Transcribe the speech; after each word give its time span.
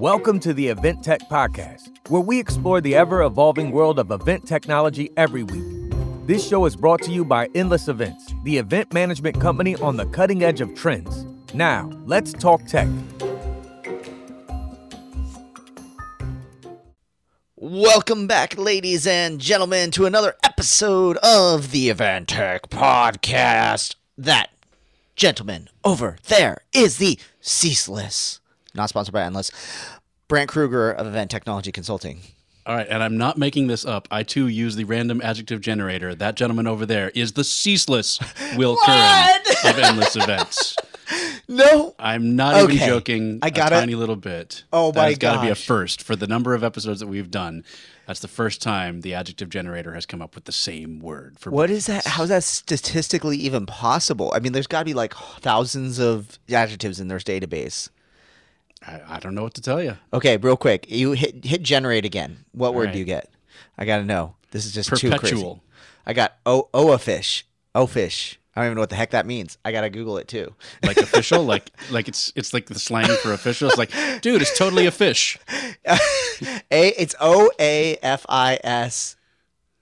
Welcome 0.00 0.40
to 0.40 0.54
the 0.54 0.66
Event 0.66 1.04
Tech 1.04 1.20
Podcast, 1.28 1.90
where 2.08 2.22
we 2.22 2.40
explore 2.40 2.80
the 2.80 2.96
ever 2.96 3.22
evolving 3.22 3.70
world 3.70 3.98
of 3.98 4.10
event 4.10 4.48
technology 4.48 5.10
every 5.18 5.42
week. 5.42 5.92
This 6.26 6.48
show 6.48 6.64
is 6.64 6.74
brought 6.74 7.02
to 7.02 7.10
you 7.12 7.22
by 7.22 7.50
Endless 7.54 7.86
Events, 7.86 8.32
the 8.44 8.56
event 8.56 8.94
management 8.94 9.38
company 9.38 9.76
on 9.76 9.98
the 9.98 10.06
cutting 10.06 10.42
edge 10.42 10.62
of 10.62 10.74
trends. 10.74 11.26
Now, 11.52 11.90
let's 12.06 12.32
talk 12.32 12.64
tech. 12.64 12.88
Welcome 17.56 18.26
back, 18.26 18.56
ladies 18.56 19.06
and 19.06 19.38
gentlemen, 19.38 19.90
to 19.90 20.06
another 20.06 20.34
episode 20.42 21.18
of 21.18 21.72
the 21.72 21.90
Event 21.90 22.28
Tech 22.28 22.70
Podcast. 22.70 23.96
That, 24.16 24.48
gentleman, 25.14 25.68
over 25.84 26.16
there 26.28 26.62
is 26.72 26.96
the 26.96 27.18
Ceaseless, 27.42 28.39
not 28.74 28.88
sponsored 28.88 29.12
by 29.12 29.22
Endless, 29.22 29.50
Brant 30.28 30.48
Krueger 30.48 30.90
of 30.92 31.06
Event 31.06 31.30
Technology 31.30 31.72
Consulting. 31.72 32.20
All 32.66 32.76
right, 32.76 32.86
and 32.88 33.02
I'm 33.02 33.16
not 33.16 33.38
making 33.38 33.66
this 33.66 33.84
up. 33.84 34.06
I 34.10 34.22
too 34.22 34.46
use 34.46 34.76
the 34.76 34.84
random 34.84 35.20
adjective 35.22 35.60
generator. 35.60 36.14
That 36.14 36.36
gentleman 36.36 36.66
over 36.66 36.86
there 36.86 37.10
is 37.10 37.32
the 37.32 37.42
ceaseless 37.42 38.20
Will 38.56 38.76
Curran 38.84 39.40
of 39.64 39.78
Endless 39.78 40.16
Events. 40.16 40.76
No, 41.48 41.96
I'm 41.98 42.36
not 42.36 42.62
even 42.62 42.76
joking. 42.76 43.40
I 43.42 43.50
got 43.50 43.72
a 43.72 43.76
tiny 43.80 43.96
little 43.96 44.14
bit. 44.14 44.62
Oh 44.72 44.92
my 44.92 45.06
That's 45.06 45.18
got 45.18 45.34
to 45.34 45.40
be 45.42 45.48
a 45.48 45.56
first 45.56 46.00
for 46.00 46.14
the 46.14 46.28
number 46.28 46.54
of 46.54 46.62
episodes 46.62 47.00
that 47.00 47.08
we've 47.08 47.30
done. 47.30 47.64
That's 48.06 48.20
the 48.20 48.28
first 48.28 48.62
time 48.62 49.00
the 49.00 49.14
adjective 49.14 49.48
generator 49.48 49.94
has 49.94 50.06
come 50.06 50.22
up 50.22 50.36
with 50.36 50.44
the 50.44 50.52
same 50.52 51.00
word 51.00 51.40
for 51.40 51.50
what 51.50 51.68
is 51.68 51.86
that? 51.86 52.06
How 52.06 52.22
is 52.22 52.28
that 52.28 52.44
statistically 52.44 53.36
even 53.38 53.66
possible? 53.66 54.32
I 54.32 54.38
mean, 54.38 54.52
there's 54.52 54.68
got 54.68 54.80
to 54.80 54.84
be 54.84 54.94
like 54.94 55.12
thousands 55.14 55.98
of 55.98 56.38
adjectives 56.48 57.00
in 57.00 57.08
their 57.08 57.18
database. 57.18 57.88
I, 58.86 59.00
I 59.06 59.18
don't 59.20 59.34
know 59.34 59.42
what 59.42 59.54
to 59.54 59.62
tell 59.62 59.82
you. 59.82 59.96
Okay, 60.12 60.36
real 60.36 60.56
quick, 60.56 60.90
you 60.90 61.12
hit 61.12 61.44
hit 61.44 61.62
generate 61.62 62.04
again. 62.04 62.44
What 62.52 62.74
word 62.74 62.86
right. 62.86 62.92
do 62.92 62.98
you 62.98 63.04
get? 63.04 63.30
I 63.76 63.84
gotta 63.84 64.04
know. 64.04 64.36
This 64.50 64.66
is 64.66 64.72
just 64.72 64.94
too 64.96 65.10
crazy. 65.10 65.60
I 66.06 66.12
got 66.12 66.36
o 66.46 66.68
oa 66.72 66.98
fish, 66.98 67.46
o 67.74 67.86
fish. 67.86 68.38
I 68.54 68.60
don't 68.60 68.66
even 68.66 68.76
know 68.76 68.82
what 68.82 68.90
the 68.90 68.96
heck 68.96 69.10
that 69.10 69.26
means. 69.26 69.58
I 69.64 69.72
gotta 69.72 69.90
Google 69.90 70.18
it 70.18 70.28
too. 70.28 70.54
Like 70.82 70.96
official, 70.98 71.44
like 71.44 71.70
like 71.90 72.08
it's 72.08 72.32
it's 72.34 72.52
like 72.52 72.66
the 72.66 72.78
slang 72.78 73.06
for 73.22 73.32
official. 73.32 73.68
It's 73.68 73.78
like, 73.78 73.92
dude, 74.22 74.42
it's 74.42 74.56
totally 74.58 74.86
a 74.86 74.90
fish. 74.90 75.38
A 76.72 76.88
it's 76.98 77.14
O 77.20 77.50
A 77.60 77.96
F 78.02 78.24
I 78.28 78.58
S 78.64 79.16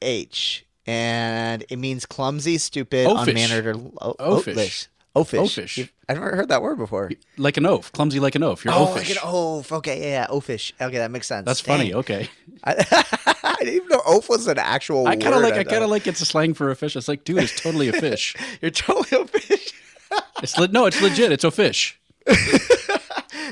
H, 0.03 0.67
and 0.87 1.65
it 1.69 1.77
means 1.79 2.05
clumsy, 2.05 2.59
stupid, 2.59 3.07
Oafish. 3.07 3.29
unmannered, 3.29 3.67
or 3.67 3.75
o- 4.01 4.17
Oafish. 4.19 4.89
Oh, 5.17 5.25
oafish. 5.25 5.41
Oafish. 5.41 5.89
Oh, 5.89 5.93
I've 6.09 6.19
never 6.19 6.37
heard 6.37 6.49
that 6.49 6.63
word 6.63 6.77
before. 6.79 7.11
Like 7.37 7.57
an 7.57 7.67
oaf, 7.67 7.91
clumsy 7.93 8.21
like 8.21 8.35
an 8.35 8.43
oaf. 8.43 8.65
You're 8.65 8.75
Oh, 8.75 8.87
oafish. 8.87 8.97
like 8.97 9.11
an 9.11 9.17
oaf. 9.25 9.73
Okay, 9.73 10.01
yeah, 10.01 10.07
yeah, 10.23 10.27
oafish. 10.29 10.73
Okay, 10.81 10.99
that 10.99 11.11
makes 11.11 11.27
sense. 11.27 11.45
That's 11.45 11.61
funny. 11.61 11.93
Okay. 11.95 12.29
I, 12.65 12.73
I 13.43 13.55
didn't 13.59 13.75
even 13.75 13.89
know 13.89 14.03
oaf 14.07 14.29
was 14.29 14.47
an 14.47 14.59
actual 14.59 15.07
I 15.09 15.17
kind 15.17 15.35
of 15.35 15.43
word. 15.43 15.51
like. 15.51 15.55
I 15.55 15.65
kind 15.65 15.83
of 15.83 15.91
like 15.91 16.07
it's 16.07 16.21
a 16.21 16.25
slang 16.27 16.55
for 16.55 16.71
a 16.71 16.77
fish. 16.77 16.95
It's 16.95 17.09
like, 17.09 17.25
dude, 17.25 17.39
it's 17.43 17.61
totally 17.61 17.89
a 17.89 17.93
fish. 17.93 18.37
You're 18.63 18.71
totally 18.71 19.23
a 19.23 19.27
fish. 19.27 19.73
It's 20.43 20.57
le- 20.57 20.69
no, 20.69 20.87
it's 20.87 21.03
legit. 21.03 21.33
It's 21.33 21.45
a 21.45 21.51
fish. 21.51 21.99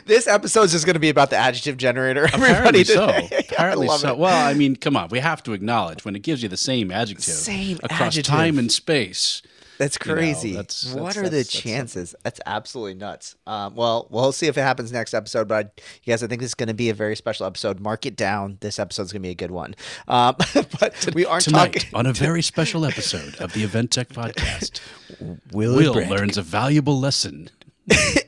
This 0.07 0.27
episode 0.29 0.63
is 0.63 0.73
just 0.73 0.87
going 0.87 0.95
to 0.95 1.01
be 1.01 1.09
about 1.09 1.31
the 1.31 1.37
adjective 1.37 1.77
generator. 1.79 2.25
Apparently 2.27 2.85
so. 2.85 3.09
Apparently 3.39 3.89
so. 3.89 4.11
it. 4.13 4.19
Well, 4.19 4.47
I 4.47 4.55
mean, 4.55 4.77
come 4.77 4.97
on. 4.97 5.09
We 5.09 5.19
have 5.19 5.43
to 5.45 5.53
acknowledge 5.53 6.05
when 6.05 6.15
it 6.15 6.23
gives 6.23 6.43
you 6.43 6.49
the 6.49 6.57
same 6.57 6.91
adjective 6.93 7.25
Same 7.25 7.79
across 7.83 8.01
adjective. 8.17 8.25
time 8.33 8.59
and 8.59 8.71
space. 8.71 9.43
That's 9.79 9.99
you 10.05 10.09
know, 10.11 10.15
crazy. 10.19 10.53
that's- 10.55 10.87
what 10.95 10.97
that's- 11.15 11.17
are 11.17 11.23
the 11.25 11.31
that's- 11.31 11.47
that's 11.53 11.63
chances? 11.63 12.15
That's 12.23 12.41
absolutely 12.47 12.95
nuts. 12.95 13.35
Um, 13.47 13.75
well, 13.75 14.07
we'll 14.11 14.33
see 14.33 14.47
if 14.47 14.57
it 14.57 14.63
happens 14.63 14.91
next 14.93 15.15
episode. 15.15 15.49
But 15.49 15.81
you 16.05 16.13
guys, 16.13 16.23
I 16.23 16.27
think 16.27 16.41
this 16.41 16.51
is 16.51 16.55
going 16.55 16.69
to 16.69 16.75
be 16.75 16.89
a 16.91 16.95
very 16.95 17.17
special 17.17 17.47
episode. 17.47 17.79
Mark 17.81 18.07
it 18.07 18.17
down. 18.17 18.59
This 18.61 18.79
episode's 18.79 19.13
going 19.13 19.23
to 19.23 19.27
be 19.27 19.33
a 19.33 19.35
good 19.35 19.51
one. 19.51 19.75
Um, 20.09 20.37
but 20.81 21.09
we 21.15 21.27
aren't 21.27 21.45
Tonight, 21.45 21.73
talking. 21.75 21.91
on 21.95 22.07
a 22.07 22.13
very 22.27 22.43
special 22.43 22.85
episode 22.85 23.37
of 23.41 23.53
the 23.53 23.63
Event 23.65 23.91
Tech 23.91 24.09
Podcast, 24.09 24.81
Will, 25.53 25.77
Will 25.77 25.95
learns 25.95 26.37
a 26.39 26.43
valuable 26.43 26.99
lesson. 26.99 27.51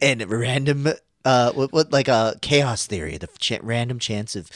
and 0.02 0.28
random, 0.30 0.88
uh, 1.24 1.52
what, 1.52 1.72
what 1.72 1.92
like 1.92 2.08
a 2.08 2.36
chaos 2.42 2.86
theory, 2.86 3.16
the 3.16 3.28
ch- 3.38 3.58
random 3.62 3.98
chance 3.98 4.36
of 4.36 4.50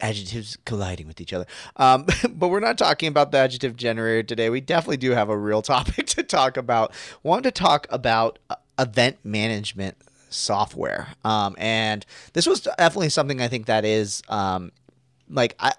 adjectives 0.00 0.56
colliding 0.64 1.06
with 1.06 1.20
each 1.20 1.32
other. 1.32 1.46
Um, 1.76 2.06
but 2.30 2.48
we're 2.48 2.60
not 2.60 2.78
talking 2.78 3.08
about 3.08 3.32
the 3.32 3.38
adjective 3.38 3.76
generator 3.76 4.22
today. 4.22 4.50
We 4.50 4.60
definitely 4.60 4.98
do 4.98 5.12
have 5.12 5.28
a 5.28 5.36
real 5.36 5.62
topic 5.62 6.06
to 6.08 6.22
talk 6.22 6.56
about. 6.56 6.92
Want 7.22 7.44
to 7.44 7.50
talk 7.50 7.86
about 7.90 8.38
uh, 8.48 8.56
event 8.78 9.18
management 9.24 9.96
software. 10.30 11.08
Um, 11.24 11.54
and 11.58 12.06
this 12.32 12.46
was 12.46 12.60
definitely 12.60 13.10
something 13.10 13.40
I 13.40 13.48
think 13.48 13.66
that 13.66 13.84
is 13.84 14.22
um, 14.28 14.72
like 15.28 15.54
I 15.58 15.72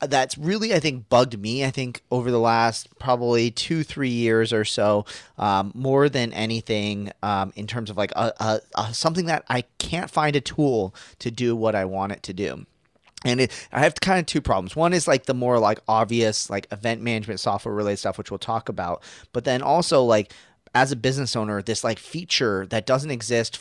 that's 0.00 0.36
really 0.36 0.74
I 0.74 0.80
think 0.80 1.08
bugged 1.08 1.38
me 1.38 1.64
I 1.64 1.70
think 1.70 2.02
over 2.10 2.30
the 2.30 2.40
last 2.40 2.88
probably 2.98 3.50
two 3.50 3.84
three 3.84 4.10
years 4.10 4.52
or 4.52 4.64
so 4.64 5.04
um, 5.38 5.70
more 5.74 6.08
than 6.08 6.32
anything 6.32 7.12
um, 7.22 7.52
in 7.54 7.66
terms 7.66 7.90
of 7.90 7.96
like 7.96 8.10
a, 8.12 8.32
a, 8.40 8.60
a, 8.74 8.94
something 8.94 9.26
that 9.26 9.44
I 9.48 9.62
can't 9.78 10.10
find 10.10 10.34
a 10.34 10.40
tool 10.40 10.94
to 11.20 11.30
do 11.30 11.54
what 11.54 11.74
I 11.74 11.84
want 11.84 12.12
it 12.12 12.22
to 12.24 12.32
do. 12.32 12.66
And 13.24 13.42
it, 13.42 13.68
I 13.72 13.80
have 13.80 13.94
kind 14.00 14.18
of 14.18 14.26
two 14.26 14.40
problems. 14.40 14.74
One 14.74 14.92
is 14.92 15.06
like 15.06 15.26
the 15.26 15.34
more 15.34 15.58
like 15.58 15.80
obvious 15.86 16.48
like 16.48 16.66
event 16.72 17.02
management 17.02 17.40
software 17.40 17.74
related 17.74 17.98
stuff, 17.98 18.18
which 18.18 18.30
we'll 18.30 18.38
talk 18.38 18.68
about. 18.68 19.02
But 19.32 19.44
then 19.44 19.60
also 19.62 20.02
like 20.02 20.32
as 20.74 20.92
a 20.92 20.96
business 20.96 21.36
owner, 21.36 21.60
this 21.62 21.84
like 21.84 21.98
feature 21.98 22.66
that 22.66 22.86
doesn't 22.86 23.10
exist 23.10 23.56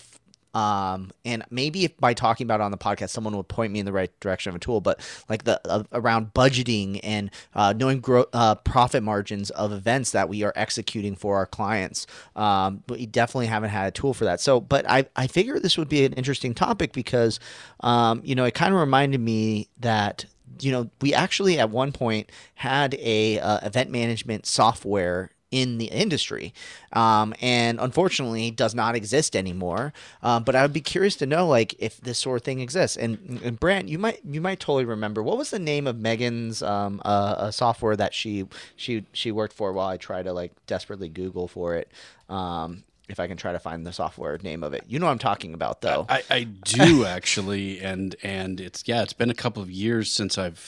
um 0.54 1.12
and 1.26 1.44
maybe 1.50 1.86
if 1.86 1.96
by 1.98 2.14
talking 2.14 2.46
about 2.46 2.60
it 2.60 2.64
on 2.64 2.72
the 2.72 2.78
podcast 2.78 3.10
someone 3.10 3.36
would 3.36 3.48
point 3.48 3.72
me 3.72 3.80
in 3.80 3.86
the 3.86 3.92
right 3.92 4.18
direction 4.20 4.50
of 4.50 4.56
a 4.56 4.60
tool 4.60 4.82
but 4.82 5.00
like 5.30 5.44
the 5.44 5.62
uh, 5.70 5.84
around 5.94 6.34
budgeting 6.34 7.00
and 7.04 7.30
uh, 7.54 7.74
knowing 7.76 8.00
grow, 8.00 8.26
uh, 8.34 8.56
profit 8.56 9.04
margins 9.04 9.50
of 9.52 9.72
events 9.72 10.12
that 10.12 10.28
we 10.28 10.44
are 10.44 10.54
executing 10.56 11.16
for 11.16 11.38
our 11.38 11.46
clients. 11.46 12.08
Um 12.36 12.84
but 12.88 12.98
we 12.98 13.06
definitely 13.06 13.48
haven't 13.48 13.70
had 13.70 13.88
a 13.88 13.92
tool 13.92 14.14
for 14.14 14.26
that. 14.26 14.40
So 14.42 14.60
but 14.60 14.90
i 14.90 15.06
i 15.16 15.28
figure 15.28 15.60
this 15.60 15.78
would 15.78 15.90
be 15.90 16.06
an 16.06 16.14
interesting 16.14 16.54
topic 16.54 16.94
because 16.94 17.40
um 17.82 18.22
you 18.24 18.36
know 18.36 18.46
it 18.46 18.54
kind 18.54 18.74
of 18.74 18.80
reminded 18.80 19.22
me 19.22 19.70
that 19.80 20.26
you 20.62 20.72
know 20.72 20.90
we 21.02 21.14
actually 21.14 21.60
at 21.60 21.70
one 21.70 21.92
point 21.92 22.32
had 22.56 22.96
a 22.96 23.40
uh, 23.40 23.60
event 23.66 23.90
management 23.90 24.46
software 24.46 25.32
in 25.52 25.78
the 25.80 25.86
industry 25.86 26.54
um, 26.94 27.34
and 27.42 27.80
unfortunately 27.80 28.52
does 28.52 28.76
not 28.76 28.96
exist 28.96 29.36
anymore. 29.36 29.94
Um, 30.22 30.44
but 30.44 30.56
i 30.56 30.62
would 30.62 30.74
be 30.74 30.82
curious 30.82 31.16
to 31.18 31.26
know 31.26 31.48
like 31.48 31.76
if 31.80 32.00
this 32.02 32.20
sort 32.20 32.42
of 32.42 32.44
thing 32.44 32.60
exists. 32.60 32.98
And, 32.98 33.42
and 33.44 33.60
brant 33.60 33.88
you 33.88 33.98
might 33.98 34.20
you 34.26 34.42
might 34.42 34.60
totally 34.60 34.86
remember 34.86 35.24
what 35.24 35.38
was 35.38 35.50
the 35.50 35.60
name 35.60 35.88
of 35.88 35.98
megan's 35.98 36.62
um, 36.62 37.02
uh, 37.06 37.08
uh, 37.08 37.52
software 37.52 37.96
that 37.96 38.14
she 38.14 38.46
she 38.76 39.06
she 39.14 39.32
worked 39.32 39.54
for 39.54 39.74
while 39.74 39.88
i 39.88 39.98
try 39.98 40.22
to 40.22 40.34
like 40.34 40.52
desperately 40.68 41.10
google 41.10 41.48
for 41.48 41.76
it 41.76 41.92
um, 42.30 42.84
if 43.08 43.20
i 43.20 43.28
can 43.28 43.38
try 43.38 43.52
to 43.52 43.60
find 43.60 43.86
the 43.86 43.94
software 43.94 44.38
name 44.40 44.64
of 44.64 44.74
it? 44.74 44.84
You 44.88 45.00
know 45.00 45.08
what 45.08 45.14
i'm 45.14 45.20
talking 45.20 45.54
about 45.54 45.82
though. 45.82 46.06
I, 46.10 46.24
I 46.30 46.44
do 46.44 47.06
actually, 47.18 47.80
and 47.80 48.16
and 48.24 48.60
it's 48.60 48.84
yeah, 48.86 49.02
it's 49.04 49.14
been 49.14 49.30
a 49.30 49.36
couple 49.36 49.62
of 49.64 49.72
years 49.72 50.12
since 50.12 50.38
I've 50.38 50.60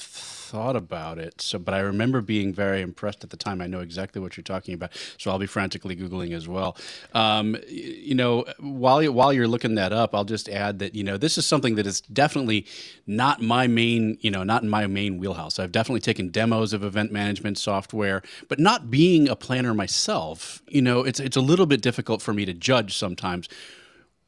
thought 0.51 0.75
about 0.75 1.17
it. 1.17 1.39
So, 1.39 1.57
but 1.57 1.73
I 1.73 1.79
remember 1.79 2.19
being 2.19 2.53
very 2.53 2.81
impressed 2.81 3.23
at 3.23 3.29
the 3.29 3.37
time. 3.37 3.61
I 3.61 3.67
know 3.67 3.79
exactly 3.79 4.21
what 4.21 4.35
you're 4.35 4.43
talking 4.43 4.73
about. 4.73 4.91
So 5.17 5.31
I'll 5.31 5.39
be 5.39 5.45
frantically 5.47 5.95
googling 5.95 6.33
as 6.33 6.45
well. 6.45 6.75
Um, 7.13 7.55
you 7.69 8.15
know, 8.15 8.43
while 8.59 9.01
you, 9.01 9.13
while 9.13 9.31
you're 9.31 9.47
looking 9.47 9.75
that 9.75 9.93
up, 9.93 10.13
I'll 10.13 10.25
just 10.25 10.49
add 10.49 10.79
that 10.79 10.93
you 10.93 11.05
know 11.05 11.15
this 11.15 11.37
is 11.37 11.45
something 11.45 11.75
that 11.75 11.87
is 11.87 12.01
definitely 12.01 12.67
not 13.07 13.41
my 13.41 13.65
main 13.67 14.17
you 14.19 14.29
know 14.29 14.43
not 14.43 14.61
in 14.61 14.69
my 14.69 14.87
main 14.87 15.17
wheelhouse. 15.19 15.57
I've 15.57 15.71
definitely 15.71 16.01
taken 16.01 16.29
demos 16.29 16.73
of 16.73 16.83
event 16.83 17.13
management 17.13 17.57
software, 17.57 18.21
but 18.49 18.59
not 18.59 18.91
being 18.91 19.29
a 19.29 19.37
planner 19.37 19.73
myself, 19.73 20.61
you 20.67 20.81
know, 20.81 21.05
it's 21.05 21.21
it's 21.21 21.37
a 21.37 21.41
little 21.41 21.65
bit 21.65 21.81
difficult 21.81 22.21
for 22.21 22.33
me 22.33 22.43
to 22.43 22.53
judge 22.53 22.97
sometimes 22.97 23.47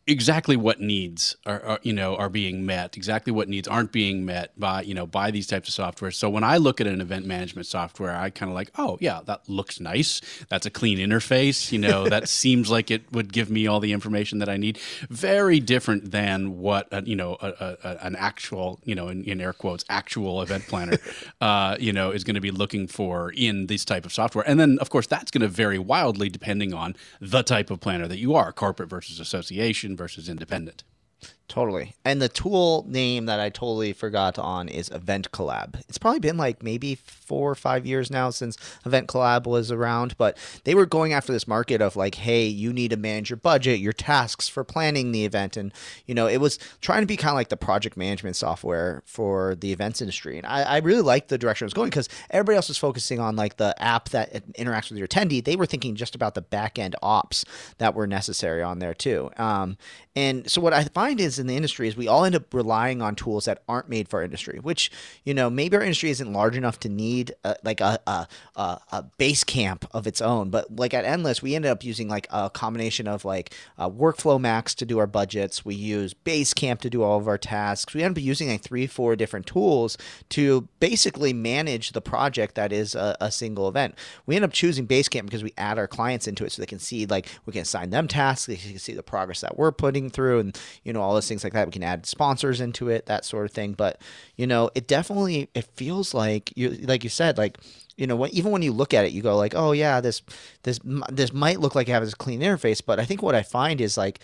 exactly 0.06 0.58
what 0.58 0.82
needs 0.82 1.38
are, 1.46 1.62
are 1.64 1.80
you 1.82 1.94
know 1.94 2.16
are 2.18 2.28
being 2.28 2.66
met 2.66 2.98
exactly 2.98 3.32
what 3.32 3.48
needs 3.48 3.68
aren't 3.70 3.94
being 3.94 4.26
met 4.26 4.52
by 4.60 4.82
you 4.82 4.94
know 4.94 5.06
by 5.06 5.32
these 5.32 5.48
types 5.48 5.70
of 5.70 5.74
software. 5.74 6.12
So 6.12 6.30
when 6.30 6.44
i 6.44 6.58
look 6.58 6.82
at 6.82 6.88
an 6.88 7.00
event 7.00 7.26
management 7.26 7.68
software 7.68 8.14
i 8.14 8.30
kind 8.30 8.50
of 8.52 8.56
like 8.56 8.70
oh 8.78 8.98
yeah 9.00 9.22
that 9.26 9.48
looks 9.48 9.80
nice. 9.80 10.20
That's 10.50 10.66
a 10.66 10.70
clean 10.70 10.98
interface 10.98 11.72
you 11.72 11.80
know 11.80 12.10
that 12.10 12.28
seems 12.28 12.70
like 12.70 12.92
it 12.92 13.10
would 13.14 13.32
give 13.32 13.50
me 13.50 13.66
all 13.66 13.80
the 13.80 13.94
information 13.94 14.40
that 14.40 14.50
i 14.50 14.58
need. 14.58 14.78
Very 15.10 15.60
different 15.62 16.12
than 16.12 16.60
what 16.60 16.88
a, 16.92 17.02
you 17.04 17.16
know 17.16 17.38
a, 17.42 17.48
a, 17.48 17.78
a- 17.84 17.98
an 18.06 18.16
actual 18.18 18.80
you 18.84 18.96
know 18.96 19.08
in, 19.08 19.24
in 19.24 19.40
air 19.40 19.54
quotes 19.54 19.86
actual 19.90 20.42
event 20.42 20.68
planner 20.68 20.98
uh, 21.42 21.78
you 21.80 21.94
know 21.94 22.12
is 22.12 22.26
going 22.26 22.36
to 22.36 22.42
be 22.42 22.52
looking 22.52 22.88
for 22.88 23.32
in 23.32 23.68
this 23.68 23.86
type 23.86 24.06
of 24.06 24.12
software. 24.12 24.44
And 24.48 24.60
then 24.60 24.78
of 24.80 24.90
course 24.90 25.08
that's 25.08 25.32
going 25.32 25.42
to 25.42 25.48
vary 25.48 25.80
wildly 25.80 26.28
depending 26.30 26.74
on 26.74 26.96
the 27.22 27.42
type 27.42 27.72
of 27.72 27.80
planner 27.80 28.08
that 28.08 28.18
you 28.20 28.36
are 28.36 28.52
corporate 28.52 28.90
versus 28.90 29.20
association 29.22 29.93
versus 29.96 30.30
independent 30.30 30.84
Totally. 31.54 31.94
And 32.04 32.20
the 32.20 32.30
tool 32.30 32.84
name 32.88 33.28
that 33.28 33.40
I 33.40 33.50
totally 33.50 33.94
forgot 33.94 34.40
on 34.40 34.68
is 34.68 34.90
Event 34.90 35.30
Collab. 35.30 35.80
It's 35.88 36.00
probably 36.00 36.20
been 36.20 36.36
like 36.36 36.64
maybe 36.64 36.96
four 36.96 37.52
or 37.52 37.54
five 37.54 37.86
years 37.86 38.10
now 38.10 38.32
since 38.32 38.58
Event 38.88 39.08
Collab 39.08 39.46
was 39.46 39.72
around, 39.72 40.18
but 40.18 40.36
they 40.64 40.74
were 40.74 40.88
going 40.88 41.14
after 41.14 41.32
this 41.32 41.48
market 41.48 41.80
of 41.80 41.96
like, 41.96 42.16
hey, 42.16 42.48
you 42.48 42.74
need 42.74 42.90
to 42.90 42.98
manage 42.98 43.30
your 43.30 43.38
budget, 43.38 43.80
your 43.80 43.94
tasks 43.94 44.50
for 44.50 44.64
planning 44.64 45.12
the 45.12 45.26
event. 45.26 45.56
And, 45.56 45.72
you 46.08 46.16
know, 46.16 46.26
it 46.26 46.38
was 46.38 46.58
trying 46.82 47.02
to 47.02 47.06
be 47.06 47.18
kind 47.18 47.30
of 47.30 47.36
like 47.36 47.50
the 47.50 47.56
project 47.56 47.98
management 47.98 48.36
software 48.36 49.04
for 49.06 49.54
the 49.54 49.72
events 49.72 50.02
industry. 50.02 50.40
And 50.40 50.48
I, 50.48 50.64
I 50.64 50.78
really 50.80 51.04
liked 51.04 51.30
the 51.30 51.38
direction 51.38 51.66
it 51.66 51.68
was 51.68 51.74
going 51.76 51.92
because 51.92 52.10
everybody 52.32 52.56
else 52.56 52.68
was 52.68 52.80
focusing 52.80 53.20
on 53.20 53.36
like 53.36 53.58
the 53.58 53.80
app 53.80 54.10
that 54.10 54.34
interacts 54.54 54.90
with 54.90 54.98
your 54.98 55.08
attendee. 55.08 55.46
They 55.46 55.56
were 55.56 55.68
thinking 55.68 55.94
just 55.94 56.16
about 56.16 56.34
the 56.34 56.42
back 56.42 56.80
end 56.80 56.96
ops 57.04 57.46
that 57.78 57.94
were 57.94 58.08
necessary 58.08 58.64
on 58.64 58.80
there 58.80 58.96
too. 58.96 59.30
Um, 59.38 59.78
and 60.16 60.50
so 60.50 60.60
what 60.60 60.74
I 60.74 60.84
find 60.86 61.20
is 61.20 61.43
in 61.44 61.48
the 61.48 61.56
industry 61.56 61.88
is 61.88 61.96
we 61.98 62.08
all 62.08 62.26
end 62.26 62.36
up 62.36 62.54
relying 62.54 63.02
on 63.02 63.16
tools 63.16 63.46
that 63.46 63.62
aren't 63.68 63.90
made 63.90 64.08
for 64.08 64.20
our 64.20 64.24
industry, 64.24 64.60
which, 64.62 64.90
you 65.24 65.34
know, 65.34 65.50
maybe 65.50 65.76
our 65.76 65.84
industry 65.84 66.10
isn't 66.10 66.32
large 66.32 66.56
enough 66.56 66.80
to 66.80 66.90
need 66.90 67.34
a, 67.44 67.56
like 67.64 67.82
a, 67.82 68.00
a, 68.08 68.28
a, 68.56 69.04
Basecamp 69.20 69.86
of 69.92 70.08
its 70.08 70.22
own. 70.22 70.50
But 70.50 70.76
like 70.76 70.94
at 70.94 71.06
Endless, 71.06 71.42
we 71.42 71.56
ended 71.56 71.70
up 71.70 71.84
using 71.84 72.08
like 72.08 72.28
a 72.32 72.50
combination 72.50 73.08
of 73.08 73.26
like 73.26 73.54
uh, 73.78 73.90
Workflow 73.90 74.40
Max 74.40 74.74
to 74.76 74.86
do 74.86 74.98
our 74.98 75.08
budgets. 75.08 75.66
We 75.66 75.76
use 75.76 76.14
Basecamp 76.14 76.80
to 76.80 76.90
do 76.90 77.04
all 77.04 77.20
of 77.20 77.28
our 77.28 77.38
tasks. 77.38 77.94
We 77.94 78.02
end 78.02 78.18
up 78.18 78.24
using 78.24 78.48
like 78.48 78.62
three, 78.62 78.88
four 78.88 79.16
different 79.16 79.46
tools 79.46 79.98
to 80.30 80.68
basically 80.80 81.34
manage 81.34 81.92
the 81.92 82.02
project 82.02 82.56
that 82.56 82.72
is 82.72 82.96
a, 82.96 83.18
a 83.20 83.30
single 83.30 83.68
event. 83.68 83.96
We 84.26 84.36
end 84.36 84.46
up 84.46 84.54
choosing 84.54 84.88
Basecamp 84.88 85.26
because 85.26 85.44
we 85.44 85.54
add 85.58 85.78
our 85.78 85.88
clients 85.88 86.28
into 86.28 86.46
it 86.46 86.52
so 86.54 86.62
they 86.62 86.66
can 86.66 86.80
see 86.80 87.06
like 87.06 87.28
we 87.46 87.54
can 87.54 87.64
assign 87.64 87.90
them 87.90 88.08
tasks, 88.08 88.46
they 88.46 88.56
can 88.56 88.80
see 88.80 88.94
the 88.94 89.04
progress 89.04 89.42
that 89.42 89.58
we're 89.58 89.72
putting 89.72 90.10
through 90.10 90.40
and 90.40 90.60
you 90.84 90.94
know 90.94 91.02
all 91.02 91.14
those 91.24 91.30
things 91.30 91.44
like 91.44 91.54
that. 91.54 91.68
We 91.68 91.72
can 91.72 91.84
add 91.84 92.06
sponsors 92.06 92.62
into 92.62 92.90
it 92.90 93.06
that 93.06 93.26
sort 93.26 93.46
of 93.46 93.52
thing. 93.52 93.74
But 93.74 94.02
you 94.36 94.48
know 94.48 94.70
it 94.76 94.88
definitely 94.88 95.50
it 95.54 95.66
feels 95.76 96.14
like 96.14 96.56
you 96.56 96.70
like 96.70 97.04
you 97.04 97.10
said 97.10 97.38
like 97.38 97.58
you 97.98 98.08
know 98.08 98.28
even 98.28 98.52
when 98.52 98.62
you 98.62 98.72
look 98.72 98.94
at 98.94 99.06
it 99.06 99.12
you 99.12 99.22
go 99.22 99.38
like 99.38 99.54
oh 99.56 99.72
yeah 99.72 100.02
this 100.02 100.22
this 100.64 100.80
this 101.10 101.34
might 101.34 101.60
look 101.60 101.76
like 101.76 101.88
it 101.88 101.92
has 101.92 102.14
a 102.14 102.16
clean 102.16 102.42
interface. 102.42 102.82
But 102.86 103.00
i 103.00 103.06
think 103.06 103.22
what 103.22 103.36
i 103.36 103.44
find 103.44 103.80
is 103.82 103.98
like 103.98 104.20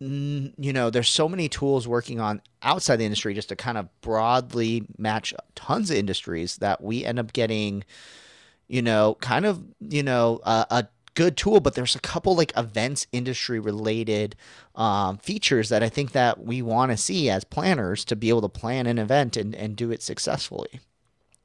you 0.00 0.72
know 0.72 0.90
there's 0.90 1.08
so 1.08 1.28
many 1.28 1.48
tools 1.48 1.86
working 1.86 2.18
on 2.18 2.42
outside 2.62 2.96
the 2.96 3.04
industry 3.04 3.34
just 3.34 3.48
to 3.50 3.56
kind 3.56 3.78
of 3.78 3.88
broadly 4.00 4.84
match 4.98 5.32
tons 5.54 5.92
of 5.92 5.96
industries 5.96 6.56
that 6.56 6.82
we 6.82 7.04
end 7.04 7.20
up 7.20 7.32
getting 7.32 7.84
you 8.66 8.82
know 8.82 9.16
kind 9.20 9.46
of 9.46 9.62
you 9.80 10.02
know 10.02 10.40
a, 10.42 10.66
a 10.70 10.88
good 11.14 11.36
tool, 11.36 11.60
but 11.60 11.74
there's 11.74 11.94
a 11.94 12.00
couple 12.00 12.34
like 12.34 12.52
events 12.56 13.06
industry 13.12 13.58
related 13.58 14.36
um, 14.74 15.18
features 15.18 15.68
that 15.68 15.82
I 15.82 15.88
think 15.88 16.12
that 16.12 16.44
we 16.44 16.62
want 16.62 16.90
to 16.90 16.96
see 16.96 17.28
as 17.28 17.44
planners 17.44 18.04
to 18.06 18.16
be 18.16 18.28
able 18.28 18.42
to 18.42 18.48
plan 18.48 18.86
an 18.86 18.98
event 18.98 19.36
and, 19.36 19.54
and 19.54 19.76
do 19.76 19.90
it 19.90 20.02
successfully. 20.02 20.80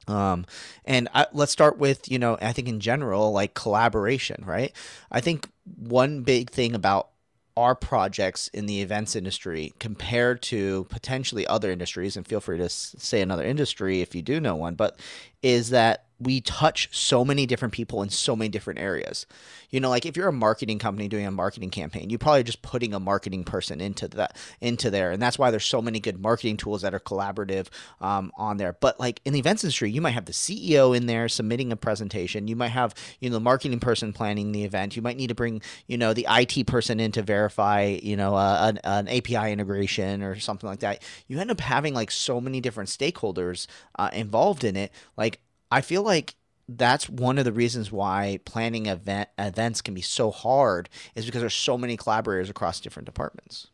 Um, 0.06 0.46
and 0.86 1.08
I, 1.14 1.26
let's 1.32 1.52
start 1.52 1.78
with, 1.78 2.10
you 2.10 2.18
know, 2.18 2.38
I 2.40 2.52
think 2.52 2.66
in 2.68 2.80
general, 2.80 3.30
like 3.32 3.52
collaboration, 3.52 4.42
right? 4.46 4.72
I 5.10 5.20
think 5.20 5.48
one 5.76 6.22
big 6.22 6.50
thing 6.50 6.74
about 6.74 7.10
our 7.58 7.74
projects 7.74 8.48
in 8.48 8.66
the 8.66 8.80
events 8.80 9.16
industry 9.16 9.74
compared 9.80 10.40
to 10.40 10.86
potentially 10.90 11.46
other 11.46 11.70
industries, 11.70 12.16
and 12.16 12.26
feel 12.26 12.40
free 12.40 12.56
to 12.56 12.68
say 12.68 13.20
another 13.20 13.44
industry 13.44 14.00
if 14.00 14.14
you 14.14 14.22
do 14.22 14.40
know 14.40 14.54
one, 14.54 14.76
but 14.76 14.98
is 15.42 15.70
that 15.70 16.06
we 16.20 16.40
touch 16.40 16.88
so 16.92 17.24
many 17.24 17.46
different 17.46 17.72
people 17.72 18.02
in 18.02 18.08
so 18.08 18.34
many 18.34 18.48
different 18.48 18.80
areas. 18.80 19.26
You 19.70 19.80
know, 19.80 19.88
like 19.88 20.04
if 20.04 20.16
you're 20.16 20.28
a 20.28 20.32
marketing 20.32 20.78
company 20.78 21.08
doing 21.08 21.26
a 21.26 21.30
marketing 21.30 21.70
campaign, 21.70 22.10
you're 22.10 22.18
probably 22.18 22.42
just 22.42 22.62
putting 22.62 22.92
a 22.92 23.00
marketing 23.00 23.44
person 23.44 23.80
into 23.80 24.08
that 24.08 24.36
into 24.60 24.90
there, 24.90 25.12
and 25.12 25.22
that's 25.22 25.38
why 25.38 25.50
there's 25.50 25.64
so 25.64 25.80
many 25.80 26.00
good 26.00 26.20
marketing 26.20 26.56
tools 26.56 26.82
that 26.82 26.94
are 26.94 27.00
collaborative 27.00 27.68
um, 28.00 28.32
on 28.36 28.56
there. 28.56 28.72
But 28.72 28.98
like 28.98 29.20
in 29.24 29.32
the 29.32 29.38
events 29.38 29.62
industry, 29.62 29.90
you 29.90 30.00
might 30.00 30.12
have 30.12 30.24
the 30.24 30.32
CEO 30.32 30.96
in 30.96 31.06
there 31.06 31.28
submitting 31.28 31.70
a 31.70 31.76
presentation. 31.76 32.48
You 32.48 32.56
might 32.56 32.68
have 32.68 32.94
you 33.20 33.30
know 33.30 33.34
the 33.34 33.40
marketing 33.40 33.78
person 33.78 34.12
planning 34.12 34.52
the 34.52 34.64
event. 34.64 34.96
You 34.96 35.02
might 35.02 35.16
need 35.16 35.28
to 35.28 35.34
bring 35.34 35.62
you 35.86 35.98
know 35.98 36.14
the 36.14 36.26
IT 36.28 36.66
person 36.66 36.98
in 36.98 37.12
to 37.12 37.22
verify 37.22 37.98
you 38.02 38.16
know 38.16 38.36
an, 38.36 38.80
an, 38.84 39.08
API 39.08 39.52
integration 39.52 40.22
or 40.22 40.38
something 40.40 40.68
like 40.68 40.80
that. 40.80 41.02
You 41.28 41.38
end 41.38 41.50
up 41.50 41.60
having 41.60 41.94
like 41.94 42.10
so 42.10 42.40
many 42.40 42.60
different 42.60 42.90
stakeholders 42.90 43.66
uh, 43.98 44.10
involved 44.12 44.64
in 44.64 44.76
it. 44.76 44.92
Like 45.16 45.40
I 45.70 45.80
feel 45.80 46.02
like 46.02 46.34
that's 46.68 47.08
one 47.08 47.38
of 47.38 47.44
the 47.44 47.52
reasons 47.52 47.90
why 47.90 48.40
planning 48.44 48.86
event 48.86 49.28
events 49.38 49.80
can 49.80 49.94
be 49.94 50.02
so 50.02 50.30
hard 50.30 50.88
is 51.14 51.24
because 51.24 51.40
there's 51.40 51.54
so 51.54 51.78
many 51.78 51.96
collaborators 51.96 52.50
across 52.50 52.78
different 52.80 53.06
departments. 53.06 53.68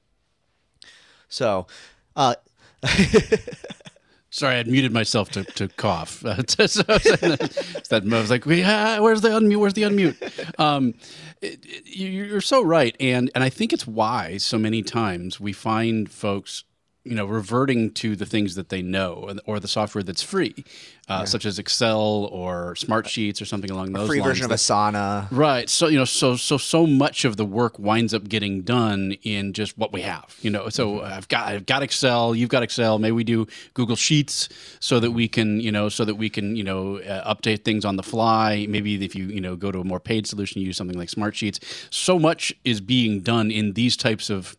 So, 1.29 1.67
uh, 2.15 2.37
Sorry, 4.35 4.57
I 4.57 4.59
would 4.59 4.67
muted 4.67 4.93
myself 4.93 5.31
to, 5.31 5.45
to 5.45 5.69
cough. 5.69 6.19
so, 6.49 6.83
that 6.83 8.03
I 8.05 8.21
was 8.21 8.31
like, 8.31 8.45
yeah, 8.47 8.99
"Where's 8.99 9.21
the 9.21 9.29
unmute? 9.29 9.59
Where's 9.59 9.75
the 9.75 9.83
unmute?" 9.83 10.59
Um, 10.59 10.95
it, 11.41 11.65
it, 11.65 11.87
you're 11.87 12.41
so 12.41 12.61
right, 12.61 12.97
and 12.99 13.31
and 13.37 13.45
I 13.45 13.49
think 13.49 13.73
it's 13.73 13.87
why 13.87 14.39
so 14.39 14.59
many 14.59 14.83
times 14.83 15.39
we 15.39 15.53
find 15.53 16.11
folks 16.11 16.65
you 17.05 17.15
know 17.15 17.27
reverting 17.27 17.91
to 17.91 18.17
the 18.17 18.27
things 18.27 18.55
that 18.55 18.71
they 18.71 18.83
know 18.83 19.37
or 19.47 19.61
the 19.61 19.69
software 19.69 20.03
that's 20.03 20.23
free 20.23 20.65
uh, 21.09 21.19
yeah. 21.21 21.25
such 21.25 21.45
as 21.45 21.59
excel 21.59 22.29
or 22.33 22.75
smartsheets 22.75 23.43
or 23.43 23.45
something 23.45 23.71
along 23.71 23.93
those 23.93 24.09
free 24.09 24.21
lines 24.21 24.39
version 24.39 24.45
of 24.47 24.51
asana. 24.51 25.29
Right. 25.31 25.69
So 25.69 25.89
you 25.89 25.99
know 25.99 26.07
so 26.07 26.37
so 26.37 26.57
so 26.57 26.87
much 26.87 27.25
of 27.25 27.37
the 27.37 27.45
work 27.45 27.79
winds 27.79 28.15
up 28.15 28.29
getting 28.29 28.63
done 28.63 29.13
in 29.23 29.53
just 29.53 29.77
what 29.77 29.93
we 29.93 30.01
have 30.01 30.35
you 30.41 30.51
know? 30.51 30.69
So 30.71 30.97
mm-hmm. 30.97 31.13
i've 31.13 31.29
got 31.29 31.49
i've 31.49 31.67
got 31.67 31.83
excel 31.83 32.35
you've 32.35 32.49
got 32.49 32.63
excel. 32.63 32.99
Maybe 32.99 33.13
we 33.13 33.25
do 33.25 33.47
google 33.75 33.97
sheets 33.97 34.49
so 34.81 34.99
that 35.01 35.11
we 35.11 35.29
can 35.29 35.61
you 35.61 35.71
know 35.71 35.89
so 35.91 36.05
that 36.05 36.15
we 36.15 36.31
can 36.31 36.57
you 36.57 36.65
know 36.65 36.99
uh, 36.99 37.35
update 37.35 37.65
things 37.65 37.85
on 37.85 37.97
the 37.97 38.03
fly. 38.03 38.67
Maybe 38.69 39.03
if 39.05 39.15
you 39.15 39.27
you 39.27 39.41
know 39.41 39.57
go 39.57 39.71
to 39.71 39.81
a 39.81 39.85
more 39.85 40.01
paid 40.01 40.27
solution 40.27 40.61
you 40.61 40.69
use 40.69 40.77
something 40.77 40.99
like 40.99 41.09
smartsheets 41.11 41.59
so 41.91 42.19
much 42.19 42.55
is 42.65 42.81
being 42.81 43.21
done 43.21 43.51
in 43.51 43.75
these 43.75 43.97
types 43.97 44.31
of 44.31 44.57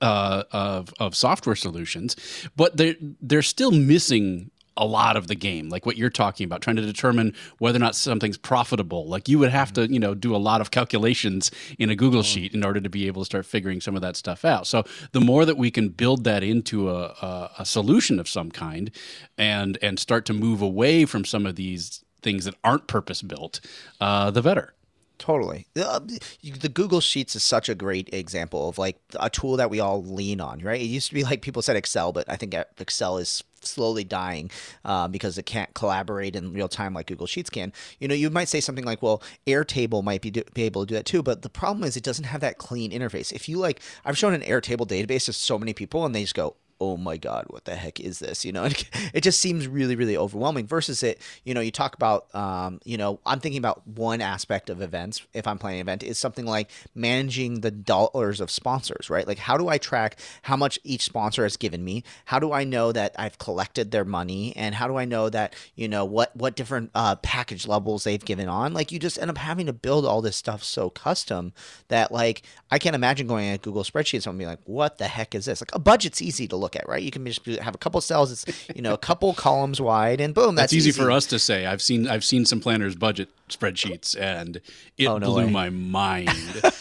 uh, 0.00 0.44
of 0.52 0.92
of 0.98 1.14
software 1.14 1.56
solutions, 1.56 2.16
but 2.56 2.76
they're 2.76 2.96
they're 3.20 3.42
still 3.42 3.70
missing 3.70 4.50
a 4.76 4.86
lot 4.86 5.16
of 5.16 5.26
the 5.26 5.34
game, 5.34 5.68
like 5.68 5.84
what 5.84 5.98
you're 5.98 6.08
talking 6.08 6.44
about, 6.44 6.62
trying 6.62 6.76
to 6.76 6.82
determine 6.82 7.34
whether 7.58 7.76
or 7.76 7.80
not 7.80 7.94
something's 7.94 8.38
profitable. 8.38 9.06
Like 9.06 9.28
you 9.28 9.38
would 9.38 9.50
have 9.50 9.72
to, 9.74 9.86
you 9.92 10.00
know, 10.00 10.14
do 10.14 10.34
a 10.34 10.38
lot 10.38 10.62
of 10.62 10.70
calculations 10.70 11.50
in 11.78 11.90
a 11.90 11.96
Google 11.96 12.22
sheet 12.22 12.54
in 12.54 12.64
order 12.64 12.80
to 12.80 12.88
be 12.88 13.06
able 13.06 13.20
to 13.22 13.26
start 13.26 13.44
figuring 13.44 13.80
some 13.80 13.94
of 13.94 14.00
that 14.00 14.16
stuff 14.16 14.44
out. 14.44 14.66
So 14.66 14.84
the 15.12 15.20
more 15.20 15.44
that 15.44 15.58
we 15.58 15.70
can 15.70 15.90
build 15.90 16.24
that 16.24 16.42
into 16.42 16.88
a, 16.88 17.08
a, 17.20 17.50
a 17.58 17.66
solution 17.66 18.18
of 18.18 18.28
some 18.28 18.50
kind, 18.50 18.90
and 19.36 19.76
and 19.82 19.98
start 19.98 20.24
to 20.26 20.32
move 20.32 20.62
away 20.62 21.04
from 21.04 21.24
some 21.24 21.44
of 21.46 21.56
these 21.56 22.02
things 22.22 22.44
that 22.46 22.54
aren't 22.64 22.86
purpose 22.86 23.22
built, 23.22 23.60
uh, 24.00 24.30
the 24.30 24.42
better. 24.42 24.72
Totally. 25.20 25.66
Uh, 25.76 26.00
the 26.42 26.70
Google 26.70 27.02
Sheets 27.02 27.36
is 27.36 27.42
such 27.42 27.68
a 27.68 27.74
great 27.74 28.08
example 28.10 28.70
of 28.70 28.78
like 28.78 28.98
a 29.20 29.28
tool 29.28 29.58
that 29.58 29.68
we 29.68 29.78
all 29.78 30.02
lean 30.02 30.40
on, 30.40 30.60
right? 30.60 30.80
It 30.80 30.84
used 30.84 31.08
to 31.08 31.14
be 31.14 31.22
like 31.22 31.42
people 31.42 31.60
said 31.60 31.76
Excel, 31.76 32.10
but 32.10 32.26
I 32.26 32.36
think 32.36 32.54
Excel 32.78 33.18
is 33.18 33.44
slowly 33.60 34.02
dying 34.02 34.50
uh, 34.82 35.08
because 35.08 35.36
it 35.36 35.44
can't 35.44 35.74
collaborate 35.74 36.34
in 36.34 36.54
real 36.54 36.68
time 36.68 36.94
like 36.94 37.06
Google 37.08 37.26
Sheets 37.26 37.50
can. 37.50 37.70
You 37.98 38.08
know, 38.08 38.14
you 38.14 38.30
might 38.30 38.48
say 38.48 38.60
something 38.62 38.86
like, 38.86 39.02
well, 39.02 39.22
Airtable 39.46 40.02
might 40.02 40.22
be, 40.22 40.30
do, 40.30 40.42
be 40.54 40.62
able 40.62 40.86
to 40.86 40.88
do 40.88 40.94
that 40.94 41.04
too, 41.04 41.22
but 41.22 41.42
the 41.42 41.50
problem 41.50 41.84
is 41.84 41.98
it 41.98 42.02
doesn't 42.02 42.24
have 42.24 42.40
that 42.40 42.56
clean 42.56 42.90
interface. 42.90 43.30
If 43.30 43.46
you 43.46 43.58
like, 43.58 43.82
I've 44.06 44.16
shown 44.16 44.32
an 44.32 44.40
Airtable 44.40 44.88
database 44.88 45.26
to 45.26 45.34
so 45.34 45.58
many 45.58 45.74
people 45.74 46.06
and 46.06 46.14
they 46.14 46.22
just 46.22 46.34
go, 46.34 46.56
oh 46.80 46.96
my 46.96 47.16
god 47.16 47.44
what 47.48 47.64
the 47.64 47.74
heck 47.74 48.00
is 48.00 48.18
this? 48.18 48.44
You 48.44 48.52
know 48.52 48.64
it 49.14 49.22
just 49.22 49.40
seems 49.40 49.68
really 49.68 49.96
really 49.96 50.16
overwhelming 50.16 50.66
versus 50.66 51.02
it 51.02 51.20
you 51.44 51.54
know 51.54 51.60
you 51.60 51.70
talk 51.70 51.94
about 51.94 52.34
um, 52.34 52.80
you 52.84 52.96
know 52.96 53.20
i'm 53.26 53.40
thinking 53.40 53.58
about 53.58 53.86
one 53.86 54.20
aspect 54.20 54.70
of 54.70 54.80
events 54.80 55.22
if 55.34 55.46
i'm 55.46 55.58
planning 55.58 55.80
an 55.80 55.86
event 55.86 56.02
is 56.02 56.18
something 56.18 56.46
like 56.46 56.70
managing 56.94 57.60
the 57.60 57.70
dollars 57.70 58.40
of 58.40 58.50
sponsors 58.50 59.10
right? 59.10 59.26
Like 59.26 59.38
how 59.38 59.56
do 59.56 59.68
i 59.68 59.78
track 59.78 60.18
how 60.42 60.56
much 60.56 60.78
each 60.84 61.02
sponsor 61.02 61.42
has 61.42 61.56
given 61.56 61.84
me? 61.84 62.04
How 62.26 62.38
do 62.38 62.52
i 62.52 62.64
know 62.64 62.92
that 62.92 63.14
i've 63.18 63.38
collected 63.38 63.90
their 63.90 64.04
money? 64.04 64.54
And 64.56 64.74
how 64.74 64.88
do 64.88 64.96
i 64.96 65.04
know 65.04 65.28
that 65.28 65.54
you 65.74 65.88
know 65.88 66.04
what 66.04 66.34
what 66.36 66.56
different 66.56 66.90
uh, 66.94 67.16
package 67.16 67.66
levels 67.66 68.04
they've 68.04 68.24
given 68.24 68.48
on? 68.48 68.72
Like 68.72 68.92
you 68.92 68.98
just 68.98 69.18
end 69.18 69.30
up 69.30 69.38
having 69.38 69.66
to 69.66 69.72
build 69.72 70.06
all 70.06 70.22
this 70.22 70.36
stuff 70.36 70.62
so 70.62 70.90
custom 70.90 71.52
that 71.88 72.12
like 72.12 72.42
i 72.70 72.78
can't 72.78 72.94
imagine 72.94 73.26
going 73.26 73.48
at 73.48 73.62
google 73.62 73.82
spreadsheets 73.82 74.26
and 74.26 74.38
being 74.38 74.48
like 74.48 74.60
what 74.64 74.98
the 74.98 75.08
heck 75.08 75.34
is 75.34 75.44
this? 75.44 75.60
Like 75.60 75.74
a 75.74 75.78
budget's 75.78 76.22
easy 76.22 76.46
to 76.48 76.56
look 76.56 76.69
look 76.70 76.82
at, 76.82 76.88
right? 76.88 77.02
You 77.02 77.10
can 77.10 77.26
just 77.26 77.44
have 77.46 77.74
a 77.74 77.78
couple 77.78 78.00
cells. 78.00 78.32
It's 78.32 78.68
you 78.74 78.82
know 78.82 78.94
a 78.94 78.98
couple 78.98 79.32
columns 79.34 79.80
wide, 79.80 80.20
and 80.20 80.34
boom, 80.34 80.54
that's, 80.54 80.64
that's 80.64 80.72
easy, 80.74 80.90
easy, 80.90 81.00
for 81.00 81.10
us 81.10 81.26
to 81.26 81.38
say. 81.38 81.66
I've 81.66 81.82
seen 81.82 82.08
I've 82.08 82.24
seen 82.24 82.44
some 82.44 82.60
planners 82.60 82.94
budget 82.94 83.28
spreadsheets, 83.48 84.18
and 84.18 84.60
it 84.96 85.06
oh, 85.06 85.18
no 85.18 85.32
blew 85.32 85.46
way. 85.46 85.50
my 85.50 85.70
mind. 85.70 86.30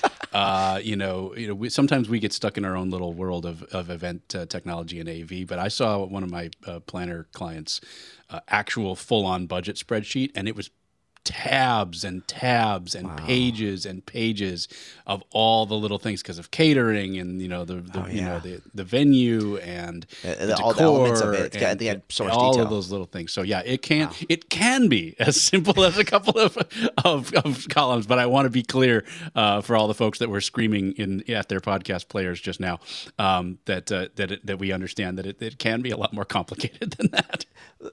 uh, 0.34 0.80
you 0.84 0.96
know, 0.96 1.34
you 1.36 1.48
know, 1.48 1.56
we, 1.56 1.70
sometimes 1.70 2.10
we 2.10 2.20
get 2.20 2.34
stuck 2.34 2.58
in 2.58 2.66
our 2.66 2.76
own 2.76 2.90
little 2.90 3.14
world 3.14 3.46
of 3.46 3.64
of 3.64 3.90
event 3.90 4.36
uh, 4.36 4.46
technology 4.46 5.00
and 5.00 5.10
AV. 5.10 5.48
But 5.48 5.60
I 5.60 5.68
saw 5.68 6.06
one 6.06 6.24
of 6.24 6.30
my 6.30 6.50
uh, 6.66 6.80
planner 6.82 7.28
clients' 7.34 7.82
uh, 8.30 8.40
actual 8.48 8.96
full 8.96 9.26
on 9.26 9.48
budget 9.48 9.76
spreadsheet, 9.76 10.32
and 10.36 10.48
it 10.48 10.56
was 10.56 10.70
tabs 11.30 12.04
and 12.04 12.28
tabs 12.28 12.96
and 12.96 13.16
pages 13.18 13.86
and 13.86 14.04
pages 14.04 14.68
of 15.06 15.24
all 15.30 15.68
the 15.68 15.76
little 15.76 16.00
things 16.00 16.24
because 16.24 16.40
of 16.40 16.50
catering 16.50 17.18
and 17.20 17.40
you 17.40 17.48
know 17.48 17.66
the, 17.66 17.76
the 17.76 18.04
Oh, 18.04 18.08
you 18.08 18.22
know 18.22 18.40
the 18.40 18.62
the 18.74 18.84
venue 18.84 19.58
and 19.58 20.08
Uh, 20.26 20.46
the 20.48 20.58
all 20.58 20.74
the 20.74 20.82
elements 20.82 21.22
of 21.22 21.34
it. 21.34 21.54
Got- 21.54 21.62
and 21.64 21.80
they 21.80 21.86
had 21.86 22.02
so 22.10 22.28
all 22.28 22.52
detail. 22.52 22.64
of 22.66 22.72
those 22.72 22.90
little 22.92 23.06
things. 23.06 23.32
So 23.32 23.44
yeah, 23.44 23.62
it 23.64 23.84
can 23.84 24.10
it 24.28 24.50
can 24.50 24.88
be 24.90 25.16
as 25.20 25.40
simple 25.40 25.84
as 25.84 25.98
a 26.00 26.04
couple 26.04 26.38
of 26.40 26.58
of, 27.06 27.32
of 27.36 27.68
columns, 27.70 28.08
but 28.08 28.18
I 28.18 28.26
want 28.26 28.46
to 28.48 28.50
be 28.50 28.64
clear 28.64 29.06
uh, 29.36 29.62
for 29.62 29.76
all 29.78 29.88
the 29.88 29.94
folks 29.94 30.18
that 30.20 30.30
were 30.30 30.42
screaming 30.42 30.94
in 30.94 31.24
at 31.30 31.48
their 31.50 31.60
podcast 31.60 32.08
players 32.08 32.42
just 32.42 32.60
now 32.60 32.80
um, 33.20 33.60
that 33.66 33.92
uh, 33.92 34.08
that 34.16 34.32
it, 34.32 34.46
that 34.48 34.58
we 34.58 34.72
understand 34.72 35.18
that 35.20 35.28
it, 35.28 35.40
it 35.42 35.60
can 35.60 35.82
be 35.82 35.92
a 35.92 35.98
lot 35.98 36.12
more 36.12 36.26
complicated 36.26 36.92
than 36.98 37.10
that. 37.12 37.46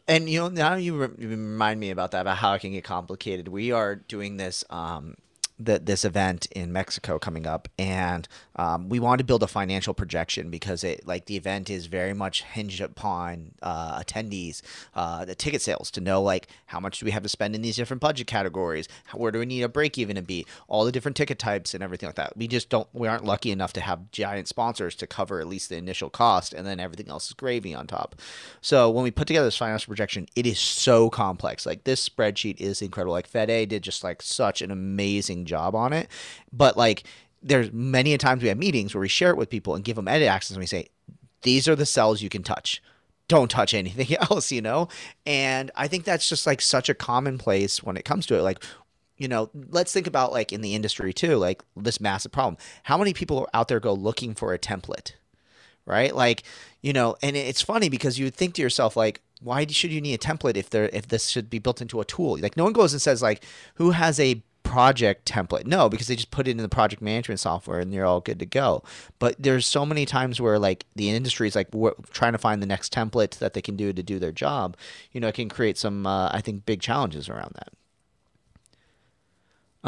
And 0.09 0.28
you 0.28 0.40
know, 0.40 0.49
now 0.49 0.75
you, 0.75 0.97
re- 0.97 1.14
you 1.19 1.28
remind 1.28 1.78
me 1.78 1.90
about 1.90 2.11
that 2.12 2.23
about 2.23 2.38
how 2.38 2.55
it 2.55 2.61
can 2.61 2.73
get 2.73 2.83
complicated. 2.83 3.16
We 3.49 3.73
are 3.73 3.97
doing 3.97 4.37
this 4.37 4.64
um, 4.71 5.16
th- 5.65 5.83
this 5.85 6.05
event 6.05 6.47
in 6.53 6.73
Mexico 6.73 7.19
coming 7.19 7.47
up, 7.47 7.69
and 7.79 8.29
um, 8.57 8.89
we 8.89 8.99
want 8.99 9.19
to 9.19 9.25
build 9.25 9.43
a 9.43 9.47
financial 9.47 9.95
projection 9.95 10.51
because 10.51 10.85
it 10.85 11.07
like 11.07 11.27
the 11.27 11.37
event 11.37 11.71
is 11.71 11.87
very 11.87 12.15
much 12.15 12.43
hinged 12.43 12.81
upon 12.81 13.53
uh, 13.63 13.99
attendees, 14.01 14.63
uh, 14.95 15.25
the 15.25 15.35
ticket 15.35 15.63
sales 15.63 15.91
to 15.93 16.01
know 16.01 16.23
like 16.23 16.49
how 16.67 16.81
much 16.81 17.01
do 17.01 17.07
we 17.07 17.13
have 17.13 17.23
to 17.23 17.29
spend 17.29 17.55
in 17.55 17.63
these 17.63 17.77
different 17.77 18.01
budget 18.01 18.27
categories, 18.27 18.89
how, 19.07 19.19
where 19.19 19.33
do 19.33 19.39
we 19.39 19.47
need 19.47 19.63
a 19.63 19.69
break 19.69 19.99
even 19.99 20.17
to 20.17 20.23
be, 20.23 20.47
all 20.69 20.85
the 20.85 20.93
different 20.93 21.17
ticket 21.17 21.39
types 21.39 21.75
and 21.75 21.83
everything 21.83 22.09
like 22.09 22.17
that. 22.17 22.37
We 22.37 22.49
just 22.49 22.69
don't 22.69 22.89
we 22.93 23.09
aren't 23.09 23.25
lucky 23.25 23.51
enough 23.51 23.73
to 23.75 23.81
have 23.81 24.11
giant 24.11 24.49
sponsors 24.49 24.95
to 24.97 25.07
cover 25.07 25.41
at 25.41 25.47
least 25.47 25.69
the 25.69 25.77
initial 25.77 26.11
cost, 26.11 26.53
and 26.53 26.67
then 26.67 26.81
everything 26.81 27.09
else 27.09 27.29
is 27.29 27.33
gravy 27.33 27.75
on 27.75 27.87
top. 27.87 28.17
So 28.61 28.91
when 28.91 29.05
we 29.05 29.11
put 29.11 29.27
together 29.27 29.47
this 29.47 29.57
financial 29.57 29.91
projection, 29.91 30.27
it 30.37 30.47
is 30.47 30.59
so 30.59 31.11
complex. 31.11 31.65
Like 31.67 31.85
this 31.85 32.07
spreadsheet 32.07 32.61
is 32.61 32.83
incredible. 32.83 33.13
Like 33.13 33.31
FedA 33.31 33.69
did 33.69 33.83
just 33.83 34.05
like 34.05 34.23
such 34.23 34.63
an 34.63 34.71
amazing 34.71 35.46
job 35.47 35.75
on 35.75 35.93
it. 35.93 36.09
But 36.53 36.76
like 36.76 37.05
there's 37.43 37.73
many 37.73 38.12
a 38.12 38.19
times 38.19 38.43
we 38.43 38.49
have 38.49 38.59
meetings 38.59 38.95
where 38.95 39.00
we 39.00 39.09
share 39.09 39.31
it 39.31 39.37
with 39.37 39.50
people 39.50 39.75
and 39.75 39.85
give 39.85 39.97
them 39.97 40.09
edit 40.09 40.29
access 40.29 40.50
and 40.50 40.61
we 40.61 40.67
say, 40.67 40.88
these 41.43 41.69
are 41.69 41.76
the 41.76 41.87
cells 41.87 42.23
you 42.23 42.29
can 42.29 42.43
touch. 42.43 42.83
Don't 43.29 43.50
touch 43.50 43.75
anything 43.75 44.17
else, 44.31 44.50
you 44.50 44.61
know? 44.61 44.88
And 45.25 45.71
I 45.76 45.88
think 45.88 46.05
that's 46.05 46.29
just 46.29 46.47
like 46.47 46.61
such 46.61 46.88
a 46.88 46.95
commonplace 46.95 47.83
when 47.83 47.97
it 47.97 48.05
comes 48.05 48.26
to 48.26 48.37
it. 48.37 48.43
Like, 48.43 48.62
you 49.17 49.29
know, 49.29 49.50
let's 49.71 49.93
think 49.93 50.07
about 50.07 50.33
like 50.33 50.53
in 50.53 50.61
the 50.61 50.75
industry 50.75 51.12
too, 51.12 51.37
like 51.37 51.62
this 51.76 52.00
massive 52.00 52.33
problem. 52.33 52.57
How 52.85 52.99
many 52.99 53.12
people 53.12 53.49
out 53.55 53.69
there 53.69 53.81
go 53.81 53.93
looking 53.95 54.35
for 54.35 54.53
a 54.53 54.59
template? 54.59 55.12
right? 55.87 56.15
Like, 56.15 56.43
you 56.83 56.93
know, 56.93 57.17
and 57.23 57.37
it's 57.37 57.62
funny 57.62 57.88
because 57.88 58.19
you 58.19 58.26
would 58.26 58.35
think 58.35 58.55
to 58.55 58.62
yourself, 58.62 58.97
like, 58.97 59.23
why 59.41 59.67
should 59.67 59.93
you 59.93 60.00
need 60.00 60.15
a 60.15 60.19
template 60.19 60.57
if 60.57 60.71
there 60.71 60.91
if 60.93 61.09
this 61.09 61.29
should 61.29 61.49
be 61.49 61.59
built 61.59 61.81
into 61.81 62.00
a 62.00 62.05
tool? 62.05 62.38
Like, 62.38 62.57
no 62.57 62.65
one 62.65 62.73
goes 62.73 62.93
and 62.93 63.00
says 63.00 63.23
like, 63.23 63.45
who 63.75 63.93
has 63.93 64.21
a 64.21 64.43
project 64.66 65.30
template? 65.30 65.66
No, 65.66 65.88
because 65.88 66.06
they 66.06 66.16
just 66.16 66.30
put 66.30 66.49
it 66.49 66.52
in 66.52 66.58
the 66.58 66.68
project 66.68 67.02
management 67.02 67.40
software 67.40 67.80
and 67.80 67.92
you're 67.92 68.06
all 68.06 68.20
good 68.20 68.38
to 68.40 68.46
go. 68.46 68.82
But 69.18 69.37
there's 69.38 69.66
so 69.66 69.87
many 69.87 70.06
times 70.06 70.40
where 70.40 70.58
like 70.58 70.85
the 70.94 71.11
industry 71.11 71.49
is 71.49 71.56
like 71.56 71.68
trying 72.11 72.32
to 72.32 72.38
find 72.38 72.62
the 72.62 72.66
next 72.66 72.92
template 72.92 73.38
that 73.38 73.54
they 73.54 73.62
can 73.62 73.76
do 73.76 73.92
to 73.92 74.02
do 74.02 74.18
their 74.18 74.32
job. 74.32 74.76
You 75.12 75.20
know, 75.20 75.28
it 75.28 75.35
can 75.35 75.49
create 75.49 75.78
some 75.78 76.06
uh, 76.06 76.30
I 76.32 76.40
think 76.40 76.66
big 76.66 76.80
challenges 76.80 77.28
around 77.28 77.54
that. 77.54 77.73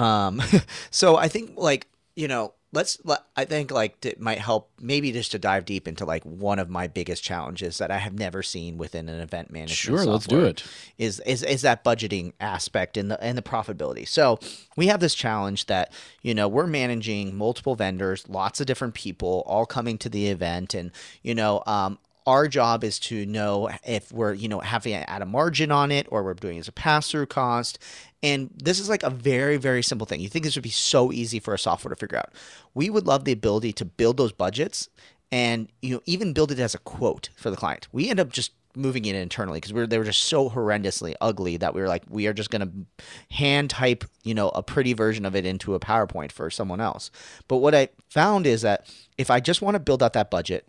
Um, 0.02 0.42
so 0.90 1.16
I 1.16 1.28
think 1.28 1.52
like 1.56 1.86
you 2.14 2.28
know, 2.28 2.54
let's. 2.72 2.98
Let, 3.04 3.24
I 3.36 3.44
think 3.44 3.70
like 3.70 4.04
it 4.04 4.20
might 4.20 4.38
help 4.38 4.70
maybe 4.80 5.12
just 5.12 5.32
to 5.32 5.38
dive 5.38 5.64
deep 5.64 5.88
into 5.88 6.04
like 6.04 6.24
one 6.24 6.58
of 6.58 6.68
my 6.68 6.86
biggest 6.86 7.22
challenges 7.22 7.78
that 7.78 7.90
I 7.90 7.98
have 7.98 8.14
never 8.14 8.42
seen 8.42 8.78
within 8.78 9.08
an 9.08 9.20
event 9.20 9.50
management. 9.50 9.76
Sure, 9.76 10.04
let's 10.04 10.26
do 10.26 10.44
it. 10.44 10.64
Is 10.98 11.20
is 11.20 11.42
is 11.42 11.62
that 11.62 11.84
budgeting 11.84 12.32
aspect 12.40 12.96
and 12.96 13.10
the 13.10 13.22
and 13.22 13.36
the 13.36 13.42
profitability. 13.42 14.06
So 14.06 14.38
we 14.76 14.88
have 14.88 15.00
this 15.00 15.14
challenge 15.14 15.66
that 15.66 15.92
you 16.22 16.34
know 16.34 16.48
we're 16.48 16.66
managing 16.66 17.36
multiple 17.36 17.74
vendors, 17.74 18.28
lots 18.28 18.60
of 18.60 18.66
different 18.66 18.94
people, 18.94 19.42
all 19.46 19.66
coming 19.66 19.98
to 19.98 20.08
the 20.08 20.28
event, 20.28 20.74
and 20.74 20.90
you 21.22 21.34
know. 21.34 21.62
Um, 21.66 21.98
our 22.28 22.46
job 22.46 22.84
is 22.84 22.98
to 22.98 23.24
know 23.24 23.70
if 23.86 24.12
we're 24.12 24.34
you 24.34 24.48
know 24.48 24.60
having 24.60 24.92
to 24.92 25.10
add 25.10 25.22
a 25.22 25.26
margin 25.26 25.72
on 25.72 25.90
it 25.90 26.06
or 26.10 26.22
we're 26.22 26.34
doing 26.34 26.58
it 26.58 26.60
as 26.60 26.68
a 26.68 26.72
pass-through 26.72 27.26
cost. 27.26 27.78
And 28.22 28.50
this 28.54 28.78
is 28.78 28.88
like 28.90 29.02
a 29.02 29.08
very 29.08 29.56
very 29.56 29.82
simple 29.82 30.06
thing. 30.06 30.20
You 30.20 30.28
think 30.28 30.44
this 30.44 30.54
would 30.54 30.62
be 30.62 30.68
so 30.68 31.10
easy 31.10 31.40
for 31.40 31.54
a 31.54 31.58
software 31.58 31.88
to 31.88 31.96
figure 31.96 32.18
out. 32.18 32.34
We 32.74 32.90
would 32.90 33.06
love 33.06 33.24
the 33.24 33.32
ability 33.32 33.72
to 33.74 33.86
build 33.86 34.18
those 34.18 34.32
budgets 34.32 34.90
and 35.32 35.72
you 35.80 35.94
know 35.94 36.02
even 36.04 36.34
build 36.34 36.52
it 36.52 36.58
as 36.58 36.74
a 36.74 36.78
quote 36.78 37.30
for 37.34 37.50
the 37.50 37.56
client. 37.56 37.88
We 37.92 38.10
end 38.10 38.20
up 38.20 38.30
just 38.30 38.52
moving 38.76 39.06
it 39.06 39.14
internally 39.14 39.56
because 39.56 39.72
we 39.72 39.80
were, 39.80 39.86
they 39.86 39.98
were 39.98 40.04
just 40.04 40.24
so 40.24 40.50
horrendously 40.50 41.14
ugly 41.22 41.56
that 41.56 41.74
we 41.74 41.80
were 41.80 41.88
like 41.88 42.04
we 42.10 42.26
are 42.26 42.34
just 42.34 42.50
going 42.50 42.60
to 42.60 43.04
hand 43.34 43.70
type 43.70 44.04
you 44.22 44.34
know 44.34 44.50
a 44.50 44.62
pretty 44.62 44.92
version 44.92 45.24
of 45.24 45.34
it 45.34 45.46
into 45.46 45.74
a 45.74 45.80
powerpoint 45.80 46.30
for 46.30 46.50
someone 46.50 46.80
else. 46.80 47.10
But 47.48 47.56
what 47.56 47.74
i 47.74 47.88
found 48.10 48.46
is 48.46 48.60
that 48.62 48.86
if 49.16 49.30
i 49.30 49.40
just 49.40 49.62
want 49.62 49.76
to 49.76 49.80
build 49.80 50.02
out 50.02 50.12
that 50.12 50.30
budget 50.30 50.68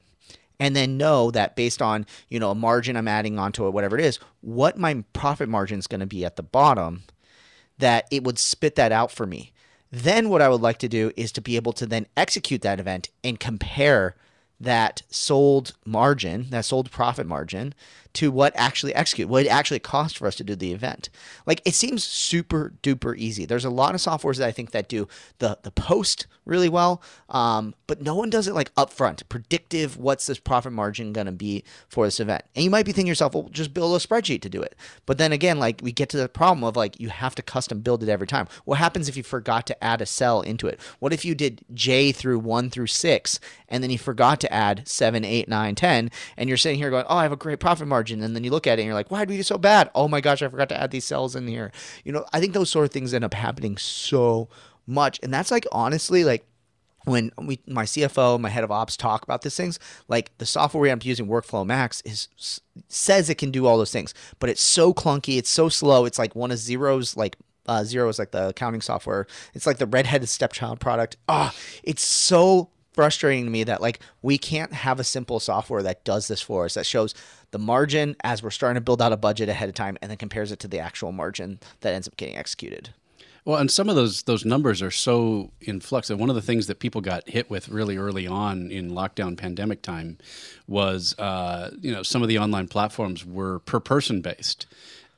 and 0.59 0.75
then 0.75 0.97
know 0.97 1.31
that 1.31 1.55
based 1.55 1.81
on 1.81 2.05
you 2.29 2.39
know 2.39 2.51
a 2.51 2.55
margin 2.55 2.97
I'm 2.97 3.07
adding 3.07 3.39
onto 3.39 3.67
it, 3.67 3.71
whatever 3.71 3.97
it 3.97 4.05
is, 4.05 4.19
what 4.41 4.77
my 4.77 5.03
profit 5.13 5.49
margin 5.49 5.79
is 5.79 5.87
going 5.87 6.01
to 6.01 6.05
be 6.05 6.25
at 6.25 6.35
the 6.35 6.43
bottom, 6.43 7.03
that 7.77 8.07
it 8.11 8.23
would 8.23 8.37
spit 8.37 8.75
that 8.75 8.91
out 8.91 9.11
for 9.11 9.25
me. 9.25 9.53
Then 9.91 10.29
what 10.29 10.41
I 10.41 10.49
would 10.49 10.61
like 10.61 10.77
to 10.79 10.89
do 10.89 11.11
is 11.15 11.31
to 11.31 11.41
be 11.41 11.55
able 11.55 11.73
to 11.73 11.85
then 11.85 12.05
execute 12.15 12.61
that 12.61 12.79
event 12.79 13.09
and 13.23 13.39
compare 13.39 14.15
that 14.59 15.01
sold 15.09 15.73
margin, 15.85 16.47
that 16.49 16.65
sold 16.65 16.91
profit 16.91 17.25
margin, 17.25 17.73
to 18.13 18.31
what 18.31 18.53
actually 18.55 18.93
execute, 18.95 19.29
what 19.29 19.45
it 19.45 19.49
actually 19.49 19.79
cost 19.79 20.17
for 20.17 20.27
us 20.27 20.35
to 20.35 20.43
do 20.43 20.55
the 20.55 20.73
event. 20.73 21.09
Like 21.45 21.61
it 21.65 21.73
seems 21.73 22.03
super 22.03 22.73
duper 22.81 23.15
easy. 23.17 23.45
There's 23.45 23.65
a 23.65 23.69
lot 23.69 23.95
of 23.95 24.01
softwares 24.01 24.37
that 24.37 24.47
I 24.47 24.51
think 24.51 24.71
that 24.71 24.89
do 24.89 25.07
the 25.39 25.57
the 25.63 25.71
post 25.71 26.27
really 26.45 26.69
well, 26.69 27.01
um, 27.29 27.75
but 27.85 28.01
no 28.01 28.15
one 28.15 28.29
does 28.29 28.47
it 28.47 28.55
like 28.55 28.73
upfront, 28.75 29.27
predictive. 29.29 29.97
What's 29.97 30.25
this 30.25 30.39
profit 30.39 30.73
margin 30.73 31.13
gonna 31.13 31.31
be 31.31 31.63
for 31.87 32.05
this 32.05 32.19
event? 32.19 32.43
And 32.55 32.63
you 32.63 32.71
might 32.71 32.85
be 32.85 32.91
thinking 32.91 33.07
yourself, 33.07 33.33
well, 33.35 33.49
just 33.51 33.73
build 33.73 33.95
a 33.95 34.05
spreadsheet 34.05 34.41
to 34.41 34.49
do 34.49 34.61
it. 34.61 34.75
But 35.05 35.17
then 35.17 35.31
again, 35.31 35.59
like 35.59 35.81
we 35.83 35.91
get 35.91 36.09
to 36.09 36.17
the 36.17 36.29
problem 36.29 36.63
of 36.63 36.75
like 36.75 36.99
you 36.99 37.09
have 37.09 37.35
to 37.35 37.41
custom 37.41 37.81
build 37.81 38.01
it 38.03 38.09
every 38.09 38.27
time. 38.27 38.47
What 38.65 38.79
happens 38.79 39.07
if 39.07 39.15
you 39.15 39.23
forgot 39.23 39.67
to 39.67 39.83
add 39.83 40.01
a 40.01 40.05
cell 40.05 40.41
into 40.41 40.67
it? 40.67 40.79
What 40.99 41.13
if 41.13 41.23
you 41.23 41.35
did 41.35 41.63
J 41.73 42.11
through 42.11 42.39
one 42.39 42.69
through 42.69 42.87
six, 42.87 43.39
and 43.67 43.83
then 43.83 43.91
you 43.91 43.97
forgot 43.97 44.39
to 44.41 44.53
add 44.53 44.87
seven, 44.87 45.23
eight, 45.23 45.47
nine, 45.47 45.75
ten, 45.75 46.09
and 46.37 46.49
you're 46.49 46.57
sitting 46.57 46.79
here 46.79 46.89
going, 46.89 47.05
oh, 47.07 47.17
I 47.17 47.23
have 47.23 47.31
a 47.31 47.37
great 47.37 47.59
profit 47.59 47.87
margin, 47.87 47.98
and 48.23 48.35
then 48.35 48.43
you 48.43 48.51
look 48.51 48.67
at 48.67 48.79
it 48.79 48.81
and 48.81 48.85
you're 48.85 48.95
like, 48.95 49.11
why 49.11 49.19
did 49.19 49.29
we 49.29 49.37
do 49.37 49.43
so 49.43 49.57
bad? 49.57 49.89
Oh 49.93 50.07
my 50.07 50.21
gosh, 50.21 50.41
I 50.41 50.47
forgot 50.47 50.69
to 50.69 50.81
add 50.81 50.91
these 50.91 51.05
cells 51.05 51.35
in 51.35 51.47
here. 51.47 51.71
You 52.03 52.11
know, 52.11 52.25
I 52.31 52.39
think 52.39 52.53
those 52.53 52.69
sort 52.69 52.85
of 52.85 52.91
things 52.91 53.13
end 53.13 53.25
up 53.25 53.33
happening 53.33 53.77
so 53.77 54.49
much, 54.87 55.19
and 55.21 55.33
that's 55.33 55.51
like 55.51 55.65
honestly 55.71 56.23
like 56.23 56.45
when 57.05 57.31
we 57.37 57.59
my 57.67 57.83
CFO, 57.85 58.39
my 58.39 58.49
head 58.49 58.63
of 58.63 58.71
ops 58.71 58.95
talk 58.95 59.23
about 59.23 59.41
these 59.41 59.55
things, 59.55 59.79
like 60.07 60.37
the 60.37 60.45
software 60.45 60.91
up 60.93 61.03
using, 61.05 61.27
Workflow 61.27 61.65
Max, 61.65 62.01
is 62.01 62.27
says 62.87 63.29
it 63.29 63.35
can 63.35 63.51
do 63.51 63.65
all 63.65 63.77
those 63.77 63.91
things, 63.91 64.13
but 64.39 64.49
it's 64.49 64.61
so 64.61 64.93
clunky, 64.93 65.37
it's 65.37 65.49
so 65.49 65.69
slow. 65.69 66.05
It's 66.05 66.19
like 66.19 66.35
one 66.35 66.51
of 66.51 66.57
Xero's, 66.57 67.17
like 67.17 67.37
uh, 67.69 67.81
Xero 67.81 68.09
is 68.09 68.17
like 68.19 68.31
the 68.31 68.49
accounting 68.49 68.81
software. 68.81 69.27
It's 69.53 69.67
like 69.67 69.77
the 69.77 69.85
redheaded 69.85 70.27
stepchild 70.27 70.79
product. 70.79 71.17
Ah, 71.27 71.53
it's 71.83 72.01
so 72.01 72.69
frustrating 72.99 73.45
to 73.45 73.49
me 73.49 73.63
that 73.63 73.81
like 73.81 74.01
we 74.21 74.37
can't 74.37 74.73
have 74.73 74.99
a 74.99 75.05
simple 75.05 75.39
software 75.39 75.81
that 75.81 76.03
does 76.03 76.27
this 76.27 76.41
for 76.41 76.65
us 76.65 76.73
that 76.73 76.85
shows 76.85 77.15
the 77.51 77.57
margin 77.57 78.13
as 78.25 78.43
we're 78.43 78.49
starting 78.49 78.75
to 78.75 78.81
build 78.81 79.01
out 79.01 79.13
a 79.13 79.15
budget 79.15 79.47
ahead 79.47 79.69
of 79.69 79.73
time 79.73 79.97
and 80.01 80.11
then 80.11 80.17
compares 80.17 80.51
it 80.51 80.59
to 80.59 80.67
the 80.67 80.79
actual 80.79 81.13
margin 81.13 81.61
that 81.79 81.93
ends 81.93 82.09
up 82.09 82.17
getting 82.17 82.35
executed. 82.35 82.89
Well, 83.45 83.57
and 83.57 83.71
some 83.71 83.87
of 83.87 83.95
those 83.95 84.23
those 84.23 84.43
numbers 84.43 84.81
are 84.81 84.91
so 84.91 85.49
in 85.61 85.79
flux. 85.79 86.09
And 86.09 86.19
one 86.19 86.29
of 86.29 86.35
the 86.35 86.41
things 86.41 86.67
that 86.67 86.79
people 86.79 86.99
got 86.99 87.29
hit 87.29 87.49
with 87.49 87.69
really 87.69 87.95
early 87.95 88.27
on 88.27 88.69
in 88.69 88.91
lockdown 88.91 89.37
pandemic 89.37 89.81
time 89.81 90.17
was, 90.67 91.17
uh, 91.17 91.71
you 91.79 91.93
know, 91.93 92.03
some 92.03 92.21
of 92.21 92.27
the 92.27 92.37
online 92.37 92.67
platforms 92.67 93.25
were 93.25 93.59
per 93.59 93.79
person 93.79 94.19
based. 94.19 94.67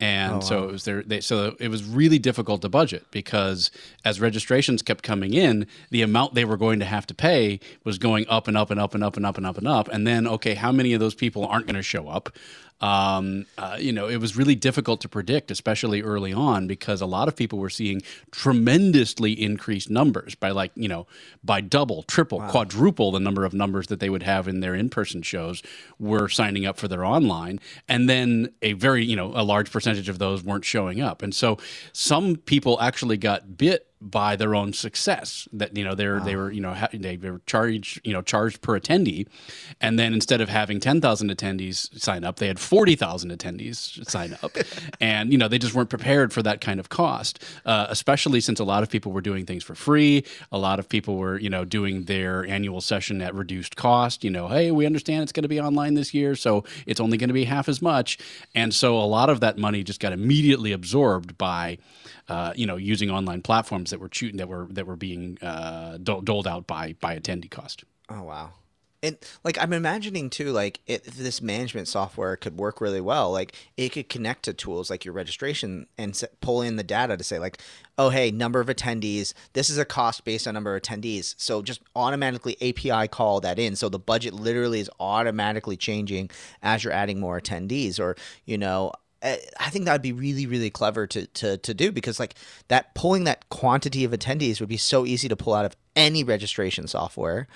And 0.01 0.37
oh, 0.37 0.39
so 0.39 0.63
it 0.63 0.71
was 0.71 0.83
there. 0.83 1.03
They, 1.03 1.21
so 1.21 1.55
it 1.59 1.67
was 1.67 1.83
really 1.83 2.17
difficult 2.17 2.63
to 2.63 2.69
budget 2.69 3.05
because 3.11 3.69
as 4.03 4.19
registrations 4.19 4.81
kept 4.81 5.03
coming 5.03 5.35
in, 5.35 5.67
the 5.91 6.01
amount 6.01 6.33
they 6.33 6.43
were 6.43 6.57
going 6.57 6.79
to 6.79 6.85
have 6.85 7.05
to 7.07 7.13
pay 7.13 7.59
was 7.83 7.99
going 7.99 8.27
up 8.27 8.47
and 8.47 8.57
up 8.57 8.71
and 8.71 8.79
up 8.79 8.95
and 8.95 9.03
up 9.03 9.15
and 9.15 9.25
up 9.27 9.37
and 9.37 9.45
up 9.45 9.59
and 9.59 9.67
up. 9.67 9.87
And 9.89 10.07
then, 10.07 10.27
okay, 10.27 10.55
how 10.55 10.71
many 10.71 10.93
of 10.93 10.99
those 10.99 11.13
people 11.13 11.45
aren't 11.45 11.67
going 11.67 11.75
to 11.75 11.83
show 11.83 12.09
up? 12.09 12.35
Um, 12.81 13.45
uh, 13.57 13.77
you 13.79 13.91
know, 13.91 14.07
it 14.07 14.17
was 14.17 14.35
really 14.35 14.55
difficult 14.55 15.01
to 15.01 15.09
predict, 15.09 15.51
especially 15.51 16.01
early 16.01 16.33
on, 16.33 16.67
because 16.67 16.99
a 16.99 17.05
lot 17.05 17.27
of 17.27 17.35
people 17.35 17.59
were 17.59 17.69
seeing 17.69 18.01
tremendously 18.31 19.33
increased 19.39 19.89
numbers 19.89 20.33
by 20.33 20.49
like, 20.49 20.71
you 20.75 20.87
know, 20.87 21.05
by 21.43 21.61
double, 21.61 22.03
triple, 22.03 22.41
quadruple 22.49 23.11
the 23.11 23.19
number 23.19 23.45
of 23.45 23.53
numbers 23.53 23.87
that 23.87 23.99
they 23.99 24.09
would 24.09 24.23
have 24.23 24.47
in 24.47 24.61
their 24.61 24.73
in 24.73 24.89
person 24.89 25.21
shows 25.21 25.61
were 25.99 26.27
signing 26.27 26.65
up 26.65 26.77
for 26.77 26.87
their 26.87 27.05
online. 27.05 27.59
And 27.87 28.09
then 28.09 28.51
a 28.63 28.73
very, 28.73 29.05
you 29.05 29.15
know, 29.15 29.31
a 29.35 29.43
large 29.43 29.71
percentage 29.71 30.09
of 30.09 30.17
those 30.17 30.43
weren't 30.43 30.65
showing 30.65 31.01
up. 31.01 31.21
And 31.21 31.35
so 31.35 31.57
some 31.93 32.35
people 32.35 32.81
actually 32.81 33.17
got 33.17 33.57
bit 33.57 33.90
by 34.01 34.35
their 34.35 34.55
own 34.55 34.73
success. 34.73 35.47
That 35.53 35.77
you 35.77 35.83
know 35.83 35.95
they're 35.95 36.19
they 36.19 36.35
were 36.35 36.51
you 36.51 36.61
know 36.61 36.73
ha- 36.73 36.89
they 36.91 37.17
were 37.17 37.41
charged 37.45 38.01
you 38.03 38.13
know 38.13 38.21
charged 38.21 38.61
per 38.61 38.79
attendee, 38.79 39.27
and 39.79 39.99
then 39.99 40.13
instead 40.13 40.41
of 40.41 40.49
having 40.49 40.79
ten 40.79 40.99
thousand 40.99 41.29
attendees 41.29 41.97
sign 41.99 42.23
up, 42.23 42.37
they 42.37 42.47
had 42.47 42.59
forty 42.59 42.95
thousand 42.95 43.31
attendees 43.31 44.07
sign 44.09 44.37
up, 44.41 44.51
and 44.99 45.31
you 45.31 45.37
know 45.37 45.47
they 45.47 45.59
just 45.59 45.75
weren't 45.75 45.89
prepared 45.89 46.33
for 46.33 46.41
that 46.41 46.59
kind 46.61 46.79
of 46.79 46.89
cost. 46.89 47.43
Uh, 47.65 47.85
especially 47.89 48.41
since 48.41 48.59
a 48.59 48.63
lot 48.63 48.81
of 48.83 48.89
people 48.89 49.11
were 49.11 49.21
doing 49.21 49.45
things 49.45 49.63
for 49.63 49.75
free, 49.75 50.25
a 50.51 50.57
lot 50.57 50.79
of 50.79 50.89
people 50.89 51.17
were 51.17 51.39
you 51.39 51.49
know 51.49 51.63
doing 51.63 52.03
their 52.05 52.45
annual 52.47 52.81
session 52.81 53.21
at 53.21 53.35
reduced 53.35 53.75
cost. 53.75 54.23
You 54.23 54.31
know, 54.31 54.47
hey, 54.47 54.71
we 54.71 54.85
understand 54.85 55.23
it's 55.23 55.31
going 55.31 55.43
to 55.43 55.49
be 55.49 55.61
online 55.61 55.93
this 55.93 56.13
year, 56.13 56.35
so 56.35 56.63
it's 56.87 56.99
only 56.99 57.17
going 57.17 57.29
to 57.29 57.33
be 57.33 57.45
half 57.45 57.69
as 57.69 57.81
much, 57.81 58.17
and 58.55 58.73
so 58.73 58.97
a 58.97 59.05
lot 59.05 59.29
of 59.29 59.39
that 59.41 59.57
money 59.57 59.83
just 59.83 59.99
got 59.99 60.11
immediately 60.11 60.71
absorbed 60.71 61.37
by 61.37 61.77
uh, 62.31 62.53
you 62.55 62.65
know, 62.65 62.77
using 62.77 63.11
online 63.11 63.41
platforms 63.41 63.89
that 63.91 63.99
were 63.99 64.09
shooting 64.11 64.37
that 64.37 64.47
were 64.47 64.67
that 64.71 64.87
were 64.87 64.95
being 64.95 65.37
uh, 65.41 65.97
doled 65.97 66.47
out 66.47 66.65
by 66.65 66.95
by 66.99 67.19
attendee 67.19 67.51
cost. 67.51 67.83
Oh 68.09 68.23
wow. 68.23 68.51
And 69.03 69.17
like 69.43 69.57
I'm 69.59 69.73
imagining 69.73 70.29
too, 70.29 70.51
like 70.51 70.79
if 70.85 71.03
this 71.03 71.41
management 71.41 71.87
software 71.87 72.37
could 72.37 72.57
work 72.57 72.79
really 72.79 73.01
well, 73.01 73.31
like 73.31 73.55
it 73.75 73.89
could 73.89 74.09
connect 74.09 74.43
to 74.43 74.53
tools 74.53 74.91
like 74.91 75.03
your 75.03 75.13
registration 75.15 75.87
and 75.97 76.19
pull 76.39 76.61
in 76.61 76.75
the 76.75 76.83
data 76.83 77.17
to 77.17 77.23
say 77.23 77.39
like, 77.39 77.57
oh 77.97 78.09
hey, 78.09 78.29
number 78.29 78.59
of 78.59 78.67
attendees. 78.67 79.33
This 79.53 79.71
is 79.71 79.79
a 79.79 79.85
cost 79.85 80.23
based 80.23 80.47
on 80.47 80.53
number 80.53 80.75
of 80.75 80.83
attendees. 80.83 81.33
So 81.37 81.63
just 81.63 81.81
automatically 81.95 82.55
API 82.61 83.07
call 83.07 83.41
that 83.41 83.57
in. 83.57 83.75
So 83.75 83.89
the 83.89 83.99
budget 83.99 84.35
literally 84.35 84.79
is 84.79 84.89
automatically 84.99 85.77
changing 85.77 86.29
as 86.61 86.83
you're 86.83 86.93
adding 86.93 87.19
more 87.19 87.41
attendees. 87.41 87.99
Or 87.99 88.15
you 88.45 88.57
know, 88.59 88.91
I 89.23 89.69
think 89.69 89.85
that 89.85 89.93
would 89.93 90.01
be 90.01 90.13
really, 90.13 90.45
really 90.45 90.69
clever 90.69 91.05
to, 91.07 91.27
to, 91.27 91.57
to 91.57 91.73
do 91.73 91.91
because 91.91 92.19
like 92.19 92.35
that 92.69 92.95
pulling 92.95 93.25
that 93.25 93.47
quantity 93.49 94.03
of 94.03 94.11
attendees 94.11 94.59
would 94.59 94.69
be 94.69 94.77
so 94.77 95.05
easy 95.05 95.27
to 95.27 95.35
pull 95.35 95.53
out 95.53 95.65
of 95.65 95.75
any 95.95 96.23
registration 96.23 96.87
software. 96.87 97.47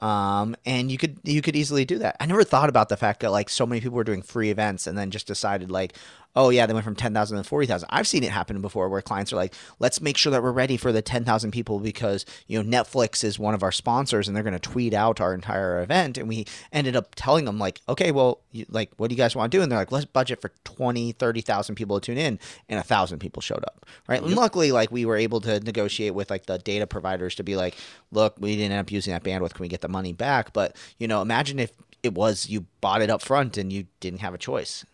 Um, 0.00 0.56
and 0.64 0.90
you 0.90 0.96
could 0.96 1.18
you 1.24 1.42
could 1.42 1.54
easily 1.54 1.84
do 1.84 1.98
that. 1.98 2.16
I 2.20 2.24
never 2.24 2.42
thought 2.42 2.70
about 2.70 2.88
the 2.88 2.96
fact 2.96 3.20
that 3.20 3.32
like 3.32 3.50
so 3.50 3.66
many 3.66 3.82
people 3.82 3.96
were 3.96 4.04
doing 4.04 4.22
free 4.22 4.50
events 4.50 4.86
and 4.86 4.96
then 4.96 5.10
just 5.10 5.26
decided 5.26 5.70
like, 5.70 5.94
oh 6.36 6.50
yeah, 6.50 6.66
they 6.66 6.72
went 6.72 6.84
from 6.84 6.94
10,000 6.94 7.38
to 7.38 7.44
40,000. 7.44 7.88
I've 7.90 8.06
seen 8.06 8.22
it 8.22 8.30
happen 8.30 8.60
before 8.60 8.88
where 8.88 9.02
clients 9.02 9.32
are 9.32 9.36
like, 9.36 9.54
let's 9.78 10.00
make 10.00 10.16
sure 10.16 10.30
that 10.30 10.42
we're 10.42 10.52
ready 10.52 10.76
for 10.76 10.92
the 10.92 11.02
10,000 11.02 11.50
people 11.50 11.80
because, 11.80 12.24
you 12.46 12.62
know, 12.62 12.82
Netflix 12.82 13.24
is 13.24 13.38
one 13.38 13.54
of 13.54 13.62
our 13.62 13.72
sponsors 13.72 14.28
and 14.28 14.36
they're 14.36 14.44
going 14.44 14.54
to 14.54 14.60
tweet 14.60 14.94
out 14.94 15.20
our 15.20 15.34
entire 15.34 15.82
event. 15.82 16.18
And 16.18 16.28
we 16.28 16.46
ended 16.72 16.94
up 16.94 17.14
telling 17.16 17.44
them 17.44 17.58
like, 17.58 17.80
okay, 17.88 18.12
well, 18.12 18.40
you, 18.52 18.64
like, 18.68 18.90
what 18.96 19.08
do 19.08 19.14
you 19.14 19.18
guys 19.18 19.34
want 19.34 19.50
to 19.50 19.58
do? 19.58 19.62
And 19.62 19.70
they're 19.70 19.78
like, 19.78 19.92
let's 19.92 20.04
budget 20.04 20.40
for 20.40 20.52
20, 20.64 21.12
30,000 21.12 21.74
people 21.74 21.98
to 21.98 22.06
tune 22.06 22.18
in. 22.18 22.38
And 22.68 22.78
a 22.78 22.84
thousand 22.84 23.18
people 23.18 23.42
showed 23.42 23.64
up. 23.64 23.86
Right. 24.08 24.20
Yep. 24.20 24.24
And 24.28 24.36
luckily, 24.36 24.72
like 24.72 24.92
we 24.92 25.04
were 25.04 25.16
able 25.16 25.40
to 25.42 25.58
negotiate 25.60 26.14
with 26.14 26.30
like 26.30 26.46
the 26.46 26.58
data 26.58 26.86
providers 26.86 27.34
to 27.36 27.42
be 27.42 27.56
like, 27.56 27.76
look, 28.12 28.36
we 28.38 28.56
didn't 28.56 28.72
end 28.72 28.80
up 28.80 28.92
using 28.92 29.12
that 29.12 29.24
bandwidth. 29.24 29.54
Can 29.54 29.62
we 29.62 29.68
get 29.68 29.80
the 29.80 29.88
money 29.88 30.12
back? 30.12 30.52
But, 30.52 30.76
you 30.98 31.08
know, 31.08 31.22
imagine 31.22 31.58
if 31.58 31.72
it 32.02 32.14
was 32.14 32.48
you 32.48 32.66
bought 32.80 33.02
it 33.02 33.10
up 33.10 33.22
front 33.22 33.56
and 33.58 33.72
you 33.72 33.86
didn't 34.00 34.20
have 34.20 34.34
a 34.34 34.38
choice. 34.38 34.84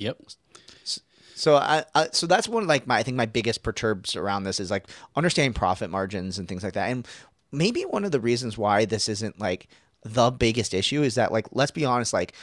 Yep. 0.00 0.18
So 1.34 1.56
I, 1.56 1.84
I, 1.94 2.08
so 2.12 2.26
that's 2.26 2.48
one 2.48 2.64
of 2.64 2.68
like 2.68 2.86
my 2.86 2.98
I 2.98 3.02
think 3.02 3.16
my 3.16 3.26
biggest 3.26 3.62
perturbs 3.62 4.16
around 4.16 4.44
this 4.44 4.60
is 4.60 4.70
like 4.70 4.86
understanding 5.16 5.54
profit 5.54 5.90
margins 5.90 6.38
and 6.38 6.48
things 6.48 6.62
like 6.62 6.74
that. 6.74 6.90
And 6.90 7.06
maybe 7.52 7.82
one 7.82 8.04
of 8.04 8.12
the 8.12 8.20
reasons 8.20 8.58
why 8.58 8.84
this 8.84 9.08
isn't 9.08 9.38
like 9.38 9.68
the 10.02 10.30
biggest 10.30 10.74
issue 10.74 11.02
is 11.02 11.14
that 11.14 11.32
like 11.32 11.46
let's 11.52 11.70
be 11.70 11.84
honest 11.84 12.12
like 12.12 12.34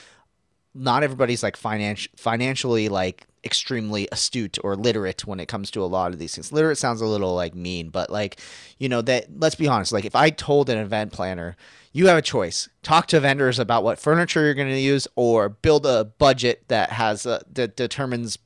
not 0.78 1.04
everybody's 1.04 1.44
like 1.44 1.58
financial 1.58 2.12
financially 2.16 2.90
like 2.90 3.26
extremely 3.44 4.08
astute 4.12 4.58
or 4.64 4.76
literate 4.76 5.26
when 5.26 5.40
it 5.40 5.48
comes 5.48 5.72
to 5.72 5.82
a 5.82 5.86
lot 5.86 6.12
of 6.12 6.20
these 6.20 6.36
things. 6.36 6.52
Literate 6.52 6.78
sounds 6.78 7.02
a 7.02 7.06
little 7.06 7.36
like 7.36 7.56
mean, 7.56 7.90
but 7.90 8.10
like 8.10 8.40
you 8.78 8.90
know 8.90 9.02
that 9.02 9.28
let's 9.40 9.56
be 9.56 9.68
honest, 9.68 9.92
like 9.92 10.06
if 10.06 10.16
I 10.16 10.30
told 10.30 10.70
an 10.70 10.78
event 10.78 11.12
planner 11.12 11.56
you 11.98 12.06
have 12.06 12.18
a 12.18 12.22
choice. 12.22 12.70
Talk 12.84 13.08
to 13.08 13.20
vendors 13.20 13.58
about 13.58 13.84
what 13.84 13.98
furniture 13.98 14.46
you're 14.46 14.54
going 14.54 14.68
to 14.70 14.80
use, 14.80 15.08
or 15.16 15.50
build 15.50 15.84
a 15.88 16.06
budget 16.06 16.64
that 16.68 16.92
has 16.92 17.26
a, 17.26 17.42
that 17.54 17.76
determines, 17.76 18.38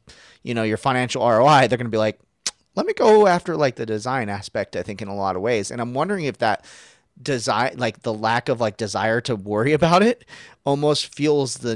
you 0.41 0.53
know, 0.53 0.63
your 0.63 0.77
financial 0.77 1.27
ROI. 1.27 1.67
They're 1.67 1.77
going 1.77 1.79
to 1.79 1.89
be 1.89 1.97
like, 1.97 2.17
let 2.75 2.85
me 2.85 2.93
go 2.93 3.27
after 3.27 3.57
like 3.57 3.75
the 3.75 3.85
design 3.85 4.29
aspect. 4.29 4.77
I 4.77 4.83
think 4.83 5.01
in 5.01 5.09
a 5.09 5.15
lot 5.15 5.35
of 5.35 5.41
ways, 5.41 5.69
and 5.69 5.81
I'm 5.81 5.93
wondering 5.93 6.23
if 6.23 6.38
that 6.38 6.63
desire, 7.21 7.71
like 7.75 8.01
the 8.01 8.13
lack 8.13 8.49
of 8.49 8.59
like 8.61 8.77
desire 8.77 9.21
to 9.21 9.35
worry 9.35 9.73
about 9.73 10.03
it, 10.03 10.25
almost 10.65 11.13
fuels 11.13 11.55
the 11.55 11.75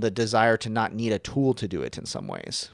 the 0.00 0.10
desire 0.10 0.56
to 0.58 0.68
not 0.68 0.94
need 0.94 1.12
a 1.12 1.18
tool 1.18 1.54
to 1.54 1.68
do 1.68 1.82
it 1.82 1.98
in 1.98 2.06
some 2.06 2.26
ways. 2.26 2.70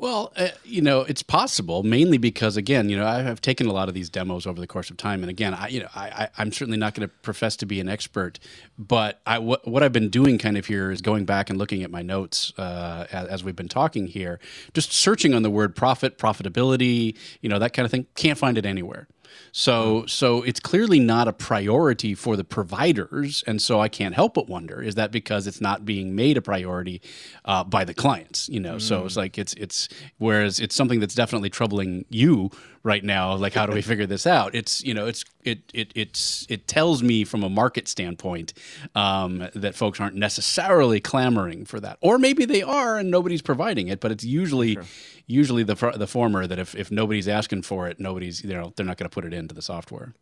Well, 0.00 0.32
uh, 0.34 0.48
you 0.64 0.80
know, 0.80 1.02
it's 1.02 1.22
possible 1.22 1.82
mainly 1.82 2.16
because 2.16 2.56
again, 2.56 2.88
you 2.88 2.96
know, 2.96 3.06
I 3.06 3.20
have 3.20 3.42
taken 3.42 3.66
a 3.66 3.72
lot 3.72 3.88
of 3.88 3.94
these 3.94 4.08
demos 4.08 4.46
over 4.46 4.58
the 4.58 4.66
course 4.66 4.88
of 4.88 4.96
time, 4.96 5.22
and 5.22 5.28
again, 5.28 5.52
I, 5.52 5.68
you 5.68 5.80
know, 5.80 5.88
I, 5.94 6.30
I 6.38 6.42
am 6.42 6.52
certainly 6.52 6.78
not 6.78 6.94
going 6.94 7.06
to 7.06 7.14
profess 7.16 7.54
to 7.56 7.66
be 7.66 7.80
an 7.80 7.88
expert, 7.88 8.38
but 8.78 9.20
I 9.26 9.38
what, 9.40 9.68
what 9.68 9.82
I've 9.82 9.92
been 9.92 10.08
doing 10.08 10.38
kind 10.38 10.56
of 10.56 10.64
here 10.64 10.90
is 10.90 11.02
going 11.02 11.26
back 11.26 11.50
and 11.50 11.58
looking 11.58 11.82
at 11.82 11.90
my 11.90 12.00
notes 12.00 12.54
uh, 12.56 13.08
as, 13.12 13.28
as, 13.28 13.44
we've 13.44 13.56
been 13.56 13.68
talking 13.68 14.06
here, 14.06 14.40
just 14.72 14.90
searching 14.90 15.34
on 15.34 15.42
the 15.42 15.50
word 15.50 15.76
profit, 15.76 16.16
profitability, 16.16 17.14
you 17.42 17.50
know, 17.50 17.58
that 17.58 17.74
kind 17.74 17.84
of 17.84 17.90
thing. 17.90 18.06
Can't 18.14 18.38
find 18.38 18.56
it 18.56 18.64
anywhere. 18.64 19.06
So 19.52 20.06
so 20.06 20.42
it's 20.42 20.60
clearly 20.60 21.00
not 21.00 21.28
a 21.28 21.32
priority 21.32 22.14
for 22.14 22.36
the 22.36 22.44
providers, 22.44 23.42
and 23.46 23.60
so 23.60 23.80
I 23.80 23.88
can't 23.88 24.14
help 24.14 24.34
but 24.34 24.48
wonder: 24.48 24.82
is 24.82 24.94
that 24.94 25.10
because 25.10 25.46
it's 25.46 25.60
not 25.60 25.84
being 25.84 26.14
made 26.14 26.36
a 26.36 26.42
priority 26.42 27.02
uh, 27.44 27.64
by 27.64 27.84
the 27.84 27.94
clients? 27.94 28.48
You 28.48 28.60
know, 28.60 28.76
mm. 28.76 28.80
so 28.80 29.04
it's 29.04 29.16
like 29.16 29.38
it's 29.38 29.54
it's 29.54 29.88
whereas 30.18 30.60
it's 30.60 30.74
something 30.74 31.00
that's 31.00 31.14
definitely 31.14 31.50
troubling 31.50 32.04
you 32.08 32.50
right 32.82 33.04
now. 33.04 33.34
Like, 33.34 33.54
how 33.54 33.66
do 33.66 33.72
we 33.72 33.82
figure 33.82 34.06
this 34.06 34.26
out? 34.26 34.54
It's 34.54 34.82
you 34.82 34.94
know, 34.94 35.06
it's 35.06 35.24
it 35.44 35.60
it 35.74 35.92
it's 35.94 36.46
it 36.48 36.66
tells 36.66 37.02
me 37.02 37.24
from 37.24 37.42
a 37.42 37.48
market 37.48 37.88
standpoint 37.88 38.52
um, 38.94 39.48
that 39.54 39.74
folks 39.74 40.00
aren't 40.00 40.16
necessarily 40.16 41.00
clamoring 41.00 41.64
for 41.64 41.80
that, 41.80 41.98
or 42.00 42.18
maybe 42.18 42.44
they 42.44 42.62
are 42.62 42.98
and 42.98 43.10
nobody's 43.10 43.42
providing 43.42 43.88
it. 43.88 44.00
But 44.00 44.12
it's 44.12 44.24
usually 44.24 44.74
sure. 44.74 44.84
usually 45.26 45.62
the 45.62 45.74
the 45.96 46.06
former 46.06 46.46
that 46.46 46.58
if 46.58 46.74
if 46.74 46.90
nobody's 46.90 47.28
asking 47.28 47.62
for 47.62 47.88
it, 47.88 48.00
nobody's 48.00 48.42
you 48.42 48.50
know 48.50 48.72
they're 48.76 48.86
not 48.86 48.96
going 48.96 49.08
to 49.08 49.14
put 49.14 49.24
it 49.24 49.34
into 49.34 49.54
the 49.54 49.62
software. 49.62 50.14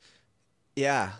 Yeah, 0.76 1.12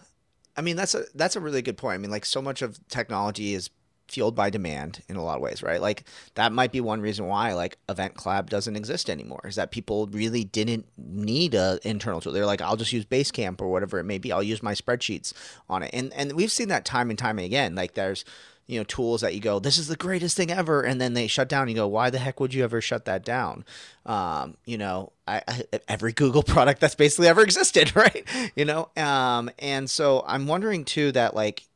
I 0.57 0.62
mean 0.62 0.77
that's 0.77 0.94
a 0.94 1.05
that's 1.14 1.37
a 1.37 1.40
really 1.40 1.62
good 1.62 1.77
point. 1.77 1.94
I 1.94 1.98
mean, 1.98 2.11
like 2.11 2.24
so 2.24 2.42
much 2.42 2.62
of 2.62 2.79
technology 2.88 3.55
is 3.55 3.70
fueled 4.09 4.35
by 4.35 4.51
demand 4.51 5.03
in 5.09 5.16
a 5.16 5.25
lot 5.25 5.37
of 5.37 5.42
ways, 5.42 5.62
right? 5.62 5.81
Like 5.81 6.05
that 6.35 6.53
might 6.53 6.73
be 6.73 6.81
one 6.81 7.01
reason 7.01 7.27
why 7.27 7.53
like 7.55 7.79
Event 7.88 8.14
Collab 8.14 8.49
doesn't 8.49 8.77
exist 8.77 9.09
anymore 9.11 9.42
is 9.44 9.57
that 9.57 9.71
people 9.71 10.07
really 10.09 10.44
didn't 10.44 10.87
need 10.97 11.55
a 11.55 11.79
internal 11.85 12.21
tool. 12.21 12.33
They're 12.33 12.47
like, 12.47 12.62
I'll 12.62 12.77
just 12.77 12.92
use 12.92 13.05
Basecamp 13.05 13.61
or 13.61 13.68
whatever 13.68 13.99
it 13.99 14.05
may 14.05 14.18
be. 14.18 14.33
I'll 14.33 14.42
use 14.42 14.62
my 14.62 14.75
spreadsheets 14.75 15.33
on 15.68 15.83
it. 15.83 15.90
And 15.92 16.12
and 16.14 16.33
we've 16.33 16.53
seen 16.53 16.68
that 16.68 16.85
time 16.85 17.11
and 17.11 17.18
time 17.18 17.38
again. 17.38 17.75
Like 17.75 17.94
there's 17.94 18.25
you 18.68 18.79
know 18.79 18.85
tools 18.85 19.23
that 19.23 19.35
you 19.35 19.40
go 19.40 19.59
this 19.59 19.79
is 19.79 19.88
the 19.88 19.97
greatest 19.97 20.37
thing 20.37 20.51
ever 20.51 20.83
and 20.83 21.01
then 21.01 21.14
they 21.14 21.27
shut 21.27 21.49
down 21.49 21.68
you 21.68 21.75
go 21.75 21.88
why 21.88 22.11
the 22.11 22.18
heck 22.18 22.38
would 22.38 22.55
you 22.55 22.62
ever 22.62 22.81
shut 22.81 23.07
that 23.07 23.25
down 23.25 23.64
um, 24.07 24.57
you 24.66 24.79
know 24.79 25.11
I, 25.27 25.42
I, 25.49 25.81
every 25.88 26.12
google 26.12 26.42
product 26.42 26.81
that's 26.81 26.94
basically 26.94 27.29
ever 27.29 27.42
existed 27.42 27.97
right 27.97 28.25
you 28.55 28.64
know 28.64 28.90
um, 28.97 29.51
and 29.59 29.90
so 29.90 30.23
i'm 30.27 30.47
wondering 30.47 30.85
too 30.85 31.11
that 31.12 31.35
like 31.35 31.67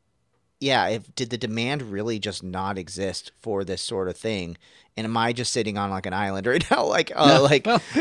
yeah, 0.62 0.88
if 0.88 1.14
did 1.14 1.30
the 1.30 1.36
demand 1.36 1.82
really 1.82 2.18
just 2.18 2.42
not 2.42 2.78
exist 2.78 3.32
for 3.40 3.64
this 3.64 3.82
sort 3.82 4.08
of 4.08 4.16
thing? 4.16 4.56
And 4.96 5.06
am 5.06 5.16
I 5.16 5.32
just 5.32 5.52
sitting 5.52 5.76
on 5.76 5.90
like 5.90 6.06
an 6.06 6.12
island 6.12 6.46
right 6.48 6.64
now? 6.70 6.84
Like, 6.84 7.10
uh, 7.14 7.26
no, 7.26 7.42
like. 7.42 7.66
well, 7.66 7.82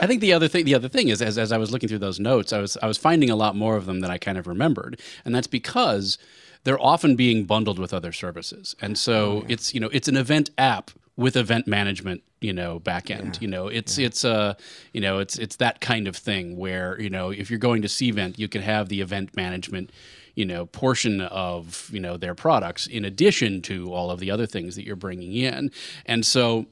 I 0.00 0.06
think 0.06 0.20
the 0.20 0.32
other 0.32 0.48
thing, 0.48 0.64
the 0.64 0.74
other 0.74 0.88
thing 0.88 1.08
is, 1.08 1.20
as, 1.20 1.36
as 1.36 1.52
I 1.52 1.58
was 1.58 1.72
looking 1.72 1.88
through 1.88 1.98
those 1.98 2.20
notes, 2.20 2.52
I 2.52 2.60
was 2.60 2.76
I 2.82 2.86
was 2.86 2.98
finding 2.98 3.30
a 3.30 3.36
lot 3.36 3.56
more 3.56 3.76
of 3.76 3.86
them 3.86 4.00
than 4.00 4.10
I 4.10 4.18
kind 4.18 4.38
of 4.38 4.46
remembered, 4.46 5.00
and 5.24 5.34
that's 5.34 5.46
because 5.46 6.18
they're 6.64 6.80
often 6.80 7.16
being 7.16 7.44
bundled 7.44 7.78
with 7.78 7.92
other 7.92 8.12
services, 8.12 8.76
and 8.80 8.96
so 8.96 9.14
oh, 9.14 9.36
yeah. 9.40 9.54
it's 9.54 9.74
you 9.74 9.80
know 9.80 9.90
it's 9.92 10.08
an 10.08 10.16
event 10.16 10.50
app 10.56 10.90
with 11.16 11.36
event 11.36 11.66
management 11.66 12.22
you 12.40 12.52
know 12.52 12.78
backend 12.78 13.34
yeah. 13.34 13.40
you 13.40 13.48
know 13.48 13.66
it's 13.66 13.98
yeah. 13.98 14.06
it's 14.06 14.24
uh 14.24 14.54
you 14.92 15.00
know 15.00 15.18
it's 15.18 15.36
it's 15.36 15.56
that 15.56 15.80
kind 15.80 16.06
of 16.06 16.14
thing 16.14 16.56
where 16.56 17.00
you 17.00 17.10
know 17.10 17.30
if 17.30 17.50
you're 17.50 17.58
going 17.58 17.82
to 17.82 17.88
Cvent 17.88 18.38
you 18.38 18.46
can 18.46 18.62
have 18.62 18.88
the 18.88 19.00
event 19.00 19.36
management 19.36 19.90
you 20.38 20.44
know 20.44 20.66
portion 20.66 21.20
of 21.20 21.90
you 21.92 21.98
know 21.98 22.16
their 22.16 22.34
products 22.34 22.86
in 22.86 23.04
addition 23.04 23.60
to 23.60 23.92
all 23.92 24.08
of 24.08 24.20
the 24.20 24.30
other 24.30 24.46
things 24.46 24.76
that 24.76 24.86
you're 24.86 24.94
bringing 24.94 25.34
in. 25.34 25.72
And 26.06 26.24
so 26.24 26.66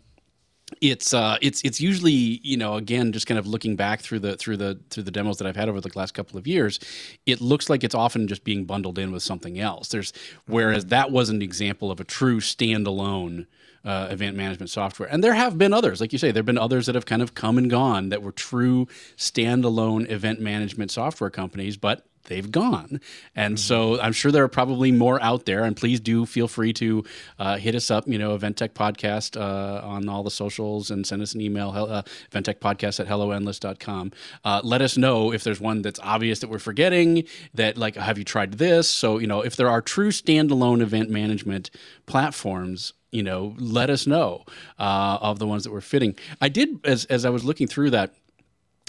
it's 0.81 1.13
uh, 1.13 1.37
it's 1.43 1.63
it's 1.63 1.81
usually 1.81 2.41
you 2.45 2.57
know 2.57 2.75
again 2.75 3.11
just 3.11 3.27
kind 3.27 3.39
of 3.39 3.47
looking 3.47 3.75
back 3.75 4.01
through 4.03 4.21
the 4.21 4.37
through 4.37 4.57
the 4.57 4.79
through 4.91 5.03
the 5.03 5.11
demos 5.11 5.39
that 5.39 5.49
I've 5.49 5.57
had 5.57 5.69
over 5.69 5.81
the 5.81 5.91
last 5.97 6.15
couple 6.15 6.39
of 6.39 6.47
years, 6.47 6.79
it 7.27 7.41
looks 7.41 7.69
like 7.69 7.83
it's 7.83 7.95
often 7.95 8.29
just 8.29 8.45
being 8.45 8.67
bundled 8.67 9.01
in 9.01 9.11
with 9.11 9.25
something 9.25 9.59
else. 9.59 9.89
There's 9.89 10.13
whereas 10.47 10.87
that 10.87 11.11
was 11.11 11.29
an 11.29 11.43
example 11.43 11.91
of 11.91 11.99
a 11.99 12.05
true 12.05 12.39
standalone 12.39 13.47
uh, 13.85 14.09
event 14.11 14.37
management 14.37 14.71
software, 14.71 15.09
and 15.09 15.25
there 15.25 15.35
have 15.35 15.59
been 15.59 15.73
others, 15.73 16.01
like 16.01 16.13
you 16.13 16.21
say, 16.21 16.31
there 16.31 16.41
have 16.41 16.47
been 16.47 16.59
others 16.59 16.87
that 16.87 16.95
have 16.95 17.07
kind 17.07 17.23
of 17.23 17.35
come 17.35 17.59
and 17.59 17.69
gone 17.69 18.11
that 18.11 18.23
were 18.23 18.33
true 18.33 18.87
standalone 19.17 20.09
event 20.09 20.41
management 20.41 20.93
software 20.93 21.31
companies, 21.31 21.77
but 21.77 22.07
they've 22.27 22.51
gone. 22.51 23.01
And 23.35 23.59
so 23.59 24.01
I'm 24.01 24.13
sure 24.13 24.31
there 24.31 24.45
are 24.45 24.49
probably 24.49 24.93
more 24.93 25.23
out 25.23 25.47
there. 25.47 25.65
And 25.65 25.77
please 25.77 26.01
do 26.01 26.27
feel 26.27 26.49
free 26.49 26.73
to 26.75 27.05
uh, 27.39 27.57
hit 27.57 27.75
us 27.75 27.91
up, 27.91 28.07
you 28.07 28.19
know, 28.19 28.35
Event 28.35 28.57
Tech 28.57 28.75
Podcast 28.75 29.41
uh, 29.41 29.87
on 29.87 30.09
all 30.09 30.23
the 30.23 30.31
socials 30.31 30.91
and 30.91 31.07
send 31.07 31.23
us 31.23 31.35
an 31.35 31.41
email, 31.41 31.71
uh, 31.71 32.03
eventtechpodcast 32.33 33.01
at 33.01 33.07
helloendless.com. 33.07 34.13
Uh, 34.45 34.61
let 34.65 34.83
us 34.83 34.97
know 34.97 35.33
if 35.33 35.45
there's 35.45 35.61
one 35.61 35.83
that's 35.83 36.01
obvious 36.01 36.41
that 36.41 36.51
we're 36.51 36.59
forgetting, 36.59 37.25
that 37.55 37.77
like, 37.77 37.97
have 37.97 38.19
you 38.19 38.25
tried 38.25 38.55
this? 38.55 38.89
So, 38.89 39.19
you 39.19 39.27
know, 39.27 39.41
if 39.43 39.57
there 39.57 39.69
are 39.69 39.81
true 39.81 40.11
standalone 40.11 40.83
event 40.83 41.11
management 41.11 41.71
platforms, 42.07 42.93
you 43.13 43.23
know, 43.23 43.55
let 43.59 43.89
us 43.89 44.07
know 44.07 44.45
uh, 44.79 45.19
of 45.21 45.39
the 45.39 45.47
ones 45.47 45.65
that 45.65 45.73
we're 45.73 45.81
fitting. 45.81 46.17
I 46.41 46.49
did, 46.49 46.81
as, 46.85 47.05
as 47.07 47.25
I 47.25 47.31
was 47.31 47.45
looking 47.45 47.67
through 47.67 47.91
that, 47.91 48.13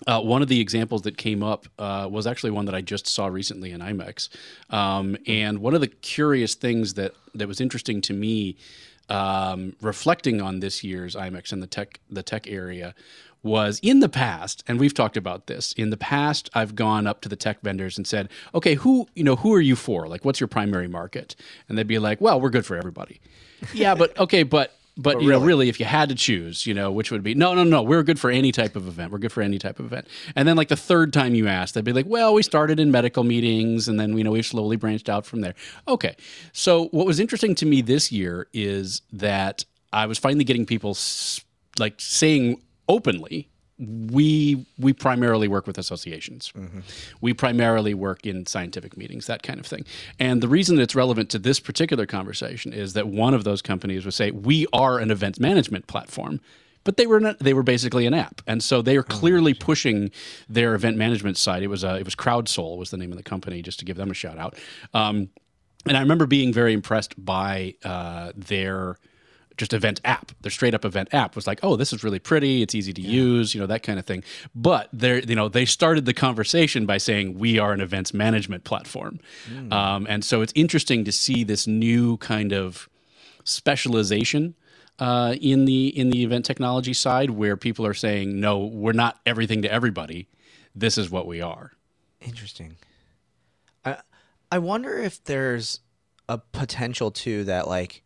uh, 0.05 0.21
one 0.21 0.41
of 0.41 0.47
the 0.47 0.59
examples 0.59 1.01
that 1.03 1.17
came 1.17 1.41
up 1.41 1.65
uh, 1.79 2.07
was 2.09 2.27
actually 2.27 2.51
one 2.51 2.65
that 2.65 2.75
I 2.75 2.81
just 2.81 3.07
saw 3.07 3.27
recently 3.27 3.71
in 3.71 3.81
IMEX, 3.81 4.29
um, 4.69 5.17
and 5.25 5.59
one 5.59 5.73
of 5.73 5.81
the 5.81 5.87
curious 5.87 6.53
things 6.53 6.93
that 6.93 7.13
that 7.33 7.47
was 7.47 7.59
interesting 7.59 8.01
to 8.01 8.13
me, 8.13 8.57
um, 9.09 9.75
reflecting 9.81 10.41
on 10.41 10.59
this 10.59 10.83
year's 10.83 11.15
IMEX 11.15 11.51
and 11.51 11.63
the 11.63 11.67
tech 11.67 11.99
the 12.11 12.21
tech 12.21 12.47
area, 12.47 12.93
was 13.41 13.79
in 13.81 13.99
the 13.99 14.09
past, 14.09 14.63
and 14.67 14.79
we've 14.79 14.93
talked 14.93 15.17
about 15.17 15.47
this. 15.47 15.73
In 15.73 15.89
the 15.89 15.97
past, 15.97 16.49
I've 16.53 16.75
gone 16.75 17.07
up 17.07 17.21
to 17.21 17.29
the 17.29 17.35
tech 17.35 17.61
vendors 17.61 17.97
and 17.97 18.05
said, 18.05 18.29
"Okay, 18.53 18.75
who 18.75 19.07
you 19.15 19.23
know 19.23 19.37
who 19.37 19.51
are 19.53 19.61
you 19.61 19.75
for? 19.75 20.07
Like, 20.07 20.23
what's 20.23 20.39
your 20.39 20.47
primary 20.47 20.87
market?" 20.87 21.35
And 21.67 21.75
they'd 21.75 21.87
be 21.87 21.97
like, 21.97 22.21
"Well, 22.21 22.39
we're 22.39 22.51
good 22.51 22.67
for 22.67 22.77
everybody." 22.77 23.19
yeah, 23.73 23.95
but 23.95 24.15
okay, 24.19 24.43
but 24.43 24.76
but, 24.97 25.13
but 25.15 25.21
you 25.21 25.29
really? 25.29 25.39
know, 25.39 25.45
really, 25.45 25.69
if 25.69 25.79
you 25.79 25.85
had 25.85 26.09
to 26.09 26.15
choose, 26.15 26.65
you 26.65 26.73
know, 26.73 26.91
which 26.91 27.11
would 27.11 27.23
be 27.23 27.35
no, 27.35 27.53
no, 27.53 27.63
no. 27.63 27.83
We're 27.83 28.03
good 28.03 28.19
for 28.19 28.31
any 28.31 28.51
type 28.51 28.75
of 28.75 28.87
event. 28.87 29.11
We're 29.11 29.19
good 29.19 29.31
for 29.31 29.41
any 29.41 29.59
type 29.59 29.79
of 29.79 29.85
event. 29.85 30.07
And 30.35 30.47
then, 30.47 30.57
like 30.57 30.69
the 30.69 30.75
third 30.75 31.13
time 31.13 31.35
you 31.35 31.47
asked, 31.47 31.75
they'd 31.75 31.85
be 31.85 31.93
like, 31.93 32.07
"Well, 32.07 32.33
we 32.33 32.41
started 32.41 32.79
in 32.79 32.91
medical 32.91 33.23
meetings, 33.23 33.87
and 33.87 33.99
then 33.99 34.17
you 34.17 34.23
know 34.23 34.31
we've 34.31 34.45
slowly 34.45 34.75
branched 34.75 35.09
out 35.09 35.25
from 35.25 35.41
there." 35.41 35.53
Okay. 35.87 36.15
So 36.51 36.85
what 36.87 37.05
was 37.05 37.19
interesting 37.19 37.55
to 37.55 37.65
me 37.65 37.81
this 37.81 38.11
year 38.11 38.47
is 38.53 39.01
that 39.13 39.65
I 39.93 40.05
was 40.07 40.17
finally 40.17 40.43
getting 40.43 40.65
people 40.65 40.97
like 41.79 41.95
saying 41.97 42.61
openly 42.89 43.49
we 43.79 44.65
we 44.79 44.91
primarily 44.91 45.47
work 45.47 45.67
with 45.67 45.77
associations. 45.77 46.51
Mm-hmm. 46.55 46.79
We 47.21 47.33
primarily 47.33 47.93
work 47.93 48.25
in 48.25 48.45
scientific 48.45 48.97
meetings, 48.97 49.27
that 49.27 49.43
kind 49.43 49.59
of 49.59 49.65
thing. 49.65 49.85
And 50.19 50.41
the 50.41 50.47
reason 50.47 50.77
that 50.77 50.83
it's 50.83 50.95
relevant 50.95 51.29
to 51.31 51.39
this 51.39 51.59
particular 51.59 52.05
conversation 52.05 52.73
is 52.73 52.93
that 52.93 53.07
one 53.07 53.33
of 53.33 53.43
those 53.43 53.61
companies 53.61 54.05
would 54.05 54.13
say 54.13 54.31
we 54.31 54.65
are 54.73 54.97
an 54.99 55.11
event 55.11 55.39
management 55.39 55.85
platform, 55.85 56.39
but 56.83 56.97
they 56.97 57.05
were 57.05 57.19
not, 57.19 57.37
they 57.39 57.53
were 57.53 57.63
basically 57.63 58.07
an 58.07 58.13
app, 58.13 58.41
and 58.47 58.63
so 58.63 58.81
they 58.81 58.97
are 58.97 59.05
oh, 59.07 59.15
clearly 59.15 59.53
oh, 59.53 59.63
pushing 59.63 60.11
their 60.49 60.73
event 60.73 60.97
management 60.97 61.37
side. 61.37 61.61
It 61.61 61.67
was 61.67 61.83
uh, 61.83 61.97
it 61.99 62.05
was 62.05 62.15
CrowdSoul 62.15 62.77
was 62.77 62.89
the 62.89 62.97
name 62.97 63.11
of 63.11 63.17
the 63.17 63.23
company, 63.23 63.61
just 63.61 63.77
to 63.79 63.85
give 63.85 63.97
them 63.97 64.09
a 64.09 64.15
shout 64.15 64.39
out. 64.39 64.57
Um, 64.93 65.29
and 65.85 65.95
I 65.95 66.01
remember 66.01 66.25
being 66.25 66.51
very 66.51 66.73
impressed 66.73 67.13
by 67.23 67.75
uh, 67.83 68.31
their 68.35 68.97
just 69.57 69.73
event 69.73 69.99
app. 70.05 70.31
Their 70.41 70.51
straight 70.51 70.73
up 70.73 70.85
event 70.85 71.13
app 71.13 71.35
was 71.35 71.47
like, 71.47 71.59
oh, 71.63 71.75
this 71.75 71.91
is 71.91 72.03
really 72.03 72.19
pretty. 72.19 72.61
It's 72.61 72.75
easy 72.75 72.93
to 72.93 73.01
yeah. 73.01 73.09
use, 73.09 73.53
you 73.53 73.59
know, 73.59 73.67
that 73.67 73.83
kind 73.83 73.99
of 73.99 74.05
thing. 74.05 74.23
But 74.55 74.89
they 74.93 75.23
you 75.23 75.35
know, 75.35 75.49
they 75.49 75.65
started 75.65 76.05
the 76.05 76.13
conversation 76.13 76.85
by 76.85 76.97
saying 76.97 77.37
we 77.37 77.59
are 77.59 77.73
an 77.73 77.81
events 77.81 78.13
management 78.13 78.63
platform, 78.63 79.19
mm. 79.49 79.71
um, 79.73 80.05
and 80.09 80.23
so 80.23 80.41
it's 80.41 80.53
interesting 80.55 81.03
to 81.05 81.11
see 81.11 81.43
this 81.43 81.67
new 81.67 82.17
kind 82.17 82.53
of 82.53 82.87
specialization. 83.43 84.55
Uh, 84.99 85.35
in 85.39 85.65
the 85.65 85.89
in 85.95 86.09
the 86.09 86.23
event 86.23 86.43
technology 86.43 86.91
side, 86.91 87.29
where 87.29 87.55
people 87.55 87.85
are 87.85 87.93
saying, 87.93 88.39
"No, 88.39 88.65
we're 88.65 88.93
not 88.93 89.19
everything 89.27 89.61
to 89.61 89.71
everybody. 89.71 90.27
This 90.73 90.97
is 90.97 91.11
what 91.11 91.27
we 91.27 91.39
are." 91.39 91.73
Interesting. 92.19 92.77
I 93.85 93.97
I 94.51 94.57
wonder 94.57 94.97
if 94.97 95.23
there's 95.23 95.81
a 96.27 96.39
potential 96.39 97.11
too 97.11 97.43
that 97.43 97.67
like 97.67 98.01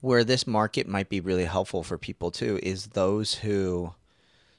where 0.00 0.24
this 0.24 0.46
market 0.46 0.86
might 0.86 1.08
be 1.08 1.20
really 1.20 1.44
helpful 1.44 1.82
for 1.82 1.98
people 1.98 2.30
too 2.30 2.58
is 2.62 2.88
those 2.88 3.34
who 3.34 3.92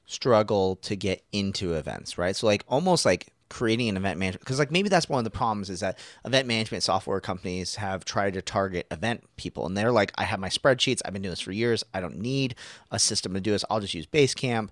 struggle 0.06 0.76
to 0.76 0.96
get 0.96 1.22
into 1.32 1.74
events, 1.74 2.18
right? 2.18 2.34
So 2.34 2.46
like 2.46 2.64
almost 2.68 3.04
like 3.04 3.32
creating 3.48 3.88
an 3.88 3.96
event 3.96 4.18
management 4.18 4.40
because 4.40 4.58
like 4.58 4.70
maybe 4.70 4.88
that's 4.88 5.08
one 5.08 5.18
of 5.18 5.24
the 5.24 5.30
problems 5.30 5.68
is 5.70 5.80
that 5.80 5.98
event 6.24 6.46
management 6.46 6.84
software 6.84 7.20
companies 7.20 7.74
have 7.74 8.04
tried 8.04 8.32
to 8.32 8.40
target 8.40 8.86
event 8.90 9.24
people 9.36 9.66
and 9.66 9.76
they're 9.76 9.90
like 9.90 10.12
I 10.16 10.24
have 10.24 10.40
my 10.40 10.48
spreadsheets, 10.48 11.00
I've 11.04 11.12
been 11.12 11.22
doing 11.22 11.32
this 11.32 11.40
for 11.40 11.52
years, 11.52 11.84
I 11.92 12.00
don't 12.00 12.18
need 12.18 12.54
a 12.90 12.98
system 12.98 13.34
to 13.34 13.40
do 13.40 13.50
this, 13.50 13.64
I'll 13.68 13.80
just 13.80 13.94
use 13.94 14.06
Basecamp. 14.06 14.70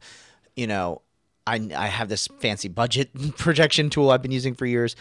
You 0.56 0.66
know, 0.66 1.02
I 1.46 1.68
I 1.76 1.86
have 1.86 2.08
this 2.08 2.28
fancy 2.40 2.68
budget 2.68 3.10
projection 3.36 3.90
tool 3.90 4.10
I've 4.10 4.22
been 4.22 4.32
using 4.32 4.54
for 4.54 4.66
years. 4.66 4.96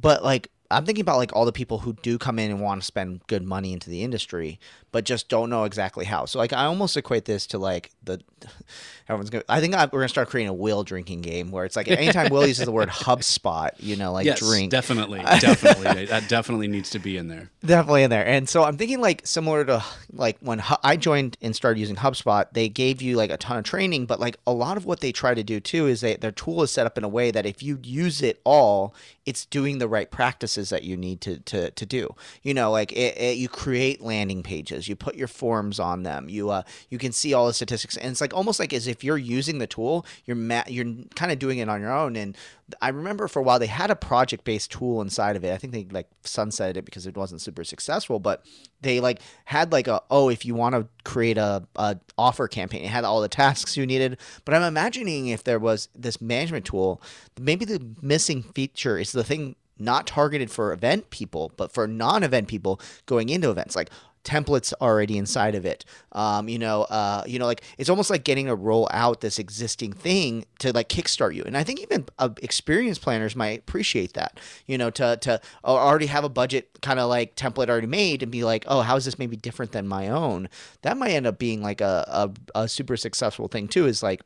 But 0.00 0.22
like 0.22 0.50
I'm 0.70 0.84
thinking 0.84 1.02
about 1.02 1.16
like 1.16 1.34
all 1.34 1.46
the 1.46 1.52
people 1.52 1.78
who 1.78 1.94
do 1.94 2.18
come 2.18 2.38
in 2.38 2.50
and 2.50 2.60
want 2.60 2.82
to 2.82 2.86
spend 2.86 3.26
good 3.26 3.42
money 3.42 3.72
into 3.72 3.88
the 3.88 4.02
industry, 4.02 4.60
but 4.90 5.04
just 5.04 5.28
don't 5.28 5.50
know 5.50 5.64
exactly 5.64 6.04
how. 6.04 6.24
So 6.24 6.38
like 6.38 6.52
I 6.52 6.64
almost 6.64 6.96
equate 6.96 7.24
this 7.24 7.46
to 7.48 7.58
like 7.58 7.90
the 8.04 8.20
everyone's 9.08 9.30
going. 9.30 9.42
to 9.42 9.52
I 9.52 9.60
think 9.60 9.74
I, 9.74 9.84
we're 9.86 10.00
gonna 10.00 10.08
start 10.08 10.28
creating 10.28 10.48
a 10.48 10.54
Will 10.54 10.84
drinking 10.84 11.22
game 11.22 11.50
where 11.50 11.64
it's 11.64 11.76
like 11.76 11.88
anytime 11.88 12.30
Will 12.30 12.46
uses 12.46 12.64
the 12.64 12.72
word 12.72 12.88
HubSpot, 12.88 13.70
you 13.78 13.96
know, 13.96 14.12
like 14.12 14.26
yes, 14.26 14.40
drink. 14.40 14.70
Definitely, 14.70 15.20
definitely, 15.40 16.06
that 16.06 16.28
definitely 16.28 16.68
needs 16.68 16.90
to 16.90 16.98
be 16.98 17.16
in 17.16 17.28
there. 17.28 17.50
Definitely 17.64 18.04
in 18.04 18.10
there. 18.10 18.26
And 18.26 18.48
so 18.48 18.64
I'm 18.64 18.76
thinking 18.76 19.00
like 19.00 19.26
similar 19.26 19.64
to 19.64 19.84
like 20.12 20.38
when 20.40 20.62
I 20.82 20.96
joined 20.96 21.36
and 21.42 21.54
started 21.54 21.80
using 21.80 21.96
HubSpot, 21.96 22.46
they 22.52 22.68
gave 22.68 23.02
you 23.02 23.16
like 23.16 23.30
a 23.30 23.36
ton 23.36 23.58
of 23.58 23.64
training, 23.64 24.06
but 24.06 24.20
like 24.20 24.36
a 24.46 24.52
lot 24.52 24.76
of 24.76 24.84
what 24.84 25.00
they 25.00 25.12
try 25.12 25.34
to 25.34 25.42
do 25.42 25.60
too 25.60 25.86
is 25.86 26.00
they 26.00 26.16
their 26.16 26.32
tool 26.32 26.62
is 26.62 26.70
set 26.70 26.86
up 26.86 26.98
in 26.98 27.04
a 27.04 27.08
way 27.08 27.30
that 27.30 27.46
if 27.46 27.62
you 27.62 27.78
use 27.82 28.22
it 28.22 28.40
all, 28.44 28.94
it's 29.26 29.44
doing 29.46 29.78
the 29.78 29.88
right 29.88 30.10
practices 30.10 30.70
that 30.70 30.84
you 30.84 30.96
need 30.96 31.20
to 31.22 31.38
to 31.40 31.70
to 31.70 31.86
do. 31.86 32.14
You 32.42 32.54
know, 32.54 32.70
like 32.70 32.92
it, 32.92 33.18
it, 33.18 33.36
you 33.36 33.48
create 33.48 34.00
landing 34.00 34.42
pages, 34.42 34.77
you 34.86 34.94
put 34.94 35.16
your 35.16 35.26
forms 35.26 35.80
on 35.80 36.02
them, 36.02 36.28
you 36.28 36.50
uh 36.50 36.62
you 36.90 36.98
can 36.98 37.10
see 37.10 37.32
all 37.32 37.46
the 37.46 37.54
statistics, 37.54 37.96
and 37.96 38.10
it's 38.10 38.20
like 38.20 38.34
almost 38.34 38.60
like 38.60 38.74
as 38.74 38.86
if 38.86 39.02
you're 39.02 39.16
using 39.16 39.58
the 39.58 39.66
tool, 39.66 40.04
you're 40.26 40.36
ma- 40.36 40.64
you're 40.68 40.84
kind 41.14 41.32
of 41.32 41.38
doing 41.38 41.58
it 41.58 41.70
on 41.70 41.80
your 41.80 41.92
own. 41.92 42.14
And 42.16 42.36
I 42.82 42.90
remember 42.90 43.28
for 43.28 43.40
a 43.40 43.42
while 43.42 43.58
they 43.58 43.66
had 43.66 43.90
a 43.90 43.96
project 43.96 44.44
based 44.44 44.70
tool 44.70 45.00
inside 45.00 45.36
of 45.36 45.44
it. 45.44 45.54
I 45.54 45.56
think 45.56 45.72
they 45.72 45.86
like 45.90 46.08
sunsetted 46.22 46.76
it 46.76 46.84
because 46.84 47.06
it 47.06 47.16
wasn't 47.16 47.40
super 47.40 47.64
successful, 47.64 48.18
but 48.18 48.44
they 48.82 49.00
like 49.00 49.20
had 49.46 49.72
like 49.72 49.88
a 49.88 50.02
oh 50.10 50.28
if 50.28 50.44
you 50.44 50.54
want 50.54 50.74
to 50.74 50.86
create 51.04 51.38
a, 51.38 51.66
a 51.76 51.98
offer 52.18 52.46
campaign, 52.46 52.84
it 52.84 52.88
had 52.90 53.04
all 53.04 53.22
the 53.22 53.28
tasks 53.28 53.76
you 53.76 53.86
needed. 53.86 54.18
But 54.44 54.54
I'm 54.54 54.62
imagining 54.62 55.28
if 55.28 55.44
there 55.44 55.58
was 55.58 55.88
this 55.94 56.20
management 56.20 56.66
tool, 56.66 57.00
maybe 57.40 57.64
the 57.64 57.82
missing 58.02 58.42
feature 58.42 58.98
is 58.98 59.12
the 59.12 59.24
thing 59.24 59.56
not 59.78 60.06
targeted 60.06 60.50
for 60.50 60.72
event 60.72 61.10
people, 61.10 61.52
but 61.56 61.72
for 61.72 61.86
non-event 61.86 62.48
people 62.48 62.80
going 63.06 63.28
into 63.28 63.50
events. 63.50 63.76
Like, 63.76 63.90
templates 64.24 64.72
already 64.80 65.16
inside 65.16 65.54
of 65.54 65.64
it. 65.64 65.84
Um, 66.12 66.48
you 66.48 66.58
know, 66.58 66.82
uh, 66.82 67.22
you 67.26 67.38
know, 67.38 67.46
like 67.46 67.62
it's 67.78 67.88
almost 67.88 68.10
like 68.10 68.24
getting 68.24 68.46
to 68.46 68.54
roll 68.54 68.88
out 68.92 69.20
this 69.20 69.38
existing 69.38 69.92
thing 69.92 70.44
to 70.58 70.72
like 70.72 70.88
kickstart 70.88 71.34
you. 71.34 71.42
And 71.44 71.56
I 71.56 71.64
think 71.64 71.80
even 71.80 72.06
uh, 72.18 72.30
experienced 72.42 73.02
planners 73.02 73.36
might 73.36 73.60
appreciate 73.60 74.14
that. 74.14 74.38
You 74.66 74.78
know, 74.78 74.90
to 74.90 75.16
to 75.18 75.40
already 75.64 76.06
have 76.06 76.24
a 76.24 76.28
budget 76.28 76.80
kind 76.82 76.98
of 77.00 77.08
like 77.08 77.36
template 77.36 77.68
already 77.68 77.86
made 77.86 78.22
and 78.22 78.32
be 78.32 78.44
like, 78.44 78.64
oh, 78.66 78.82
how 78.82 78.96
is 78.96 79.04
this 79.04 79.18
maybe 79.18 79.36
different 79.36 79.72
than 79.72 79.86
my 79.88 80.08
own? 80.08 80.48
That 80.82 80.96
might 80.96 81.10
end 81.10 81.26
up 81.26 81.38
being 81.38 81.62
like 81.62 81.80
a, 81.80 82.30
a, 82.54 82.62
a 82.62 82.68
super 82.68 82.96
successful 82.96 83.48
thing 83.48 83.68
too. 83.68 83.86
Is 83.86 84.02
like 84.02 84.20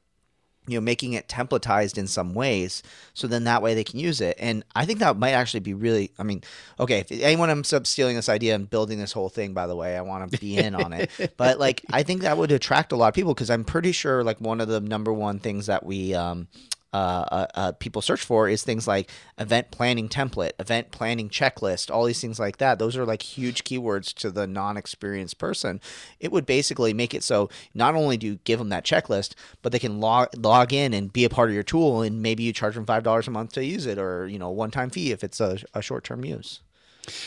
you 0.67 0.77
know 0.77 0.81
making 0.81 1.13
it 1.15 1.29
templatized 1.29 1.99
in 1.99 2.07
some 2.07 2.35
ways 2.35 2.83
so 3.15 3.27
then 3.27 3.45
that 3.45 3.63
way 3.63 3.75
they 3.75 3.85
can 3.85 3.99
use 3.99 4.21
it. 4.21 4.37
And 4.39 4.65
i 4.75 4.85
think 4.85 5.01
that 5.01 5.17
might 5.17 5.33
actually 5.33 5.61
be 5.61 5.75
really 5.75 6.11
i 6.19 6.23
mean 6.23 6.43
okay 6.79 7.01
if 7.01 7.11
anyone 7.11 7.51
ends 7.51 7.73
up 7.73 7.87
stealing 7.87 8.17
this 8.17 8.29
idea 8.29 8.55
and 8.55 8.71
building 8.71 8.99
this 8.99 9.13
whole 9.13 9.29
thing 9.29 9.55
by 9.55 9.67
the 9.67 9.77
way 9.77 9.97
i 9.97 10.01
want 10.01 10.31
to 10.31 10.39
be 10.39 10.57
in 10.57 10.75
on 10.75 10.93
it. 10.93 11.11
But 11.37 11.59
like 11.59 11.83
i 11.91 12.03
think 12.03 12.23
that 12.23 12.39
would 12.39 12.53
attract 12.53 12.93
a 12.93 12.97
lot 12.97 13.09
of 13.09 13.15
people 13.15 13.35
because 13.35 13.51
i'm 13.51 13.65
pretty 13.65 13.93
sure 13.93 14.23
like 14.23 14.41
one 14.41 14.61
of 14.61 14.69
the 14.69 14.81
number 14.81 15.13
one 15.13 15.39
things 15.39 15.67
that 15.67 15.85
we 15.85 16.15
um, 16.15 16.47
uh, 16.93 17.25
uh, 17.31 17.47
uh, 17.55 17.73
people 17.73 18.03
search 18.03 18.23
for 18.23 18.49
is 18.49 18.63
things 18.63 18.87
like 18.87 19.11
event 19.39 19.71
planning 19.71 20.09
template, 20.09 20.53
event 20.59 20.91
planning 20.91 21.29
checklist, 21.31 21.91
all 21.91 22.05
these 22.05 22.21
things 22.21 22.39
like 22.39 22.59
that. 22.59 22.79
Those 22.79 22.97
are 22.97 23.07
like 23.07 23.23
huge 23.23 23.65
keywords 23.65 24.13
to 24.15 24.31
the 24.31 24.47
non 24.47 24.77
experienced 24.77 25.39
person. 25.39 25.81
It 26.21 26.33
would 26.33 26.47
basically 26.47 26.93
make 26.93 27.15
it 27.15 27.23
so 27.23 27.49
not 27.75 27.95
only 27.95 28.17
do 28.17 28.27
you 28.27 28.39
give 28.45 28.59
them 28.59 28.69
that 28.69 28.85
checklist, 28.85 29.35
but 29.63 29.73
they 29.73 29.79
can 29.79 30.01
log, 30.01 30.29
log 30.37 30.73
in 30.73 30.93
and 30.93 31.13
be 31.13 31.25
a 31.25 31.31
part 31.31 31.49
of 31.49 31.55
your 31.55 31.63
tool. 31.63 32.03
And 32.03 32.23
maybe 32.23 32.43
you 32.43 32.53
charge 32.53 32.75
them 32.75 32.87
$5 32.87 33.27
a 33.27 33.31
month 33.31 33.53
to 33.53 33.65
use 33.65 33.87
it 33.87 33.99
or, 33.99 34.27
you 34.27 34.39
know, 34.39 34.51
one 34.51 34.71
time 34.71 34.91
fee 34.91 35.13
if 35.13 35.25
it's 35.25 35.41
a, 35.41 35.59
a 35.75 35.81
short 35.81 36.05
term 36.05 36.25
use. 36.25 36.61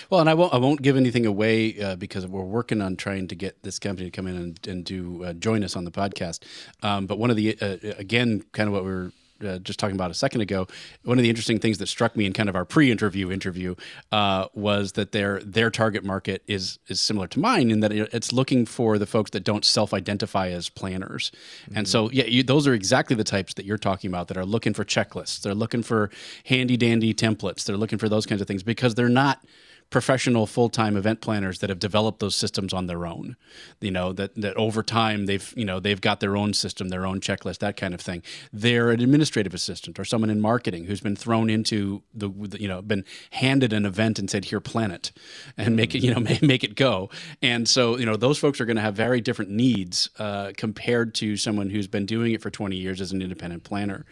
Well, 0.10 0.22
and 0.22 0.30
I 0.30 0.34
won't 0.36 0.54
I 0.54 0.58
won't 0.58 0.82
give 0.82 0.96
anything 0.96 1.26
away 1.26 1.78
uh, 1.82 1.96
because 1.98 2.26
we're 2.26 2.44
working 2.44 2.82
on 2.82 2.96
trying 2.96 3.28
to 3.28 3.36
get 3.36 3.62
this 3.64 3.78
company 3.78 4.10
to 4.10 4.16
come 4.16 4.26
in 4.26 4.36
and, 4.36 4.68
and 4.68 4.88
to 4.88 5.26
uh, 5.26 5.34
join 5.34 5.66
us 5.66 5.76
on 5.76 5.84
the 5.84 5.92
podcast. 5.92 6.44
Um, 6.82 7.08
but 7.08 7.20
one 7.20 7.30
of 7.30 7.36
the 7.36 7.58
uh, 7.60 7.78
again, 7.98 8.46
kind 8.54 8.68
of 8.68 8.74
what 8.74 8.86
we 8.86 8.92
are 8.92 9.12
uh, 9.44 9.58
just 9.60 9.80
talking 9.80 9.96
about 9.96 10.12
a 10.12 10.14
second 10.14 10.42
ago, 10.42 10.68
one 11.04 11.18
of 11.18 11.24
the 11.24 11.30
interesting 11.30 11.60
things 11.60 11.78
that 11.80 11.88
struck 11.88 12.16
me 12.16 12.26
in 12.26 12.34
kind 12.34 12.50
of 12.50 12.56
our 12.56 12.66
pre-interview 12.66 13.32
interview 13.32 13.76
uh, 14.12 14.48
was 14.54 14.94
that 14.94 15.12
their 15.12 15.40
their 15.42 15.70
target 15.70 16.04
market 16.04 16.44
is 16.48 16.80
is 16.88 17.02
similar 17.02 17.28
to 17.28 17.40
mine 17.40 17.72
in 17.72 17.80
that 17.82 17.92
it's 17.92 18.32
looking 18.32 18.66
for 18.66 18.98
the 18.98 19.06
folks 19.06 19.32
that 19.32 19.44
don't 19.44 19.66
self-identify 19.66 20.50
as 20.50 20.70
planners, 20.70 21.32
mm-hmm. 21.66 21.78
and 21.78 21.88
so 21.88 22.10
yeah, 22.12 22.26
you, 22.26 22.44
those 22.44 22.68
are 22.68 22.74
exactly 22.74 23.16
the 23.16 23.24
types 23.24 23.54
that 23.56 23.66
you're 23.66 23.78
talking 23.78 24.10
about 24.10 24.28
that 24.28 24.38
are 24.38 24.46
looking 24.46 24.74
for 24.74 24.86
checklists. 24.86 25.42
They're 25.42 25.56
looking 25.56 25.84
for 25.84 26.10
handy 26.46 26.78
dandy 26.78 27.14
templates. 27.14 27.66
They're 27.66 27.78
looking 27.78 28.00
for 28.00 28.10
those 28.10 28.26
kinds 28.26 28.42
of 28.42 28.48
things 28.48 28.64
because 28.64 28.96
they're 28.96 29.10
not 29.10 29.44
professional 29.90 30.48
full-time 30.48 30.98
event 30.98 31.22
planners 31.22 31.60
that 31.60 31.70
have 31.70 31.80
developed 31.80 32.20
those 32.20 32.36
systems 32.36 32.74
on 32.74 32.88
their 32.88 33.06
own. 33.06 33.36
You 33.80 33.92
know 33.92 34.14
that 34.14 34.36
that 34.36 34.56
over 34.58 34.84
time 34.84 35.26
they've 35.26 35.54
you 35.56 35.66
know 35.66 35.80
they've 35.80 36.02
got 36.02 36.20
their 36.20 36.36
own 36.36 36.54
system 36.54 36.90
their 36.90 37.06
own 37.06 37.20
checklist 37.22 37.60
that 37.60 37.78
kind 37.78 37.94
of 37.94 38.02
thing. 38.02 38.24
They're 38.52 38.92
an 38.92 39.02
administrative 39.02 39.54
assistant 39.54 40.00
or 40.00 40.06
someone 40.06 40.30
in 40.30 40.42
marketing 40.42 40.86
who's 40.86 41.02
been 41.02 41.16
thrown 41.16 41.50
into 41.50 42.04
the, 42.14 42.30
you 42.60 42.68
know 42.68 42.82
been 42.82 43.06
handed 43.32 43.74
an 43.74 43.86
event 43.86 44.20
and 44.20 44.30
said 44.30 44.46
here 44.46 44.60
plan 44.60 44.92
it 44.92 45.12
and 45.58 45.76
make 45.76 45.94
it 45.96 46.04
you 46.04 46.14
know 46.14 46.20
make, 46.30 46.42
make 46.42 46.64
it 46.64 46.76
go. 46.76 47.10
And 47.42 47.68
so 47.68 47.98
you 47.98 48.06
know 48.06 48.18
those 48.18 48.38
folks 48.38 48.60
are 48.60 48.66
going 48.66 48.78
to 48.78 48.82
have 48.82 48.96
very 48.96 49.22
different 49.22 49.52
needs 49.52 50.10
uh, 50.20 50.52
compared 50.58 51.14
to 51.16 51.38
someone 51.38 51.70
who's 51.70 51.88
been 51.88 52.06
doing 52.06 52.34
it 52.34 52.42
for 52.42 52.50
20 52.50 52.76
years 52.76 53.02
as 53.02 53.12
an 53.12 53.22
independent 53.22 53.64
planner. 53.64 54.06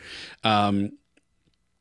Um, 0.44 0.92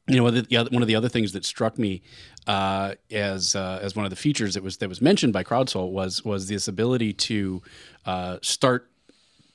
you 0.08 0.16
know, 0.16 0.24
one 0.24 0.82
of 0.82 0.88
the 0.88 0.96
other 0.96 1.08
things 1.08 1.32
that 1.32 1.44
struck 1.44 1.78
me 1.78 2.02
uh, 2.46 2.94
as 3.10 3.54
uh, 3.54 3.78
as 3.82 3.94
one 3.94 4.04
of 4.04 4.10
the 4.10 4.16
features 4.16 4.54
that 4.54 4.62
was 4.62 4.78
that 4.78 4.88
was 4.88 5.00
mentioned 5.00 5.32
by 5.32 5.44
CrowdSoul 5.44 5.90
was 5.90 6.24
was 6.24 6.48
this 6.48 6.68
ability 6.68 7.12
to 7.12 7.62
uh, 8.06 8.38
start 8.42 8.90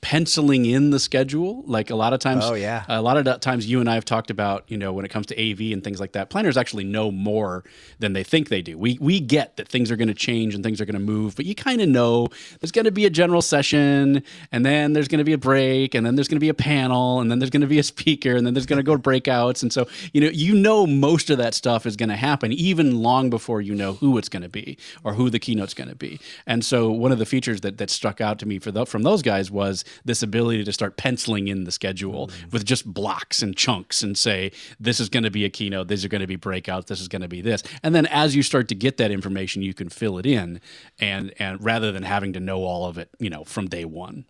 penciling 0.00 0.64
in 0.64 0.90
the 0.90 0.98
schedule. 0.98 1.62
Like 1.66 1.90
a 1.90 1.96
lot 1.96 2.12
of 2.12 2.20
times, 2.20 2.44
oh 2.44 2.54
yeah, 2.54 2.84
a 2.88 3.02
lot 3.02 3.16
of 3.16 3.40
times 3.40 3.68
you 3.68 3.80
and 3.80 3.90
I 3.90 3.94
have 3.94 4.04
talked 4.04 4.30
about, 4.30 4.64
you 4.68 4.76
know, 4.76 4.92
when 4.92 5.04
it 5.04 5.08
comes 5.08 5.26
to 5.26 5.34
AV 5.40 5.72
and 5.72 5.82
things 5.82 6.00
like 6.00 6.12
that, 6.12 6.30
planners 6.30 6.56
actually 6.56 6.84
know 6.84 7.10
more 7.10 7.64
than 7.98 8.12
they 8.12 8.22
think 8.22 8.48
they 8.48 8.62
do. 8.62 8.78
We 8.78 8.98
we 9.00 9.20
get 9.20 9.56
that 9.56 9.68
things 9.68 9.90
are 9.90 9.96
going 9.96 10.08
to 10.08 10.14
change 10.14 10.54
and 10.54 10.62
things 10.62 10.80
are 10.80 10.84
going 10.84 10.94
to 10.94 11.00
move, 11.00 11.34
but 11.36 11.46
you 11.46 11.54
kind 11.54 11.80
of 11.80 11.88
know 11.88 12.28
there's 12.60 12.72
going 12.72 12.84
to 12.84 12.92
be 12.92 13.06
a 13.06 13.10
general 13.10 13.42
session, 13.42 14.22
and 14.52 14.64
then 14.64 14.92
there's 14.92 15.08
going 15.08 15.18
to 15.18 15.24
be 15.24 15.32
a 15.32 15.38
break, 15.38 15.94
and 15.94 16.06
then 16.06 16.14
there's 16.14 16.28
going 16.28 16.36
to 16.36 16.40
be 16.40 16.48
a 16.48 16.54
panel, 16.54 17.20
and 17.20 17.30
then 17.30 17.38
there's 17.38 17.50
going 17.50 17.62
to 17.62 17.66
be 17.66 17.78
a 17.78 17.82
speaker, 17.98 18.36
and 18.36 18.46
then 18.46 18.54
there's 18.54 18.66
going 18.66 18.78
to 18.78 18.82
go 18.84 18.96
to 18.96 19.02
breakouts, 19.02 19.62
and 19.62 19.72
so 19.72 19.88
you 20.12 20.20
know 20.20 20.28
you 20.28 20.54
know 20.54 20.86
most 20.86 21.28
of 21.30 21.38
that 21.38 21.54
stuff 21.54 21.86
is 21.86 21.96
going 21.96 22.08
to 22.08 22.16
happen 22.16 22.52
even 22.52 23.02
long 23.02 23.30
before 23.30 23.60
you 23.60 23.74
know 23.74 23.94
who 23.94 24.16
it's 24.16 24.28
going 24.28 24.42
to 24.42 24.48
be 24.48 24.78
or 25.02 25.14
who 25.14 25.28
the 25.28 25.38
keynote's 25.38 25.74
going 25.74 25.88
to 25.88 25.96
be. 25.96 26.20
And 26.46 26.64
so 26.64 26.90
one 26.90 27.12
of 27.12 27.18
the 27.18 27.26
features 27.26 27.62
that 27.62 27.78
that 27.78 27.90
struck 27.90 28.20
out 28.20 28.38
to 28.38 28.46
me 28.46 28.58
for 28.58 28.70
the, 28.70 28.86
from 28.86 29.02
those 29.02 29.22
guys 29.22 29.50
was 29.50 29.84
this 30.04 30.22
ability 30.22 30.64
to 30.64 30.72
start 30.72 30.96
penciling 30.96 31.48
in 31.48 31.64
the 31.64 31.72
schedule 31.72 32.28
mm-hmm. 32.28 32.50
with 32.50 32.64
just 32.64 32.86
blocks 32.86 33.42
and 33.42 33.56
chunks 33.56 34.02
and 34.02 34.16
say 34.16 34.50
this 34.78 35.00
is 35.00 35.08
going 35.08 35.24
to 35.24 35.30
be 35.30 35.44
a 35.44 35.50
keynote 35.50 35.88
these 35.88 36.04
are 36.04 36.08
going 36.08 36.20
to 36.20 36.26
be 36.26 36.36
breakouts 36.36 36.86
this 36.86 37.00
is 37.00 37.08
going 37.08 37.22
to 37.22 37.28
be 37.28 37.40
this 37.40 37.62
and 37.82 37.94
then 37.94 38.06
as 38.06 38.34
you 38.34 38.42
start 38.42 38.68
to 38.68 38.74
get 38.74 38.96
that 38.96 39.10
information 39.10 39.62
you 39.62 39.74
can 39.74 39.88
fill 39.88 40.18
it 40.18 40.26
in 40.26 40.60
and 41.00 41.32
and 41.38 41.62
rather 41.62 41.92
than 41.92 42.02
having 42.02 42.32
to 42.32 42.40
know 42.40 42.64
all 42.64 42.86
of 42.86 42.98
it 42.98 43.10
you 43.18 43.30
know 43.30 43.44
from 43.44 43.66
day 43.66 43.84
one 43.84 44.24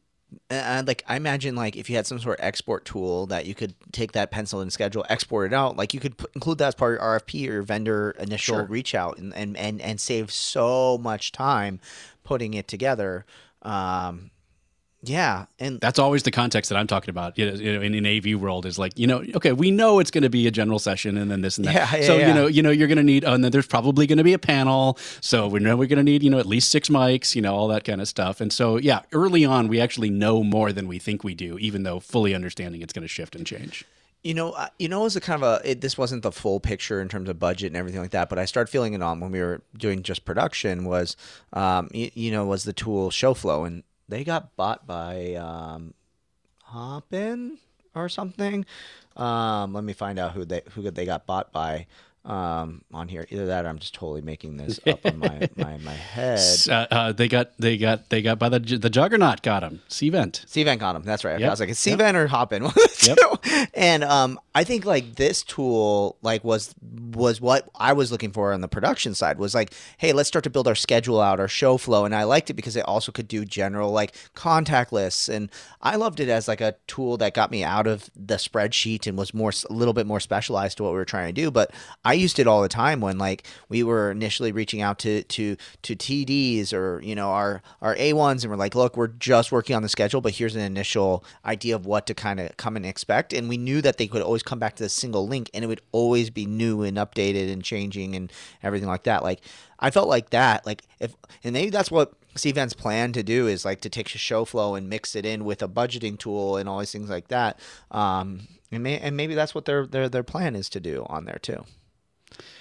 and 0.50 0.86
like 0.86 1.04
I 1.08 1.16
imagine 1.16 1.54
like 1.54 1.76
if 1.76 1.88
you 1.88 1.96
had 1.96 2.06
some 2.06 2.18
sort 2.18 2.38
of 2.38 2.44
export 2.44 2.84
tool 2.84 3.26
that 3.26 3.46
you 3.46 3.54
could 3.54 3.74
take 3.92 4.12
that 4.12 4.30
pencil 4.30 4.60
and 4.60 4.72
schedule, 4.72 5.04
export 5.08 5.52
it 5.52 5.54
out, 5.54 5.76
like 5.76 5.94
you 5.94 6.00
could 6.00 6.16
put, 6.16 6.30
include 6.34 6.58
that 6.58 6.68
as 6.68 6.74
part 6.74 6.94
of 6.94 7.00
your 7.00 7.18
RFP 7.18 7.48
or 7.48 7.52
your 7.52 7.62
vendor 7.62 8.10
initial 8.18 8.56
sure. 8.56 8.64
reach 8.64 8.94
out 8.94 9.18
and, 9.18 9.34
and, 9.34 9.56
and, 9.56 9.80
and 9.80 10.00
save 10.00 10.30
so 10.30 10.98
much 10.98 11.32
time 11.32 11.80
putting 12.24 12.54
it 12.54 12.68
together. 12.68 13.24
Um, 13.62 14.30
yeah, 15.02 15.46
and 15.61 15.78
that's 15.80 16.00
always 16.00 16.24
the 16.24 16.32
context 16.32 16.70
that 16.70 16.76
I'm 16.76 16.88
talking 16.88 17.11
about. 17.11 17.38
You 17.38 17.52
know, 17.52 17.80
in 17.80 17.94
an 17.94 18.04
AV 18.04 18.40
world 18.40 18.66
is 18.66 18.80
like, 18.80 18.98
you 18.98 19.06
know, 19.06 19.24
okay, 19.37 19.52
we 19.52 19.70
know 19.70 20.00
it's 20.00 20.11
going 20.11 20.22
to 20.22 20.30
be 20.30 20.48
a 20.48 20.50
general 20.50 20.80
session, 20.80 21.16
and 21.16 21.30
then 21.30 21.40
this 21.40 21.56
and 21.56 21.66
that. 21.68 21.74
Yeah, 21.74 21.96
yeah, 21.96 22.06
so 22.06 22.16
yeah. 22.16 22.28
you 22.28 22.34
know, 22.34 22.46
you 22.48 22.62
know, 22.62 22.70
you're 22.70 22.88
going 22.88 22.98
to 22.98 23.04
need, 23.04 23.24
oh, 23.24 23.32
and 23.32 23.44
then 23.44 23.52
there's 23.52 23.68
probably 23.68 24.08
going 24.08 24.18
to 24.18 24.24
be 24.24 24.32
a 24.32 24.40
panel. 24.40 24.98
So 25.20 25.46
we 25.46 25.61
know 25.61 25.76
we're 25.76 25.87
going 25.87 25.98
to 25.98 26.02
need, 26.02 26.24
you 26.24 26.30
know, 26.30 26.40
at 26.40 26.46
least 26.46 26.70
six 26.70 26.88
mics, 26.88 27.37
you 27.37 27.42
know, 27.42 27.54
all 27.54 27.68
that 27.68 27.84
kind 27.84 28.00
of 28.00 28.08
stuff. 28.08 28.40
And 28.40 28.52
so, 28.52 28.76
yeah, 28.76 29.02
early 29.12 29.44
on, 29.44 29.68
we 29.68 29.80
actually 29.80 30.11
know 30.11 30.42
more 30.42 30.72
than 30.72 30.88
we 30.88 30.98
think 30.98 31.22
we 31.22 31.34
do, 31.34 31.58
even 31.58 31.84
though 31.84 32.00
fully 32.00 32.34
understanding 32.34 32.82
it's 32.82 32.92
going 32.92 33.04
to 33.04 33.08
shift 33.08 33.37
and 33.37 33.46
change. 33.46 33.84
You 34.24 34.34
know, 34.34 34.50
uh, 34.50 34.66
you 34.80 34.88
know, 34.88 35.02
it 35.02 35.04
was 35.04 35.16
a 35.16 35.20
kind 35.20 35.40
of 35.40 35.48
a. 35.64 35.70
It, 35.70 35.80
this 35.80 35.96
wasn't 35.96 36.24
the 36.24 36.32
full 36.32 36.58
picture 36.58 37.00
in 37.00 37.08
terms 37.08 37.28
of 37.28 37.38
budget 37.38 37.68
and 37.68 37.76
everything 37.76 38.00
like 38.00 38.11
that, 38.11 38.28
but 38.28 38.37
I 38.37 38.46
started 38.46 38.68
feeling 38.68 38.94
it 38.94 39.00
on 39.00 39.20
when 39.20 39.30
we 39.30 39.40
were 39.40 39.62
doing 39.76 40.02
just 40.02 40.24
production. 40.24 40.84
Was, 40.87 41.16
um, 41.52 41.88
you, 41.92 42.11
you 42.14 42.32
know, 42.32 42.44
was 42.44 42.64
the 42.64 42.72
tool 42.72 43.11
Shoflo, 43.11 43.64
and 43.64 43.84
they 44.08 44.24
got 44.24 44.56
bought 44.56 44.86
by 44.86 45.34
um, 45.34 45.94
Hopin 46.64 47.58
or 47.94 48.08
something. 48.08 48.64
Um, 49.16 49.72
let 49.74 49.84
me 49.84 49.92
find 49.92 50.18
out 50.18 50.32
who 50.32 50.44
they 50.44 50.62
who 50.70 50.90
they 50.90 51.04
got 51.04 51.26
bought 51.26 51.52
by 51.52 51.86
um, 52.28 52.82
on 52.92 53.08
here. 53.08 53.26
Either 53.30 53.46
that, 53.46 53.64
or 53.64 53.68
I'm 53.68 53.78
just 53.78 53.94
totally 53.94 54.20
making 54.20 54.58
this 54.58 54.78
up 54.86 55.04
on 55.04 55.18
my, 55.18 55.48
my, 55.56 55.78
my 55.78 55.92
head. 55.92 56.40
Uh, 56.68 56.86
uh, 56.90 57.12
they 57.12 57.26
got 57.26 57.56
they 57.58 57.76
got 57.76 58.10
they 58.10 58.22
got 58.22 58.38
by 58.38 58.48
the 58.48 58.60
the 58.60 58.90
Juggernaut 58.90 59.42
got 59.42 59.62
him. 59.62 59.80
Cvent. 59.88 60.46
Cvent 60.46 60.78
got 60.78 60.94
him. 60.94 61.02
That's 61.02 61.24
right. 61.24 61.40
Yep. 61.40 61.48
I 61.48 61.50
was 61.50 61.60
like, 61.60 61.70
it's 61.70 61.84
Cvent 61.84 61.98
yep. 61.98 62.14
or 62.14 62.26
Hopin. 62.28 62.62
yep. 63.02 63.70
And 63.74 64.04
um, 64.04 64.38
I 64.54 64.64
think 64.64 64.84
like 64.84 65.16
this 65.16 65.42
tool 65.42 66.16
like 66.22 66.44
was 66.44 66.74
was 67.14 67.40
what 67.40 67.68
I 67.74 67.94
was 67.94 68.12
looking 68.12 68.32
for 68.32 68.52
on 68.52 68.60
the 68.60 68.68
production 68.68 69.14
side 69.14 69.38
was 69.38 69.54
like, 69.54 69.72
hey, 69.96 70.12
let's 70.12 70.28
start 70.28 70.44
to 70.44 70.50
build 70.50 70.68
our 70.68 70.74
schedule 70.74 71.20
out, 71.20 71.40
our 71.40 71.48
show 71.48 71.78
flow, 71.78 72.04
and 72.04 72.14
I 72.14 72.24
liked 72.24 72.50
it 72.50 72.54
because 72.54 72.76
it 72.76 72.84
also 72.84 73.10
could 73.10 73.28
do 73.28 73.44
general 73.46 73.90
like 73.90 74.14
contact 74.34 74.92
lists, 74.92 75.28
and 75.28 75.50
I 75.80 75.96
loved 75.96 76.20
it 76.20 76.28
as 76.28 76.46
like 76.46 76.60
a 76.60 76.74
tool 76.86 77.16
that 77.16 77.32
got 77.32 77.50
me 77.50 77.64
out 77.64 77.86
of 77.86 78.10
the 78.14 78.34
spreadsheet 78.34 79.06
and 79.06 79.16
was 79.16 79.32
more 79.32 79.52
a 79.68 79.72
little 79.72 79.94
bit 79.94 80.06
more 80.06 80.20
specialized 80.20 80.76
to 80.76 80.82
what 80.82 80.90
we 80.90 80.98
were 80.98 81.06
trying 81.06 81.34
to 81.34 81.40
do. 81.40 81.50
But 81.50 81.70
I 82.04 82.17
used 82.18 82.38
it 82.38 82.46
all 82.46 82.62
the 82.62 82.68
time 82.68 83.00
when 83.00 83.18
like 83.18 83.46
we 83.68 83.83
were 83.83 84.11
initially 84.11 84.52
reaching 84.52 84.81
out 84.81 84.98
to 85.00 85.22
to 85.22 85.57
to 85.83 85.96
TDs 85.96 86.72
or 86.72 87.00
you 87.02 87.14
know 87.14 87.31
our 87.31 87.62
our 87.81 87.94
A1s 87.96 88.42
and 88.42 88.50
we're 88.50 88.57
like, 88.57 88.74
look, 88.74 88.96
we're 88.96 89.09
just 89.09 89.52
working 89.52 89.74
on 89.74 89.83
the 89.83 89.88
schedule, 89.88 90.20
but 90.20 90.35
here's 90.35 90.57
an 90.57 90.62
initial 90.62 91.24
idea 91.44 91.74
of 91.74 91.87
what 91.87 92.07
to 92.07 92.14
kind 92.14 92.40
of 92.40 92.57
come 92.57 92.76
and 92.76 92.85
expect, 92.87 93.33
and 93.33 93.48
we 93.48 93.57
knew 93.57 93.81
that 93.83 93.98
they 93.98 94.07
could 94.07 94.22
always 94.22 94.42
come 94.42 94.59
back 94.59 94.76
to 94.76 94.83
the 94.83 94.88
single 94.88 95.26
link, 95.26 95.50
and 95.54 95.64
it 95.64 95.68
would 95.68 95.83
always 95.92 96.31
be 96.31 96.46
new 96.46 96.83
and 96.83 96.96
updated 96.96 97.52
and 97.52 97.62
changing 97.62 98.14
and 98.14 98.33
everything 98.62 98.88
like 98.88 99.04
that. 99.04 99.22
Like 99.22 99.40
I 99.78 99.90
felt 99.90 100.09
like 100.09 100.31
that, 100.31 100.66
like 100.66 100.83
if 101.00 101.14
and 101.44 101.52
maybe 101.52 101.70
that's 101.70 101.90
what 101.90 102.12
Cvent's 102.35 102.74
plan 102.74 103.12
to 103.12 103.22
do 103.22 103.46
is 103.46 103.64
like 103.64 103.81
to 103.83 103.88
take 103.90 104.07
Shoflo 104.09 104.76
and 104.76 104.88
mix 104.88 105.14
it 105.14 105.26
in 105.26 105.44
with 105.44 105.62
a 105.62 105.68
budgeting 105.68 106.18
tool 106.18 106.57
and 106.57 106.68
all 106.68 106.78
these 106.78 106.92
things 106.92 107.11
like 107.11 107.28
that. 107.28 107.59
Um, 107.90 108.48
and, 108.70 108.83
may, 108.83 108.98
and 108.98 109.16
maybe 109.16 109.35
that's 109.35 109.54
what 109.54 109.64
their, 109.64 109.87
their 109.87 110.09
their 110.09 110.22
plan 110.22 110.54
is 110.54 110.68
to 110.70 110.81
do 110.81 111.07
on 111.09 111.24
there 111.24 111.38
too. 111.40 111.64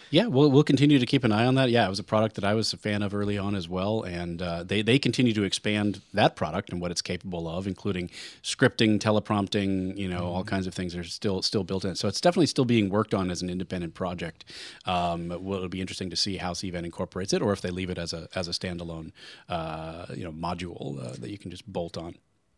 Yeah, 0.09 0.27
we'll, 0.27 0.49
we'll 0.49 0.63
continue 0.63 0.99
to 0.99 1.05
keep 1.05 1.25
an 1.25 1.33
eye 1.33 1.45
on 1.45 1.55
that. 1.55 1.69
Yeah, 1.69 1.85
it 1.85 1.89
was 1.89 1.99
a 1.99 2.03
product 2.03 2.35
that 2.35 2.45
I 2.45 2.53
was 2.53 2.71
a 2.71 2.77
fan 2.77 3.03
of 3.03 3.13
early 3.13 3.37
on 3.37 3.55
as 3.55 3.67
well. 3.67 4.03
And 4.03 4.41
uh, 4.41 4.63
they, 4.63 4.81
they 4.81 4.97
continue 4.99 5.33
to 5.33 5.43
expand 5.43 6.01
that 6.13 6.35
product 6.37 6.69
and 6.69 6.79
what 6.79 6.91
it's 6.91 7.01
capable 7.01 7.47
of, 7.47 7.67
including 7.67 8.09
scripting, 8.41 8.99
teleprompting, 8.99 9.97
you 9.97 10.07
know, 10.07 10.19
mm-hmm. 10.19 10.27
all 10.27 10.43
kinds 10.45 10.65
of 10.65 10.73
things 10.73 10.95
are 10.95 11.03
still 11.03 11.41
still 11.41 11.63
built 11.63 11.83
in. 11.83 11.95
So 11.95 12.07
it's 12.07 12.21
definitely 12.21 12.47
still 12.47 12.65
being 12.65 12.89
worked 12.89 13.13
on 13.13 13.29
as 13.29 13.41
an 13.41 13.49
independent 13.49 13.95
project. 13.95 14.45
Um, 14.85 15.27
well, 15.27 15.57
it'll 15.57 15.69
be 15.69 15.81
interesting 15.81 16.09
to 16.09 16.15
see 16.15 16.37
how 16.37 16.53
Cvent 16.53 16.85
incorporates 16.85 17.33
it 17.33 17.41
or 17.41 17.51
if 17.51 17.59
they 17.59 17.69
leave 17.69 17.89
it 17.89 17.97
as 17.97 18.13
a, 18.13 18.29
as 18.33 18.47
a 18.47 18.51
standalone, 18.51 19.11
uh, 19.49 20.05
you 20.13 20.23
know, 20.23 20.31
module 20.31 21.03
uh, 21.03 21.15
that 21.19 21.29
you 21.29 21.37
can 21.37 21.51
just 21.51 21.67
bolt 21.71 21.97
on. 21.97 22.15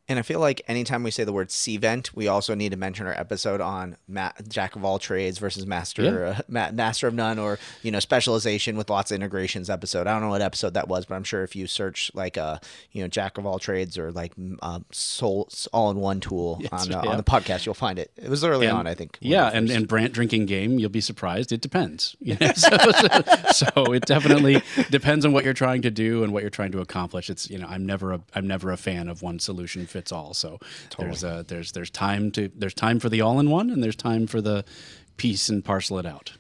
And 0.10 0.18
I 0.18 0.24
feel 0.24 0.40
like 0.40 0.64
anytime 0.68 1.04
we 1.04 1.12
say 1.12 1.24
the 1.24 1.32
word 1.32 1.50
Cvent, 1.50 2.16
we 2.16 2.28
also 2.28 2.56
need 2.56 2.72
to 2.72 2.78
mention 2.78 3.06
our 3.06 3.14
episode 3.14 3.62
on 3.62 3.96
ma- 4.08 4.32
jack 4.48 4.76
of 4.76 4.84
all 4.84 4.98
trades 4.98 5.38
versus 5.38 5.68
master 5.68 6.04
yeah. 6.04 6.30
uh, 6.30 6.42
ma- 6.48 6.72
master 6.72 7.08
of 7.08 7.14
none, 7.14 7.38
or 7.38 7.60
you 7.84 7.92
know 7.92 8.00
specialization 8.00 8.76
with 8.76 8.90
lots 8.90 9.12
of 9.12 9.16
integrations 9.16 9.70
episode. 9.70 10.08
I 10.08 10.14
don't 10.14 10.22
know 10.22 10.30
what 10.30 10.42
episode 10.42 10.74
that 10.74 10.88
was, 10.88 11.06
but 11.06 11.14
I'm 11.14 11.24
sure 11.24 11.44
if 11.44 11.56
you 11.56 11.68
search 11.68 12.10
like 12.16 12.38
a 12.38 12.44
uh, 12.44 12.60
you 12.92 13.04
know 13.04 13.08
jack 13.08 13.38
of 13.38 13.46
all 13.46 13.60
trades 13.60 14.00
or 14.00 14.12
like 14.12 14.34
uh, 14.64 14.80
soul 14.92 15.48
all 15.72 15.92
in 15.92 15.98
one 15.98 16.20
tool 16.20 16.58
yes, 16.60 16.74
on 16.74 16.88
the, 16.90 17.02
yeah. 17.04 17.12
on 17.12 17.18
the 17.18 17.24
podcast, 17.24 17.68
you'll 17.68 17.76
find 17.76 18.00
it. 18.00 18.10
It 18.18 18.30
was 18.30 18.44
early 18.44 18.66
and, 18.66 18.80
on, 18.80 18.88
I 18.88 18.96
think. 18.96 19.20
Yeah, 19.22 19.52
and 19.54 19.70
and 19.70 19.88
Brant 19.88 20.12
drinking 20.12 20.48
game, 20.48 20.80
you'll 20.80 20.90
be 20.90 21.02
surprised. 21.02 21.52
It 21.52 21.62
depends. 21.62 22.16
You 22.30 22.38
know? 22.40 22.52
so, 22.54 22.70
so, 22.78 23.72
so 23.72 23.94
it 23.94 24.06
definitely 24.06 24.62
depends 24.92 25.26
on 25.26 25.34
what 25.34 25.44
you're 25.44 25.54
trying 25.54 25.82
to 25.82 25.90
do 25.90 26.24
and 26.24 26.32
what 26.32 26.44
you're 26.44 26.52
trying 26.52 26.72
to 26.74 26.80
accomplish. 26.80 27.28
It's 27.28 27.50
you 27.50 27.58
know 27.58 27.66
I'm 27.68 27.86
never 27.88 28.14
a 28.14 28.22
I'm 28.36 28.46
never 28.46 28.72
a 28.72 28.78
fan 28.78 29.08
of 29.10 29.24
one 29.24 29.40
solution 29.40 29.88
fits 30.00 30.12
all. 30.12 30.34
So 30.34 30.60
totally. 30.90 31.08
there's 31.08 31.24
uh, 31.24 31.44
there's 31.48 31.72
there's 31.74 31.90
time 31.90 32.32
to 32.32 32.50
there's 32.56 32.74
time 32.74 33.00
for 33.00 33.10
the 33.10 33.22
all 33.22 33.40
in 33.40 33.50
one, 33.50 33.70
and 33.70 33.84
there's 33.84 33.96
time 33.96 34.28
for 34.28 34.42
the 34.42 34.64
piece 35.18 35.50
and 35.50 35.64
parcel 35.64 36.00
it 36.00 36.06
out. 36.06 36.34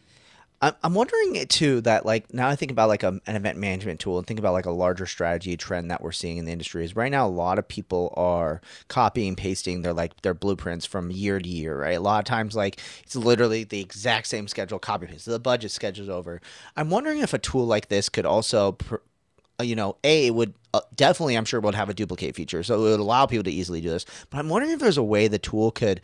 I'm 0.62 0.93
wondering 0.93 1.45
too 1.48 1.80
that 1.82 2.06
like 2.06 2.34
now 2.34 2.50
I 2.50 2.58
think 2.58 2.69
about 2.69 2.89
like 2.89 3.04
a, 3.04 3.17
an 3.26 3.38
event 3.38 3.58
management 3.58 4.02
tool 4.02 4.17
and 4.17 4.28
think 4.28 4.39
about 4.39 4.52
like 4.52 4.65
a 4.65 4.72
larger 4.72 5.06
strategy 5.06 5.56
trend 5.56 5.89
that 5.89 6.02
we're 6.02 6.12
seeing 6.12 6.36
in 6.36 6.43
the 6.43 6.52
industry 6.52 6.84
is 6.84 6.98
right 6.98 7.10
now 7.10 7.26
a 7.26 7.30
lot 7.30 7.58
of 7.58 7.65
people 7.65 8.13
are 8.17 8.60
copying 8.89 9.38
pasting 9.38 9.84
their 9.84 9.93
like 9.93 10.22
their 10.22 10.34
blueprints 10.34 10.86
from 10.86 11.12
year 11.12 11.39
to 11.39 11.48
year 11.48 11.80
right 11.80 11.95
a 11.95 12.02
lot 12.02 12.19
of 12.19 12.26
times 12.26 12.58
like 12.58 12.82
it's 13.04 13.15
literally 13.15 13.63
the 13.63 13.80
exact 13.80 14.28
same 14.28 14.50
schedule 14.50 14.80
copy 14.80 15.08
paste 15.08 15.26
the 15.26 15.39
budget 15.39 15.72
schedule's 15.72 16.10
over 16.10 16.41
I'm 16.76 16.89
wondering 16.89 17.19
if 17.19 17.34
a 17.34 17.39
tool 17.39 17.65
like 17.65 17.88
this 17.88 18.10
could 18.10 18.26
also 18.26 18.74
pr- 18.74 18.95
you 19.62 19.76
know, 19.76 19.98
a 20.04 20.28
it 20.28 20.36
would 20.36 20.54
uh, 20.74 20.82
definitely, 20.95 21.36
I'm 21.36 21.45
sure, 21.45 21.60
would 21.60 21.76
have 21.76 21.89
a 21.89 21.93
duplicate 21.93 22.36
feature, 22.36 22.63
so 22.63 22.76
it 22.76 22.89
would 22.91 23.00
allow 23.00 23.26
people 23.26 23.43
to 23.45 23.52
easily 23.52 23.82
do 23.82 23.89
this. 23.89 24.06
But 24.30 24.38
I'm 24.39 24.50
wondering 24.50 24.74
if 24.74 24.80
there's 24.80 24.98
a 24.98 25.04
way 25.04 25.28
the 25.28 25.39
tool 25.39 25.72
could 25.72 26.02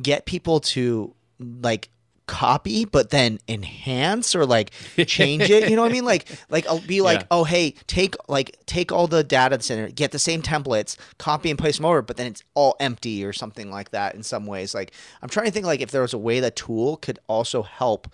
get 0.00 0.26
people 0.26 0.60
to 0.60 1.14
like 1.38 1.88
copy 2.26 2.84
but 2.84 3.10
then 3.10 3.38
enhance 3.48 4.34
or 4.34 4.46
like 4.46 4.70
change 5.06 5.50
it 5.50 5.68
you 5.68 5.74
know 5.74 5.82
what 5.82 5.90
i 5.90 5.92
mean 5.92 6.04
like 6.04 6.28
like 6.50 6.64
i'll 6.68 6.78
be 6.80 7.00
like 7.02 7.20
Yeah. 7.20 7.26
oh 7.32 7.44
hey 7.44 7.72
take 7.88 8.14
like 8.28 8.56
take 8.64 8.92
all 8.92 9.08
the 9.08 9.24
data 9.24 9.56
that's 9.56 9.68
in 9.70 9.80
it 9.80 9.96
get 9.96 10.12
the 10.12 10.20
same 10.20 10.40
templates 10.40 10.96
copy 11.18 11.50
and 11.50 11.58
paste 11.58 11.78
them 11.78 11.84
over 11.84 12.00
but 12.00 12.16
then 12.16 12.28
it's 12.28 12.44
all 12.54 12.76
empty 12.78 13.24
or 13.24 13.32
something 13.32 13.70
like 13.72 13.90
that 13.90 14.14
in 14.14 14.22
some 14.22 14.46
ways 14.46 14.72
like 14.72 14.92
i'm 15.20 15.28
trying 15.28 15.46
to 15.46 15.52
think 15.52 15.66
like 15.66 15.80
if 15.80 15.90
there 15.90 16.00
was 16.00 16.14
a 16.14 16.18
way 16.18 16.38
that 16.38 16.54
tool 16.54 16.96
could 16.96 17.18
also 17.26 17.62
help 17.62 18.06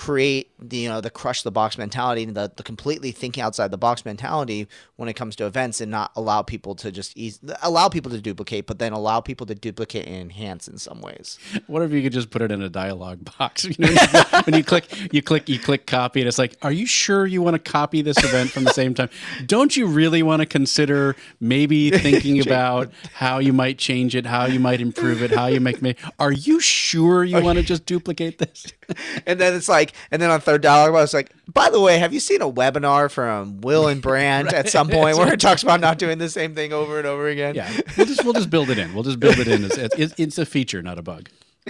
create 0.00 0.50
the 0.58 0.78
you 0.78 0.88
know 0.88 1.02
the 1.02 1.10
crush 1.10 1.42
the 1.42 1.50
box 1.50 1.76
mentality 1.76 2.22
and 2.22 2.34
the, 2.34 2.50
the 2.56 2.62
completely 2.62 3.12
thinking 3.12 3.42
outside 3.42 3.70
the 3.70 3.76
box 3.76 4.02
mentality 4.06 4.66
when 4.96 5.10
it 5.10 5.12
comes 5.12 5.36
to 5.36 5.44
events 5.44 5.78
and 5.78 5.90
not 5.90 6.10
allow 6.16 6.40
people 6.40 6.74
to 6.74 6.90
just 6.90 7.14
ease, 7.18 7.38
allow 7.62 7.86
people 7.86 8.10
to 8.10 8.18
duplicate 8.18 8.66
but 8.66 8.78
then 8.78 8.94
allow 8.94 9.20
people 9.20 9.46
to 9.46 9.54
duplicate 9.54 10.06
and 10.06 10.16
enhance 10.16 10.66
in 10.68 10.78
some 10.78 11.02
ways 11.02 11.38
What 11.66 11.82
if 11.82 11.92
you 11.92 12.02
could 12.02 12.14
just 12.14 12.30
put 12.30 12.40
it 12.40 12.50
in 12.50 12.62
a 12.62 12.70
dialogue 12.70 13.28
box? 13.38 13.66
You 13.80 13.86
know, 13.86 13.92
when, 13.92 13.96
you, 13.96 14.42
when 14.44 14.54
you 14.54 14.64
click, 14.64 15.12
you 15.12 15.22
click, 15.22 15.48
you 15.48 15.58
click 15.58 15.86
copy, 15.86 16.20
and 16.20 16.28
it's 16.28 16.38
like, 16.38 16.56
are 16.62 16.72
you 16.72 16.86
sure 16.86 17.26
you 17.26 17.40
want 17.40 17.54
to 17.54 17.58
copy 17.58 18.02
this 18.02 18.22
event 18.22 18.50
from 18.50 18.64
the 18.64 18.72
same 18.72 18.94
time? 18.94 19.08
Don't 19.46 19.76
you 19.76 19.86
really 19.86 20.22
want 20.22 20.40
to 20.40 20.46
consider 20.46 21.14
maybe 21.40 21.90
thinking 22.06 22.40
about 22.40 22.90
how 23.14 23.38
you 23.38 23.52
might 23.52 23.78
change 23.78 24.16
it, 24.16 24.26
how 24.26 24.46
you 24.46 24.58
might 24.58 24.80
improve 24.80 25.22
it, 25.22 25.30
how 25.30 25.46
you 25.46 25.60
make 25.60 25.80
me? 25.80 25.94
Are 26.18 26.32
you 26.32 26.58
sure 26.60 27.22
you 27.22 27.40
want 27.40 27.58
to 27.58 27.64
just 27.64 27.86
duplicate 27.86 28.38
this? 28.38 28.66
and 29.26 29.40
then 29.40 29.54
it's 29.54 29.68
like 29.68 29.89
and 30.10 30.20
then 30.20 30.30
on 30.30 30.40
third 30.40 30.62
dialogue 30.62 30.90
I 30.90 31.00
was 31.00 31.14
like 31.14 31.32
by 31.52 31.70
the 31.70 31.80
way 31.80 31.98
have 31.98 32.12
you 32.12 32.20
seen 32.20 32.42
a 32.42 32.50
webinar 32.50 33.10
from 33.10 33.60
will 33.60 33.88
and 33.88 34.00
Brant 34.02 34.52
at 34.52 34.68
some 34.68 34.88
point 34.88 35.16
where 35.16 35.32
it 35.32 35.40
talks 35.40 35.62
about 35.62 35.80
not 35.80 35.98
doing 35.98 36.18
the 36.18 36.28
same 36.28 36.54
thing 36.54 36.72
over 36.72 36.98
and 36.98 37.06
over 37.06 37.28
again 37.28 37.54
Yeah, 37.54 37.70
we'll 37.96 38.06
just 38.06 38.24
we'll 38.24 38.34
just 38.34 38.50
build 38.50 38.70
it 38.70 38.78
in. 38.78 38.94
We'll 38.94 39.04
just 39.04 39.20
build 39.20 39.38
it 39.38 39.48
in. 39.48 39.64
It's, 39.64 39.76
it's, 39.76 40.14
it's 40.18 40.38
a 40.38 40.46
feature, 40.46 40.82
not 40.82 40.98
a 40.98 41.02
bug. 41.02 41.28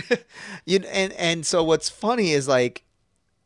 you 0.66 0.80
and 0.90 1.12
and 1.14 1.44
so 1.44 1.62
what's 1.64 1.88
funny 1.88 2.32
is 2.32 2.46
like 2.48 2.84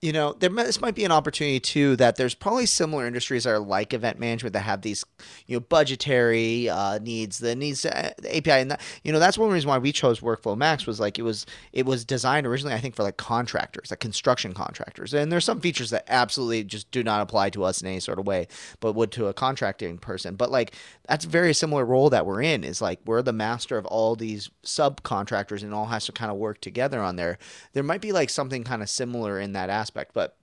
you 0.05 0.13
know 0.13 0.35
there 0.35 0.51
this 0.51 0.83
might 0.83 0.95
be 0.95 1.07
an 1.07 1.11
opportunity 1.11 1.59
too 1.59 1.97
that 1.97 2.17
there's 2.17 2.35
probably 2.35 2.67
similar 2.67 3.07
industries 3.07 3.45
that 3.45 3.51
are 3.51 3.59
like 3.59 3.95
event 3.95 4.19
management 4.19 4.53
that 4.53 4.61
have 4.61 4.83
these 4.83 5.03
you 5.47 5.57
know 5.57 5.61
budgetary 5.61 6.69
uh, 6.69 6.99
needs 6.99 7.39
the 7.39 7.57
needs 7.57 7.81
to, 7.81 8.15
the 8.19 8.37
API 8.37 8.51
and 8.51 8.71
that 8.71 8.83
you 9.03 9.11
know 9.11 9.19
that's 9.19 9.39
one 9.39 9.51
reason 9.51 9.67
why 9.67 9.79
we 9.79 9.93
chose 9.93 10.21
Workflow 10.21 10.59
Max 10.59 10.87
was 10.87 11.01
like 11.01 11.19
it 11.19 11.23
was 11.23 11.47
it 11.73 11.87
was 11.87 12.05
designed 12.05 12.47
originally 12.47 12.75
I 12.75 12.81
think 12.81 12.95
for 12.95 13.03
like 13.03 13.17
contractors 13.17 13.91
like 13.91 14.01
construction 14.01 14.53
contractors. 14.53 15.15
And 15.15 15.33
there's 15.33 15.47
some 15.47 15.61
features 15.61 15.89
that 15.89 16.05
absolutely 16.09 16.65
just 16.65 16.91
do 16.91 17.03
not 17.03 17.23
apply 17.23 17.49
to 17.51 17.65
us 17.65 17.81
in 17.81 17.89
any 17.89 18.01
sort 18.01 18.19
of 18.19 18.27
way 18.27 18.47
but 18.81 18.93
would 18.93 19.11
to 19.13 19.29
a 19.29 19.33
contracting 19.33 19.97
person. 19.97 20.37
But 20.37 20.51
like 20.51 20.75
that's 21.09 21.25
a 21.25 21.29
very 21.29 21.55
similar 21.55 21.87
role 21.87 22.11
that 22.11 22.27
we're 22.27 22.43
in 22.43 22.63
is 22.63 22.83
like 22.83 23.01
we're 23.07 23.23
the 23.23 23.33
master 23.33 23.79
of 23.79 23.87
all 23.87 24.17
these 24.17 24.51
subcontractors 24.65 25.63
and 25.63 25.73
all 25.73 25.87
has 25.87 26.05
to 26.05 26.13
kind 26.13 26.31
of 26.31 26.37
work 26.37 26.61
together 26.61 27.01
on 27.01 27.17
there. 27.17 27.39
There 27.73 27.83
might 27.83 28.03
be 28.03 28.13
like 28.13 28.29
something 28.29 28.65
kind 28.65 28.83
of 28.83 28.91
similar 28.91 29.41
in 29.41 29.53
that 29.53 29.71
aspect 29.71 29.94
but 30.13 30.37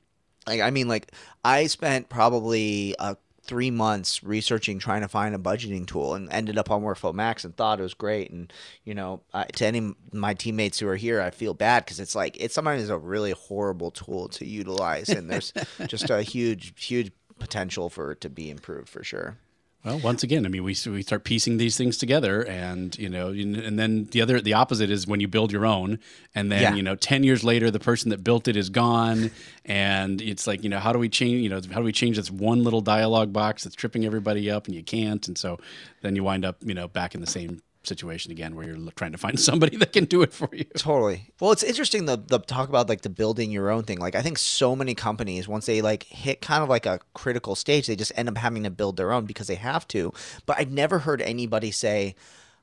like 0.48 0.62
i 0.62 0.70
mean 0.70 0.88
like 0.88 1.12
i 1.44 1.68
spent 1.68 2.10
probably 2.10 2.96
uh, 3.00 3.16
three 3.44 3.72
months 3.72 4.24
researching 4.24 4.80
trying 4.80 5.02
to 5.02 5.08
find 5.08 5.34
a 5.34 5.38
budgeting 5.38 5.86
tool 5.86 6.14
and 6.14 6.32
ended 6.32 6.58
up 6.58 6.70
on 6.70 6.84
WorkflowMax 6.84 7.44
and 7.44 7.56
thought 7.58 7.80
it 7.80 7.84
was 7.84 7.94
great. 7.94 8.30
And 8.30 8.54
you 8.86 8.94
know 8.94 9.22
uh, 9.34 9.46
to 9.56 9.66
any 9.66 9.80
of 9.80 9.96
my 10.14 10.34
teammates 10.34 10.80
who 10.80 10.88
are 10.88 10.96
here 10.96 11.22
i 11.22 11.30
feel 11.30 11.54
bad 11.54 11.84
because 11.84 12.00
it's 12.00 12.16
like 12.16 12.38
it's 12.40 12.54
sometimes 12.54 12.90
a 12.90 12.98
really 12.98 13.32
horrible 13.32 13.92
tool 13.92 14.30
to 14.30 14.46
utilize 14.46 15.10
and 15.10 15.30
there's 15.30 15.54
just 15.88 16.10
a 16.10 16.22
huge 16.22 16.74
huge 16.84 17.12
potential 17.40 17.90
for 17.90 18.12
it 18.12 18.22
to 18.22 18.30
be 18.30 18.50
improved 18.50 18.88
for 18.88 19.04
sure 19.04 19.38
Well, 19.84 20.00
once 20.00 20.22
again, 20.22 20.46
I 20.46 20.50
mean, 20.50 20.64
we 20.64 20.76
we 20.86 21.02
start 21.02 21.24
piecing 21.24 21.58
these 21.58 21.76
things 21.76 21.98
together, 21.98 22.46
and 22.46 22.96
you 23.00 23.10
know, 23.10 23.30
and 23.30 23.80
then 23.80 24.06
the 24.12 24.22
other, 24.22 24.40
the 24.40 24.54
opposite 24.54 24.92
is 24.92 25.08
when 25.08 25.20
you 25.20 25.28
build 25.28 25.52
your 25.52 25.66
own, 25.66 25.98
and 26.36 26.52
then 26.52 26.62
Yeah. 26.62 26.76
you 26.76 26.84
know, 26.84 26.96
ten 26.96 27.24
years 27.24 27.44
later, 27.44 27.72
the 27.72 27.80
person 27.80 28.10
that 28.12 28.24
built 28.24 28.48
it 28.48 28.56
is 28.56 28.70
gone, 28.70 29.32
and 29.66 30.22
it's 30.22 30.46
like, 30.46 30.64
you 30.64 30.70
know, 30.70 30.80
how 30.80 30.94
do 30.94 31.00
we 31.00 31.10
change? 31.10 31.42
You 31.42 31.50
know, 31.50 31.62
how 31.72 31.80
do 31.80 31.84
we 31.86 31.92
change 31.92 32.18
this 32.18 32.30
one 32.30 32.64
little 32.64 32.82
dialogue 32.82 33.34
box 33.34 33.64
that's 33.64 33.76
tripping 33.76 34.06
everybody 34.06 34.52
up, 34.52 34.68
and 34.68 34.76
you 34.76 34.84
can't, 34.84 35.28
and 35.28 35.36
so 35.36 35.58
then 36.02 36.16
you 36.16 36.24
wind 36.24 36.46
up, 36.46 36.58
you 36.62 36.76
know, 36.76 36.88
back 36.88 37.16
in 37.16 37.22
the 37.22 37.28
same 37.28 37.62
situation 37.84 38.32
again, 38.32 38.56
where 38.56 38.66
you're 38.66 38.92
trying 38.96 39.12
to 39.12 39.18
find 39.18 39.40
somebody 39.50 39.78
that 39.78 39.94
can 39.94 40.06
do 40.06 40.22
it 40.22 40.34
for 40.34 40.50
you. 40.54 40.66
Totally. 40.76 41.34
Well, 41.40 41.52
it's 41.52 41.64
interesting 41.64 42.06
the 42.06 42.18
the 42.18 42.40
talk 42.40 42.70
about 42.70 42.90
like 42.90 43.02
the 43.02 43.10
building 43.10 43.52
your 43.52 43.70
own 43.70 43.84
thing. 43.84 44.00
Like 44.00 44.16
I 44.16 44.22
think 44.22 44.38
so 44.38 44.76
many 44.76 44.96
companies 44.96 45.48
once 45.48 45.66
they 45.66 45.82
like 45.82 46.04
hit 46.04 46.42
kind 46.42 46.64
of 46.64 46.70
like 46.70 46.86
a 46.86 47.00
critical 47.14 47.56
stage, 47.56 47.88
they 47.88 47.96
just 47.96 48.12
end 48.16 48.30
up 48.30 48.38
having 48.38 48.64
to 48.64 48.70
build 48.70 48.98
their 48.98 49.12
own 49.12 49.26
because 49.26 49.48
they 49.48 49.56
have 49.56 49.88
to. 49.90 50.14
But 50.46 50.58
I've 50.60 50.72
never 50.72 51.00
heard 51.00 51.22
anybody 51.22 51.72
say 51.72 52.16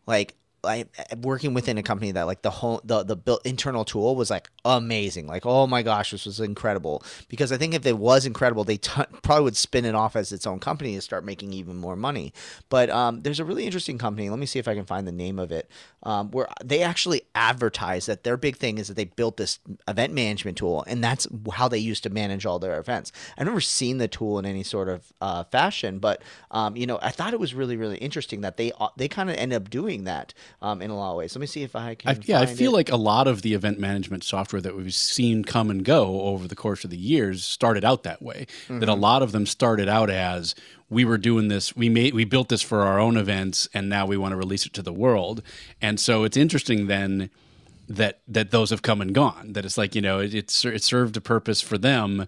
like 0.07 0.35
I 0.65 0.87
working 1.17 1.55
within 1.55 1.79
a 1.79 1.83
company 1.83 2.11
that 2.13 2.23
like 2.23 2.43
the 2.43 2.51
whole 2.51 2.81
the 2.85 3.03
the 3.03 3.17
built 3.17 3.45
internal 3.47 3.85
tool 3.85 4.17
was 4.17 4.31
like 4.31 4.51
amazing. 4.65 5.27
Like 5.27 5.47
oh 5.47 5.67
my 5.67 5.83
gosh, 5.83 6.11
this 6.11 6.27
was 6.27 6.41
incredible. 6.41 7.03
Because 7.29 7.53
I 7.53 7.57
think 7.57 7.75
if 7.75 7.87
it 7.87 7.99
was 7.99 8.27
incredible, 8.27 8.65
they 8.65 8.79
t- 8.79 9.03
probably 9.23 9.45
would 9.45 9.57
spin 9.57 9.85
it 9.85 9.95
off 9.95 10.17
as 10.17 10.33
its 10.33 10.47
own 10.47 10.59
company 10.59 10.95
to 10.95 11.01
start 11.01 11.25
making 11.25 11.53
even 11.53 11.77
more 11.77 11.97
money. 11.97 12.33
But 12.69 12.91
um, 12.91 13.23
there's 13.23 13.41
a 13.41 13.45
really 13.45 13.65
interesting 13.65 13.99
company. 13.99 14.31
Let 14.31 14.39
me 14.39 14.47
see 14.47 14.59
if 14.59 14.69
I 14.69 14.75
can 14.75 14.85
find 14.85 15.07
the 15.07 15.13
name 15.13 15.39
of 15.39 15.53
it. 15.53 15.71
Um, 16.03 16.31
where 16.31 16.47
they 16.65 16.83
actually 16.83 17.23
advertise 17.35 18.07
that 18.07 18.23
their 18.23 18.37
big 18.37 18.57
thing 18.57 18.79
is 18.79 18.87
that 18.89 18.95
they 18.95 19.05
built 19.05 19.37
this 19.37 19.59
event 19.89 20.13
management 20.13 20.57
tool, 20.59 20.85
and 20.87 21.03
that's 21.03 21.27
how 21.53 21.69
they 21.69 21.79
used 21.79 22.03
to 22.05 22.11
manage 22.11 22.47
all 22.47 22.59
their 22.59 22.79
events. 22.79 23.11
I've 23.37 23.47
never 23.47 23.61
seen 23.61 23.99
the 23.99 24.09
tool 24.09 24.39
in 24.39 24.47
any 24.47 24.63
sort 24.63 24.89
of 24.89 25.13
uh, 25.21 25.45
fashion, 25.45 25.99
but 25.99 26.23
um, 26.51 26.77
you 26.77 26.87
know, 26.87 26.99
I 27.03 27.11
thought 27.11 27.35
it 27.35 27.41
was 27.41 27.55
really 27.55 27.77
really 27.77 27.99
interesting 27.99 28.43
that 28.43 28.57
they 28.57 28.73
uh, 28.79 28.89
they 28.97 29.09
kind 29.09 29.31
of 29.31 29.37
end 29.37 29.53
up 29.53 29.71
doing 29.71 30.05
that 30.05 30.35
um, 30.63 30.83
in 30.83 30.91
a 30.91 30.97
lot 30.97 31.11
of 31.13 31.17
ways. 31.17 31.35
Let 31.35 31.41
me 31.41 31.47
see 31.47 31.63
if 31.63 31.75
I 31.77 31.95
can. 31.95 32.11
I, 32.17 32.19
yeah, 32.25 32.41
I 32.41 32.47
feel 32.47 32.71
it. 32.73 32.75
like 32.75 32.91
a 32.91 32.97
lot 32.97 33.27
of 33.29 33.43
the 33.43 33.55
event 33.55 33.79
management 33.79 34.25
software 34.25 34.61
that 34.63 34.77
we've 34.77 34.95
seen 34.95 35.45
come 35.45 35.71
and 35.71 35.85
go 35.85 36.23
over 36.23 36.49
the 36.49 36.57
course 36.57 36.85
of 36.85 36.91
the 36.91 36.97
years 36.99 37.45
started 37.45 37.85
out 37.85 38.03
that 38.05 38.23
way. 38.23 38.47
That 38.69 38.89
a 38.89 38.93
Mm-hmm. 38.93 39.01
lot 39.01 39.23
of 39.23 39.33
them 39.33 39.47
started 39.47 39.89
out 39.89 40.11
as 40.11 40.55
we 40.91 41.05
were 41.05 41.19
doing 41.19 41.49
this, 41.49 41.77
we 41.77 41.89
made, 41.89 42.15
we 42.15 42.25
built 42.25 42.49
this 42.49 42.63
for 42.63 42.81
our 42.83 42.99
own 42.99 43.17
events, 43.17 43.69
and 43.75 43.89
now 43.89 44.07
we 44.07 44.17
want 44.17 44.33
to 44.33 44.37
release 44.37 44.65
it 44.65 44.73
to 44.75 44.83
the 44.83 44.93
world. 44.93 45.43
And 45.83 46.01
so 46.01 46.25
it's 46.25 46.37
interesting 46.37 46.87
then 46.87 47.29
that 47.89 48.21
that 48.29 48.51
those 48.51 48.71
have 48.71 48.83
come 48.83 49.01
and 49.01 49.15
gone. 49.15 49.53
That 49.53 49.65
it's 49.65 49.79
like 49.79 49.95
you 49.95 50.01
know 50.03 50.19
it, 50.21 50.35
it's 50.35 50.65
it 50.65 50.83
served 50.83 51.17
a 51.17 51.21
purpose 51.21 51.61
for 51.61 51.79
them. 51.79 52.27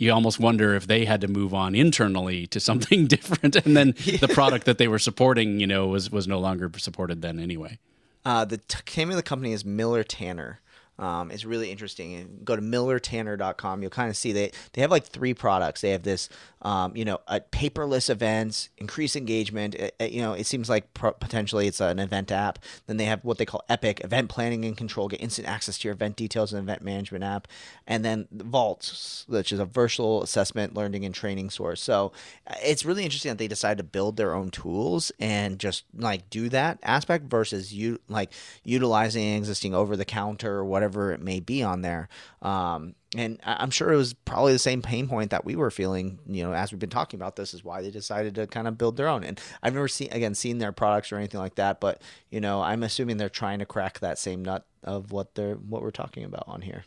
You 0.00 0.14
almost 0.14 0.40
wonder 0.40 0.74
if 0.74 0.86
they 0.86 1.04
had 1.04 1.20
to 1.20 1.28
move 1.28 1.52
on 1.52 1.74
internally 1.74 2.46
to 2.46 2.58
something 2.58 3.06
different, 3.14 3.54
and 3.54 3.76
then 3.76 3.90
the 4.20 4.30
product 4.32 4.64
that 4.64 4.78
they 4.78 4.88
were 4.88 4.98
supporting, 4.98 5.60
you 5.60 5.66
know, 5.66 5.88
was 5.88 6.10
was 6.10 6.26
no 6.26 6.38
longer 6.38 6.70
supported 6.78 7.20
then 7.20 7.38
anyway. 7.38 7.78
Uh, 8.24 8.46
the 8.46 8.56
t- 8.56 8.78
name 8.96 9.10
of 9.10 9.16
the 9.16 9.22
company 9.22 9.52
is 9.52 9.62
Miller 9.62 10.02
Tanner. 10.02 10.60
Um, 11.00 11.30
it's 11.30 11.44
really 11.46 11.70
interesting. 11.70 12.14
And 12.14 12.44
go 12.44 12.54
to 12.54 12.62
millertanner.com. 12.62 13.80
You'll 13.82 13.90
kind 13.90 14.10
of 14.10 14.16
see 14.16 14.32
they 14.32 14.52
they 14.74 14.82
have 14.82 14.90
like 14.90 15.06
three 15.06 15.32
products. 15.34 15.80
They 15.80 15.90
have 15.90 16.02
this, 16.02 16.28
um, 16.62 16.94
you 16.94 17.04
know, 17.06 17.20
a 17.26 17.40
paperless 17.40 18.10
events, 18.10 18.68
increase 18.76 19.16
engagement. 19.16 19.74
It- 19.74 19.94
it- 19.98 20.12
you 20.12 20.20
know, 20.20 20.34
it 20.34 20.44
seems 20.46 20.68
like 20.68 20.92
pro- 20.92 21.12
potentially 21.12 21.66
it's 21.66 21.80
an 21.80 21.98
event 21.98 22.30
app. 22.30 22.58
Then 22.86 22.98
they 22.98 23.06
have 23.06 23.24
what 23.24 23.38
they 23.38 23.46
call 23.46 23.64
Epic 23.68 24.02
event 24.04 24.28
planning 24.28 24.64
and 24.66 24.76
control. 24.76 25.08
Get 25.08 25.22
instant 25.22 25.48
access 25.48 25.78
to 25.78 25.88
your 25.88 25.94
event 25.94 26.16
details 26.16 26.52
and 26.52 26.62
event 26.62 26.82
management 26.82 27.24
app. 27.24 27.48
And 27.86 28.04
then 28.04 28.28
Vault, 28.30 29.24
which 29.26 29.52
is 29.52 29.58
a 29.58 29.64
virtual 29.64 30.22
assessment, 30.22 30.74
learning 30.74 31.06
and 31.06 31.14
training 31.14 31.48
source. 31.50 31.80
So 31.80 32.12
uh, 32.46 32.54
it's 32.62 32.84
really 32.84 33.04
interesting 33.04 33.30
that 33.30 33.38
they 33.38 33.48
decided 33.48 33.78
to 33.78 33.84
build 33.84 34.16
their 34.18 34.34
own 34.34 34.50
tools 34.50 35.12
and 35.18 35.58
just 35.58 35.84
like 35.96 36.28
do 36.28 36.50
that 36.50 36.78
aspect 36.82 37.24
versus 37.24 37.72
you 37.72 38.00
like 38.08 38.32
utilizing 38.64 39.34
existing 39.36 39.74
over 39.74 39.96
the 39.96 40.04
counter 40.04 40.56
or 40.56 40.64
whatever 40.64 40.89
it 41.12 41.20
may 41.20 41.40
be 41.40 41.62
on 41.62 41.82
there. 41.82 42.08
Um, 42.42 42.94
and 43.16 43.40
I'm 43.44 43.70
sure 43.70 43.92
it 43.92 43.96
was 43.96 44.14
probably 44.14 44.52
the 44.52 44.58
same 44.58 44.82
pain 44.82 45.08
point 45.08 45.30
that 45.30 45.44
we 45.44 45.56
were 45.56 45.70
feeling, 45.70 46.20
you 46.26 46.44
know, 46.44 46.52
as 46.52 46.70
we've 46.70 46.78
been 46.78 46.90
talking 46.90 47.18
about 47.18 47.36
this 47.36 47.54
is 47.54 47.64
why 47.64 47.82
they 47.82 47.90
decided 47.90 48.36
to 48.36 48.46
kind 48.46 48.68
of 48.68 48.78
build 48.78 48.96
their 48.96 49.08
own. 49.08 49.24
And 49.24 49.40
I've 49.62 49.74
never 49.74 49.88
seen, 49.88 50.08
again, 50.12 50.34
seen 50.34 50.58
their 50.58 50.72
products 50.72 51.10
or 51.10 51.16
anything 51.16 51.40
like 51.40 51.56
that, 51.56 51.80
but, 51.80 52.02
you 52.30 52.40
know, 52.40 52.62
I'm 52.62 52.82
assuming 52.82 53.16
they're 53.16 53.28
trying 53.28 53.58
to 53.58 53.66
crack 53.66 53.98
that 53.98 54.18
same 54.18 54.44
nut 54.44 54.64
of 54.84 55.10
what 55.10 55.34
they're, 55.34 55.56
what 55.56 55.82
we're 55.82 55.90
talking 55.90 56.24
about 56.24 56.44
on 56.46 56.62
here. 56.62 56.84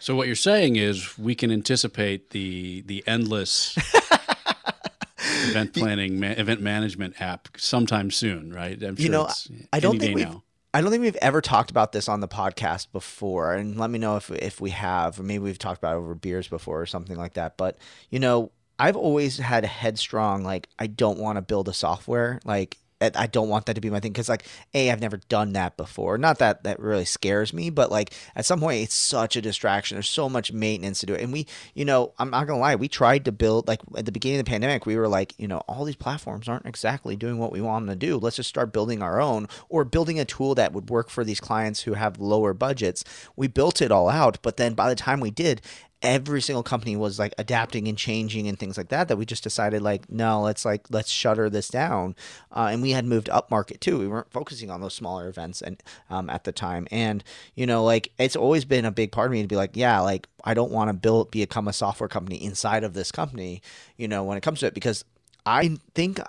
So 0.00 0.16
what 0.16 0.26
you're 0.26 0.36
saying 0.36 0.76
is 0.76 1.18
we 1.18 1.34
can 1.34 1.50
anticipate 1.50 2.30
the 2.30 2.82
the 2.86 3.04
endless 3.06 3.76
event 5.18 5.74
planning 5.74 6.18
ma- 6.18 6.28
event 6.28 6.62
management 6.62 7.20
app 7.20 7.48
sometime 7.58 8.10
soon, 8.10 8.50
right? 8.50 8.82
I'm 8.82 8.96
you 8.98 9.10
know, 9.10 9.26
it's 9.26 9.48
I 9.74 9.78
don't 9.78 9.96
any 9.96 9.98
think 9.98 10.10
day 10.10 10.14
we've, 10.14 10.32
now. 10.32 10.42
I 10.72 10.80
don't 10.80 10.90
think 10.90 11.02
we've 11.02 11.16
ever 11.16 11.40
talked 11.40 11.70
about 11.70 11.92
this 11.92 12.08
on 12.08 12.20
the 12.20 12.28
podcast 12.28 12.92
before, 12.92 13.54
and 13.54 13.78
let 13.78 13.90
me 13.90 13.98
know 13.98 14.16
if 14.16 14.30
if 14.30 14.60
we 14.60 14.70
have, 14.70 15.18
or 15.18 15.24
maybe 15.24 15.42
we've 15.44 15.58
talked 15.58 15.78
about 15.78 15.96
over 15.96 16.14
beers 16.14 16.48
before 16.48 16.80
or 16.80 16.86
something 16.86 17.16
like 17.16 17.34
that. 17.34 17.56
But 17.56 17.76
you 18.10 18.20
know, 18.20 18.52
I've 18.78 18.96
always 18.96 19.38
had 19.38 19.64
a 19.64 19.68
headstrong 19.68 20.44
like 20.44 20.68
I 20.78 20.86
don't 20.86 21.18
want 21.18 21.36
to 21.36 21.42
build 21.42 21.68
a 21.68 21.72
software 21.74 22.40
like 22.44 22.78
I 23.00 23.26
don't 23.26 23.48
want 23.48 23.66
that 23.66 23.74
to 23.74 23.80
be 23.80 23.90
my 23.90 24.00
thing 24.00 24.12
because 24.12 24.28
like 24.28 24.46
a 24.74 24.90
I've 24.90 25.00
never 25.00 25.16
done 25.16 25.54
that 25.54 25.76
before. 25.76 26.18
Not 26.18 26.38
that 26.38 26.64
that 26.64 26.78
really 26.80 27.04
scares 27.04 27.52
me, 27.52 27.70
but 27.70 27.90
like 27.90 28.12
at 28.36 28.44
some 28.44 28.60
point 28.60 28.82
it's 28.82 28.94
such 28.94 29.36
a 29.36 29.42
distraction. 29.42 29.96
There's 29.96 30.08
so 30.08 30.28
much 30.28 30.52
maintenance 30.52 31.00
to 31.00 31.06
do 31.06 31.14
it, 31.14 31.22
and 31.22 31.32
we, 31.32 31.46
you 31.74 31.84
know, 31.84 32.12
I'm 32.18 32.30
not 32.30 32.46
gonna 32.46 32.60
lie, 32.60 32.76
we 32.76 32.88
tried 32.88 33.24
to 33.24 33.32
build 33.32 33.68
like 33.68 33.80
at 33.96 34.04
the 34.04 34.12
beginning 34.12 34.40
of 34.40 34.44
the 34.44 34.50
pandemic, 34.50 34.86
we 34.86 34.96
were 34.96 35.08
like, 35.08 35.34
you 35.38 35.48
know, 35.48 35.58
all 35.60 35.84
these 35.84 35.96
platforms 35.96 36.48
aren't 36.48 36.66
exactly 36.66 37.16
doing 37.16 37.38
what 37.38 37.52
we 37.52 37.60
want 37.60 37.86
them 37.86 37.98
to 37.98 38.06
do. 38.06 38.18
Let's 38.18 38.36
just 38.36 38.48
start 38.48 38.72
building 38.72 39.02
our 39.02 39.20
own 39.20 39.48
or 39.68 39.84
building 39.84 40.20
a 40.20 40.24
tool 40.24 40.54
that 40.56 40.72
would 40.72 40.90
work 40.90 41.08
for 41.08 41.24
these 41.24 41.40
clients 41.40 41.82
who 41.82 41.94
have 41.94 42.20
lower 42.20 42.52
budgets. 42.52 43.04
We 43.36 43.48
built 43.48 43.80
it 43.80 43.90
all 43.90 44.08
out, 44.08 44.38
but 44.42 44.56
then 44.56 44.74
by 44.74 44.88
the 44.88 44.94
time 44.94 45.20
we 45.20 45.30
did, 45.30 45.62
every 46.02 46.40
single 46.40 46.62
company 46.62 46.96
was 46.96 47.18
like 47.18 47.34
adapting 47.36 47.86
and 47.86 47.98
changing 47.98 48.48
and 48.48 48.58
things 48.58 48.78
like 48.78 48.88
that 48.88 49.08
that 49.08 49.16
we 49.16 49.26
just 49.26 49.42
decided 49.42 49.82
like 49.82 50.10
no 50.10 50.40
let's 50.40 50.64
like 50.64 50.86
let's 50.90 51.10
shutter 51.10 51.50
this 51.50 51.68
down. 51.68 52.14
Uh, 52.52 52.68
and 52.70 52.82
we 52.82 52.92
had 52.92 53.04
moved 53.04 53.28
up 53.28 53.50
market 53.50 53.80
too. 53.80 53.98
We 53.98 54.08
weren't 54.08 54.30
focusing 54.30 54.70
on 54.70 54.80
those 54.80 54.94
smaller 54.94 55.28
events 55.28 55.60
and 55.60 55.82
um, 56.08 56.30
at 56.30 56.44
the 56.44 56.52
time. 56.52 56.86
And 56.90 57.22
you 57.54 57.66
know 57.66 57.84
like 57.84 58.12
it's 58.18 58.36
always 58.36 58.64
been 58.64 58.84
a 58.84 58.90
big 58.90 59.12
part 59.12 59.26
of 59.26 59.32
me 59.32 59.42
to 59.42 59.48
be 59.48 59.56
like 59.56 59.72
yeah 59.74 60.00
like 60.00 60.26
i 60.44 60.54
don't 60.54 60.70
want 60.70 60.88
to 60.88 60.94
build 60.94 61.30
become 61.30 61.68
a 61.68 61.72
software 61.72 62.08
company 62.08 62.42
inside 62.42 62.84
of 62.84 62.94
this 62.94 63.12
company 63.12 63.62
you 63.96 64.08
know 64.08 64.24
when 64.24 64.36
it 64.36 64.42
comes 64.42 64.60
to 64.60 64.66
it 64.66 64.74
because 64.74 65.04
i 65.46 65.76
think 65.94 66.20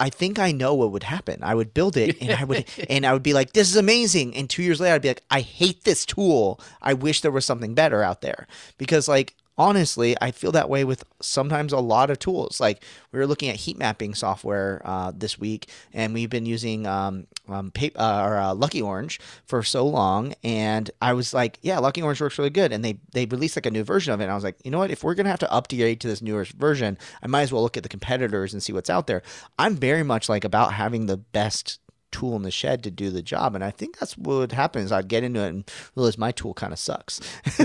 I 0.00 0.10
think 0.10 0.38
I 0.38 0.52
know 0.52 0.74
what 0.74 0.92
would 0.92 1.02
happen. 1.02 1.40
I 1.42 1.54
would 1.54 1.74
build 1.74 1.96
it 1.96 2.20
and 2.20 2.32
I 2.32 2.44
would 2.44 2.66
and 2.88 3.04
I 3.04 3.12
would 3.12 3.22
be 3.22 3.32
like, 3.34 3.52
this 3.52 3.68
is 3.68 3.76
amazing. 3.76 4.34
And 4.36 4.48
two 4.48 4.62
years 4.62 4.80
later 4.80 4.94
I'd 4.94 5.02
be 5.02 5.08
like, 5.08 5.24
I 5.30 5.40
hate 5.40 5.84
this 5.84 6.06
tool. 6.06 6.60
I 6.82 6.94
wish 6.94 7.20
there 7.20 7.30
was 7.30 7.44
something 7.44 7.74
better 7.74 8.02
out 8.02 8.20
there. 8.20 8.46
Because 8.78 9.08
like 9.08 9.34
honestly, 9.58 10.16
I 10.20 10.30
feel 10.30 10.52
that 10.52 10.70
way 10.70 10.84
with 10.84 11.04
sometimes 11.20 11.72
a 11.72 11.80
lot 11.80 12.10
of 12.10 12.18
tools. 12.18 12.60
Like 12.60 12.82
we 13.12 13.18
were 13.18 13.26
looking 13.26 13.50
at 13.50 13.56
heat 13.56 13.76
mapping 13.76 14.14
software 14.14 14.80
uh, 14.84 15.12
this 15.14 15.38
week, 15.38 15.68
and 15.92 16.14
we've 16.14 16.30
been 16.30 16.46
using 16.46 16.86
um, 16.86 17.26
um, 17.48 17.70
paper, 17.72 18.00
uh, 18.00 18.22
or 18.24 18.36
uh, 18.38 18.54
Lucky 18.54 18.80
Orange 18.80 19.20
for 19.44 19.62
so 19.62 19.86
long, 19.86 20.34
and 20.44 20.90
I 21.02 21.12
was 21.12 21.34
like, 21.34 21.58
yeah, 21.62 21.78
Lucky 21.78 22.00
Orange 22.00 22.20
works 22.20 22.38
really 22.38 22.50
good, 22.50 22.72
and 22.72 22.84
they 22.84 23.00
they 23.12 23.26
released 23.26 23.56
like 23.56 23.66
a 23.66 23.70
new 23.70 23.84
version 23.84 24.12
of 24.12 24.20
it, 24.20 24.24
and 24.24 24.32
I 24.32 24.34
was 24.34 24.44
like, 24.44 24.56
you 24.64 24.70
know 24.70 24.78
what? 24.78 24.90
If 24.90 25.02
we're 25.02 25.14
gonna 25.14 25.30
have 25.30 25.40
to 25.40 25.52
upgrade 25.52 26.00
to 26.00 26.08
this 26.08 26.22
newer 26.22 26.46
version, 26.56 26.96
I 27.22 27.26
might 27.26 27.42
as 27.42 27.52
well 27.52 27.62
look 27.62 27.76
at 27.76 27.82
the 27.82 27.88
competitors 27.88 28.52
and 28.52 28.62
see 28.62 28.72
what's 28.72 28.90
out 28.90 29.06
there. 29.06 29.22
I'm 29.58 29.76
very 29.76 30.04
much 30.04 30.28
like 30.28 30.44
about 30.44 30.74
having 30.74 31.06
the 31.06 31.16
best 31.16 31.80
tool 32.10 32.36
in 32.36 32.42
the 32.42 32.50
shed 32.50 32.82
to 32.84 32.90
do 32.90 33.10
the 33.10 33.22
job. 33.22 33.54
And 33.54 33.62
I 33.64 33.70
think 33.70 33.98
that's 33.98 34.16
what 34.16 34.36
would 34.36 34.52
happen 34.52 34.82
is 34.82 34.92
I'd 34.92 35.08
get 35.08 35.24
into 35.24 35.40
it 35.40 35.48
and 35.48 35.70
realize 35.94 36.18
my 36.18 36.32
tool 36.32 36.54
kind 36.54 36.72
of 36.72 36.78
sucks. 36.78 37.20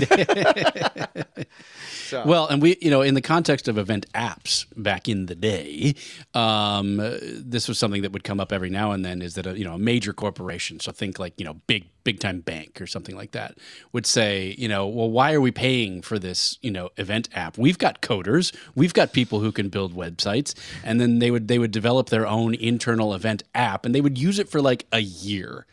so. 1.92 2.24
Well, 2.26 2.46
and 2.46 2.62
we, 2.62 2.76
you 2.80 2.90
know, 2.90 3.02
in 3.02 3.14
the 3.14 3.22
context 3.22 3.68
of 3.68 3.78
event 3.78 4.06
apps 4.14 4.66
back 4.76 5.08
in 5.08 5.26
the 5.26 5.34
day, 5.34 5.94
um, 6.34 6.96
this 6.96 7.68
was 7.68 7.78
something 7.78 8.02
that 8.02 8.12
would 8.12 8.24
come 8.24 8.40
up 8.40 8.52
every 8.52 8.70
now 8.70 8.92
and 8.92 9.04
then 9.04 9.22
is 9.22 9.34
that, 9.34 9.46
a, 9.46 9.58
you 9.58 9.64
know, 9.64 9.74
a 9.74 9.78
major 9.78 10.12
corporation, 10.12 10.80
so 10.80 10.92
think 10.92 11.18
like, 11.18 11.34
you 11.38 11.44
know, 11.44 11.54
big 11.66 11.86
big 12.04 12.20
time 12.20 12.40
bank 12.40 12.80
or 12.80 12.86
something 12.86 13.16
like 13.16 13.32
that 13.32 13.56
would 13.92 14.06
say, 14.06 14.54
you 14.58 14.68
know, 14.68 14.86
well, 14.86 15.10
why 15.10 15.32
are 15.32 15.40
we 15.40 15.50
paying 15.50 16.02
for 16.02 16.18
this, 16.18 16.58
you 16.60 16.70
know, 16.70 16.90
event 16.98 17.28
app? 17.34 17.58
We've 17.58 17.78
got 17.78 18.02
coders, 18.02 18.54
we've 18.74 18.94
got 18.94 19.12
people 19.12 19.40
who 19.40 19.50
can 19.50 19.70
build 19.70 19.96
websites, 19.96 20.54
and 20.84 21.00
then 21.00 21.18
they 21.18 21.30
would 21.30 21.48
they 21.48 21.58
would 21.58 21.72
develop 21.72 22.10
their 22.10 22.26
own 22.26 22.54
internal 22.54 23.14
event 23.14 23.42
app, 23.54 23.84
and 23.84 23.94
they 23.94 24.00
would 24.00 24.18
use 24.18 24.33
it 24.38 24.48
for 24.48 24.60
like 24.60 24.86
a 24.92 25.00
year 25.00 25.66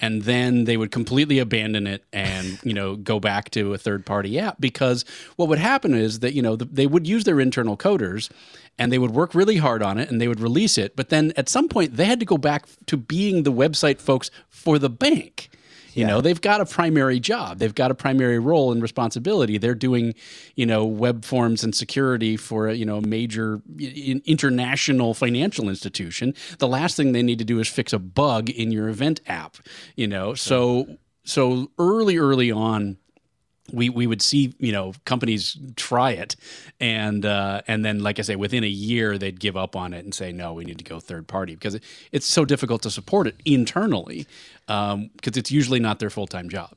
and 0.00 0.22
then 0.22 0.64
they 0.64 0.76
would 0.76 0.90
completely 0.90 1.38
abandon 1.38 1.86
it 1.86 2.02
and 2.12 2.58
you 2.64 2.72
know 2.72 2.96
go 2.96 3.20
back 3.20 3.50
to 3.50 3.74
a 3.74 3.78
third 3.78 4.04
party 4.04 4.38
app 4.38 4.56
because 4.60 5.04
what 5.36 5.48
would 5.48 5.58
happen 5.58 5.94
is 5.94 6.20
that 6.20 6.34
you 6.34 6.42
know 6.42 6.56
the, 6.56 6.64
they 6.64 6.86
would 6.86 7.06
use 7.06 7.24
their 7.24 7.40
internal 7.40 7.76
coders 7.76 8.30
and 8.78 8.90
they 8.90 8.98
would 8.98 9.10
work 9.10 9.34
really 9.34 9.58
hard 9.58 9.82
on 9.82 9.98
it 9.98 10.10
and 10.10 10.20
they 10.20 10.28
would 10.28 10.40
release 10.40 10.78
it 10.78 10.96
but 10.96 11.10
then 11.10 11.32
at 11.36 11.48
some 11.48 11.68
point 11.68 11.96
they 11.96 12.06
had 12.06 12.20
to 12.20 12.26
go 12.26 12.38
back 12.38 12.66
to 12.86 12.96
being 12.96 13.42
the 13.42 13.52
website 13.52 14.00
folks 14.00 14.30
for 14.48 14.78
the 14.78 14.90
bank 14.90 15.50
you 15.94 16.02
yeah. 16.02 16.08
know, 16.08 16.20
they've 16.20 16.40
got 16.40 16.60
a 16.60 16.66
primary 16.66 17.20
job, 17.20 17.58
they've 17.58 17.74
got 17.74 17.90
a 17.90 17.94
primary 17.94 18.38
role 18.38 18.72
and 18.72 18.82
responsibility. 18.82 19.58
They're 19.58 19.74
doing, 19.74 20.14
you 20.54 20.66
know, 20.66 20.84
web 20.84 21.24
forms 21.24 21.64
and 21.64 21.74
security 21.74 22.36
for 22.36 22.68
a, 22.68 22.74
you 22.74 22.84
know, 22.84 23.00
major 23.00 23.60
international 23.78 25.14
financial 25.14 25.68
institution. 25.68 26.34
The 26.58 26.68
last 26.68 26.96
thing 26.96 27.12
they 27.12 27.22
need 27.22 27.38
to 27.38 27.44
do 27.44 27.58
is 27.60 27.68
fix 27.68 27.92
a 27.92 27.98
bug 27.98 28.50
in 28.50 28.70
your 28.70 28.88
event 28.88 29.20
app, 29.26 29.56
you 29.96 30.06
know. 30.06 30.34
So 30.34 30.96
so 31.24 31.70
early 31.78 32.16
early 32.16 32.50
on 32.50 32.98
we 33.72 33.88
we 33.88 34.06
would 34.06 34.22
see 34.22 34.54
you 34.58 34.72
know 34.72 34.92
companies 35.04 35.56
try 35.76 36.12
it. 36.12 36.36
And 36.80 37.24
uh, 37.24 37.62
and 37.66 37.84
then 37.84 38.00
like 38.00 38.18
I 38.18 38.22
say 38.22 38.36
within 38.36 38.64
a 38.64 38.68
year 38.68 39.18
they'd 39.18 39.38
give 39.38 39.56
up 39.56 39.76
on 39.76 39.92
it 39.92 40.04
and 40.04 40.14
say 40.14 40.32
no 40.32 40.52
we 40.52 40.64
need 40.64 40.78
to 40.78 40.84
go 40.84 41.00
third 41.00 41.26
party. 41.26 41.54
Because 41.54 41.74
it, 41.74 41.84
it's 42.12 42.26
so 42.26 42.44
difficult 42.44 42.82
to 42.82 42.90
support 42.90 43.26
it 43.26 43.36
internally 43.44 44.26
because 44.66 44.94
um, 44.94 45.10
it's 45.24 45.50
usually 45.50 45.80
not 45.80 45.98
their 45.98 46.10
full 46.10 46.26
time 46.26 46.48
job. 46.48 46.70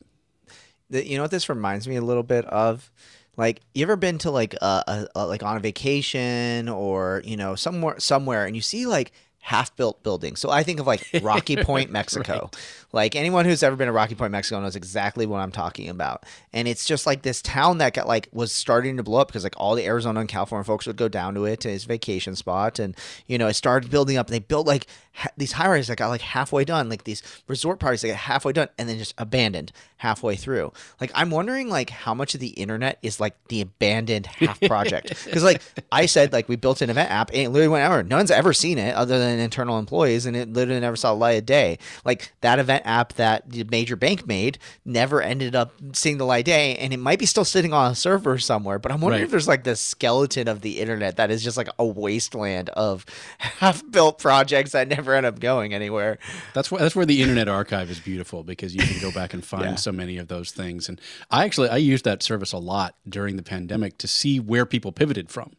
You 0.90 1.18
know 1.18 1.24
what 1.24 1.32
this 1.32 1.50
reminds 1.50 1.88
me 1.88 1.96
a 1.96 2.02
little 2.02 2.24
bit 2.24 2.46
of? 2.46 2.92
Like 3.36 3.62
you 3.74 3.84
ever 3.84 3.96
been 3.96 4.20
to 4.20 4.32
like 4.32 4.54
a, 4.56 4.84
a, 4.88 5.08
a 5.16 5.28
like 5.28 5.42
on 5.42 5.58
a 5.58 5.60
vacation 5.60 6.70
or 6.70 7.22
you 7.26 7.36
know 7.36 7.56
somewhere 7.56 8.00
somewhere 8.00 8.46
and 8.46 8.56
you 8.56 8.62
see 8.62 8.86
like 8.86 9.12
half 9.46 9.76
built 9.76 10.02
buildings. 10.04 10.40
So 10.40 10.50
I 10.50 10.64
think 10.64 10.80
of 10.80 10.88
like 10.88 11.06
Rocky 11.22 11.58
Point, 11.58 11.92
Mexico. 11.92 12.44
right. 12.44 12.58
Like 12.94 13.14
anyone 13.14 13.44
who's 13.44 13.62
ever 13.62 13.76
been 13.76 13.88
to 13.88 13.92
Rocky 13.92 14.16
Point, 14.16 14.32
Mexico 14.32 14.62
knows 14.62 14.78
exactly 14.78 15.26
what 15.26 15.40
I'm 15.40 15.52
talking 15.52 15.90
about. 15.90 16.24
And 16.54 16.66
it's 16.66 16.86
just 16.86 17.06
like 17.06 17.24
this 17.24 17.42
town 17.42 17.80
that 17.80 17.94
got 17.94 18.08
like 18.08 18.30
was 18.32 18.54
starting 18.54 18.96
to 18.96 19.04
blow 19.04 19.20
up 19.20 19.28
because 19.28 19.44
like 19.44 19.56
all 19.58 19.76
the 19.76 19.86
Arizona 19.86 20.22
and 20.22 20.30
California 20.30 20.64
folks 20.64 20.88
would 20.88 20.96
go 20.96 21.10
down 21.10 21.34
to 21.34 21.44
it 21.44 21.60
to 21.60 21.70
his 21.70 21.84
vacation 21.84 22.38
spot. 22.38 22.80
And, 22.80 22.96
you 23.28 23.38
know, 23.38 23.48
it 23.48 23.56
started 23.56 23.92
building 23.92 24.16
up. 24.16 24.28
And 24.28 24.34
they 24.34 24.40
built 24.40 24.66
like 24.66 24.88
ha- 25.14 25.32
these 25.38 25.54
high 25.54 25.70
rises 25.70 25.88
that 25.88 25.98
got 25.98 26.10
like 26.10 26.22
halfway 26.22 26.66
done, 26.66 26.90
like 26.90 27.04
these 27.04 27.24
resort 27.48 27.80
parties 27.80 28.02
that 28.02 28.10
got 28.10 28.18
halfway 28.18 28.54
done 28.54 28.68
and 28.78 28.90
then 28.90 28.98
just 28.98 29.14
abandoned 29.18 29.72
halfway 29.98 30.36
through. 30.36 30.74
Like 31.00 31.12
I'm 31.16 31.30
wondering 31.30 31.70
like 31.70 31.90
how 31.90 32.14
much 32.14 32.34
of 32.34 32.40
the 32.40 32.50
internet 32.50 33.00
is 33.02 33.20
like 33.20 33.36
the 33.48 33.62
abandoned 33.62 34.26
half 34.26 34.60
project. 34.62 35.14
Because 35.34 35.44
like 35.44 35.62
I 35.92 36.06
said, 36.06 36.32
like 36.32 36.48
we 36.48 36.56
built 36.56 36.82
an 36.82 36.90
event 36.90 37.10
app 37.10 37.30
and 37.30 37.40
it 37.40 37.50
literally 37.50 37.70
went 37.70 37.90
over. 37.90 38.04
No 38.04 38.18
one's 38.18 38.30
ever 38.30 38.54
seen 38.54 38.78
it 38.78 38.94
other 38.94 39.18
than 39.18 39.40
internal 39.40 39.80
employees 39.80 40.26
and 40.26 40.36
it 40.36 40.52
literally 40.52 40.80
never 40.80 40.96
saw 40.96 41.12
light 41.12 41.40
of 41.40 41.46
day. 41.46 41.80
Like 42.06 42.34
that 42.42 42.60
event 42.60 42.84
app 42.86 43.14
that 43.14 43.50
the 43.50 43.64
major 43.64 43.96
bank 43.96 44.28
made 44.28 44.58
never 44.86 45.22
ended 45.22 45.56
up 45.56 45.74
seeing 45.94 46.18
the 46.18 46.26
light 46.26 46.40
of 46.40 46.46
day, 46.46 46.76
and 46.78 46.94
it 46.94 46.98
might 46.98 47.20
be 47.20 47.26
still 47.26 47.46
sitting 47.46 47.74
on 47.74 47.92
a 47.92 47.96
server 47.96 48.38
somewhere. 48.38 48.80
But 48.80 48.92
I'm 48.92 49.02
wondering 49.02 49.22
right. 49.22 49.26
if 49.26 49.32
there's 49.32 49.48
like 49.48 49.64
the 49.64 49.76
skeleton 49.76 50.48
of 50.48 50.62
the 50.62 50.80
internet 50.80 51.18
that 51.18 51.32
is 51.32 51.44
just 51.44 51.58
like 51.58 51.70
a 51.80 51.86
wasteland 51.86 52.70
of 52.70 53.06
half-built 53.38 54.20
projects 54.20 54.72
that 54.72 54.88
never 54.88 55.03
end 55.12 55.26
up 55.26 55.40
going 55.40 55.74
anywhere. 55.74 56.20
That's 56.54 56.72
where 56.72 56.82
that's 56.82 56.96
where 56.96 57.06
the 57.06 57.22
Internet 57.22 57.48
Archive 57.48 57.90
is 57.90 58.00
beautiful 58.00 58.44
because 58.44 58.74
you 58.74 58.82
can 58.82 59.02
go 59.02 59.12
back 59.12 59.34
and 59.34 59.44
find 59.44 59.64
yeah. 59.64 59.76
so 59.76 59.92
many 59.92 60.18
of 60.18 60.28
those 60.28 60.52
things. 60.52 60.88
And 60.88 61.02
I 61.30 61.44
actually 61.46 61.70
I 61.70 61.78
used 61.78 62.06
that 62.06 62.24
service 62.24 62.54
a 62.54 62.58
lot 62.58 62.96
during 63.08 63.36
the 63.36 63.44
pandemic 63.44 63.98
to 64.00 64.08
see 64.08 64.40
where 64.40 64.66
people 64.66 64.92
pivoted 64.92 65.30
from. 65.30 65.54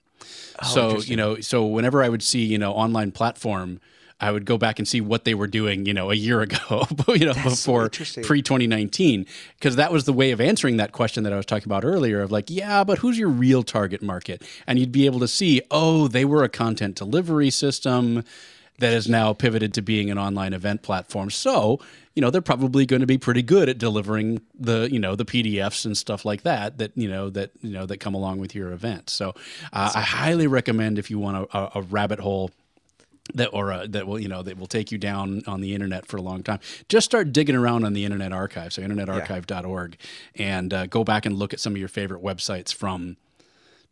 Oh, 0.62 0.66
so 0.66 0.98
you 0.98 1.16
know, 1.16 1.40
so 1.40 1.66
whenever 1.66 2.02
I 2.02 2.08
would 2.08 2.22
see 2.22 2.44
you 2.44 2.58
know 2.58 2.72
online 2.72 3.12
platform 3.12 3.80
I 4.20 4.30
would 4.30 4.44
go 4.44 4.56
back 4.56 4.78
and 4.78 4.86
see 4.86 5.00
what 5.00 5.24
they 5.24 5.34
were 5.34 5.46
doing, 5.46 5.86
you 5.86 5.92
know, 5.92 6.10
a 6.10 6.14
year 6.14 6.40
ago, 6.40 6.86
you 7.08 7.26
know, 7.26 7.32
That's 7.32 7.64
before 7.64 7.90
so 7.92 8.22
pre 8.22 8.42
2019, 8.42 9.26
because 9.58 9.76
that 9.76 9.92
was 9.92 10.04
the 10.04 10.12
way 10.12 10.30
of 10.30 10.40
answering 10.40 10.76
that 10.76 10.92
question 10.92 11.24
that 11.24 11.32
I 11.32 11.36
was 11.36 11.46
talking 11.46 11.66
about 11.66 11.84
earlier 11.84 12.22
of 12.22 12.30
like, 12.30 12.48
yeah, 12.48 12.84
but 12.84 12.98
who's 12.98 13.18
your 13.18 13.28
real 13.28 13.62
target 13.62 14.02
market? 14.02 14.42
And 14.66 14.78
you'd 14.78 14.92
be 14.92 15.06
able 15.06 15.20
to 15.20 15.28
see, 15.28 15.62
oh, 15.70 16.08
they 16.08 16.24
were 16.24 16.44
a 16.44 16.48
content 16.48 16.96
delivery 16.96 17.50
system 17.50 18.24
that 18.78 18.92
is 18.92 19.08
now 19.08 19.32
pivoted 19.32 19.72
to 19.74 19.82
being 19.82 20.10
an 20.10 20.18
online 20.18 20.52
event 20.52 20.82
platform. 20.82 21.30
So, 21.30 21.80
you 22.14 22.20
know, 22.20 22.30
they're 22.30 22.42
probably 22.42 22.86
going 22.86 23.00
to 23.00 23.06
be 23.06 23.18
pretty 23.18 23.42
good 23.42 23.68
at 23.68 23.78
delivering 23.78 24.40
the, 24.58 24.88
you 24.90 24.98
know, 24.98 25.14
the 25.14 25.24
PDFs 25.24 25.84
and 25.84 25.96
stuff 25.96 26.24
like 26.24 26.42
that 26.42 26.78
that, 26.78 26.92
you 26.96 27.08
know, 27.08 27.30
that, 27.30 27.52
you 27.62 27.70
know, 27.70 27.86
that 27.86 27.98
come 27.98 28.14
along 28.14 28.38
with 28.38 28.54
your 28.54 28.72
event. 28.72 29.10
So, 29.10 29.30
uh, 29.72 29.92
I 29.94 30.00
highly 30.00 30.46
recommend 30.46 30.98
if 30.98 31.10
you 31.10 31.18
want 31.18 31.48
a, 31.52 31.78
a 31.78 31.82
rabbit 31.82 32.18
hole 32.18 32.50
that 33.32 33.48
or 33.54 33.72
uh, 33.72 33.86
that 33.88 34.06
will 34.06 34.18
you 34.18 34.28
know 34.28 34.42
that 34.42 34.58
will 34.58 34.66
take 34.66 34.92
you 34.92 34.98
down 34.98 35.42
on 35.46 35.62
the 35.62 35.74
internet 35.74 36.04
for 36.04 36.18
a 36.18 36.22
long 36.22 36.42
time 36.42 36.60
just 36.90 37.06
start 37.06 37.32
digging 37.32 37.54
around 37.54 37.84
on 37.84 37.94
the 37.94 38.04
internet 38.04 38.34
archive 38.34 38.70
so 38.70 38.82
internetarchive.org 38.82 39.96
and 40.34 40.74
uh, 40.74 40.86
go 40.86 41.02
back 41.04 41.24
and 41.24 41.36
look 41.36 41.54
at 41.54 41.58
some 41.58 41.72
of 41.72 41.78
your 41.78 41.88
favorite 41.88 42.22
websites 42.22 42.72
from 42.74 43.16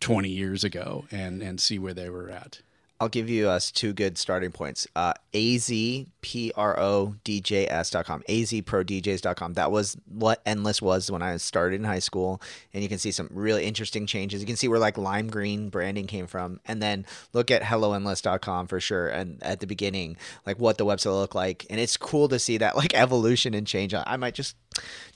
20 0.01 0.29
years 0.29 0.65
ago 0.65 1.07
and 1.11 1.43
and 1.43 1.61
see 1.61 1.79
where 1.79 1.95
they 1.95 2.11
were 2.11 2.29
at 2.29 2.61
I'll 3.03 3.09
give 3.09 3.29
you 3.29 3.49
us 3.49 3.73
two 3.73 3.93
good 3.93 4.17
starting 4.17 4.53
points. 4.53 4.87
Uh, 4.95 5.15
azprodjs.com, 5.35 8.23
azprodjs.com. 8.29 9.53
That 9.55 9.73
was 9.73 9.97
what 10.09 10.41
Endless 10.47 10.81
was 10.81 11.11
when 11.11 11.21
I 11.21 11.37
started 11.39 11.81
in 11.81 11.85
high 11.85 11.99
school. 11.99 12.41
And 12.73 12.81
you 12.81 12.89
can 12.89 12.99
see 12.99 13.11
some 13.11 13.29
really 13.33 13.65
interesting 13.65 14.07
changes. 14.07 14.41
You 14.41 14.47
can 14.47 14.55
see 14.55 14.69
where 14.69 14.79
like 14.79 14.99
lime 14.99 15.27
green 15.27 15.69
branding 15.69 16.07
came 16.07 16.29
from. 16.29 16.61
And 16.65 16.81
then 16.81 17.05
look 17.33 17.51
at 17.51 17.63
helloendless.com 17.63 18.69
for 18.69 18.79
sure. 18.79 19.09
And 19.09 19.43
at 19.43 19.59
the 19.59 19.67
beginning, 19.67 20.17
like 20.47 20.61
what 20.61 20.79
the 20.79 20.87
website 20.87 21.07
looked 21.07 21.35
like. 21.35 21.67
And 21.71 21.81
it's 21.81 21.97
cool 21.97 22.29
to 22.29 22.39
see 22.39 22.59
that 22.59 22.77
like 22.77 22.95
evolution 22.99 23.53
and 23.53 23.67
change. 23.67 23.95
I 23.95 24.17
might 24.17 24.35
just 24.35 24.55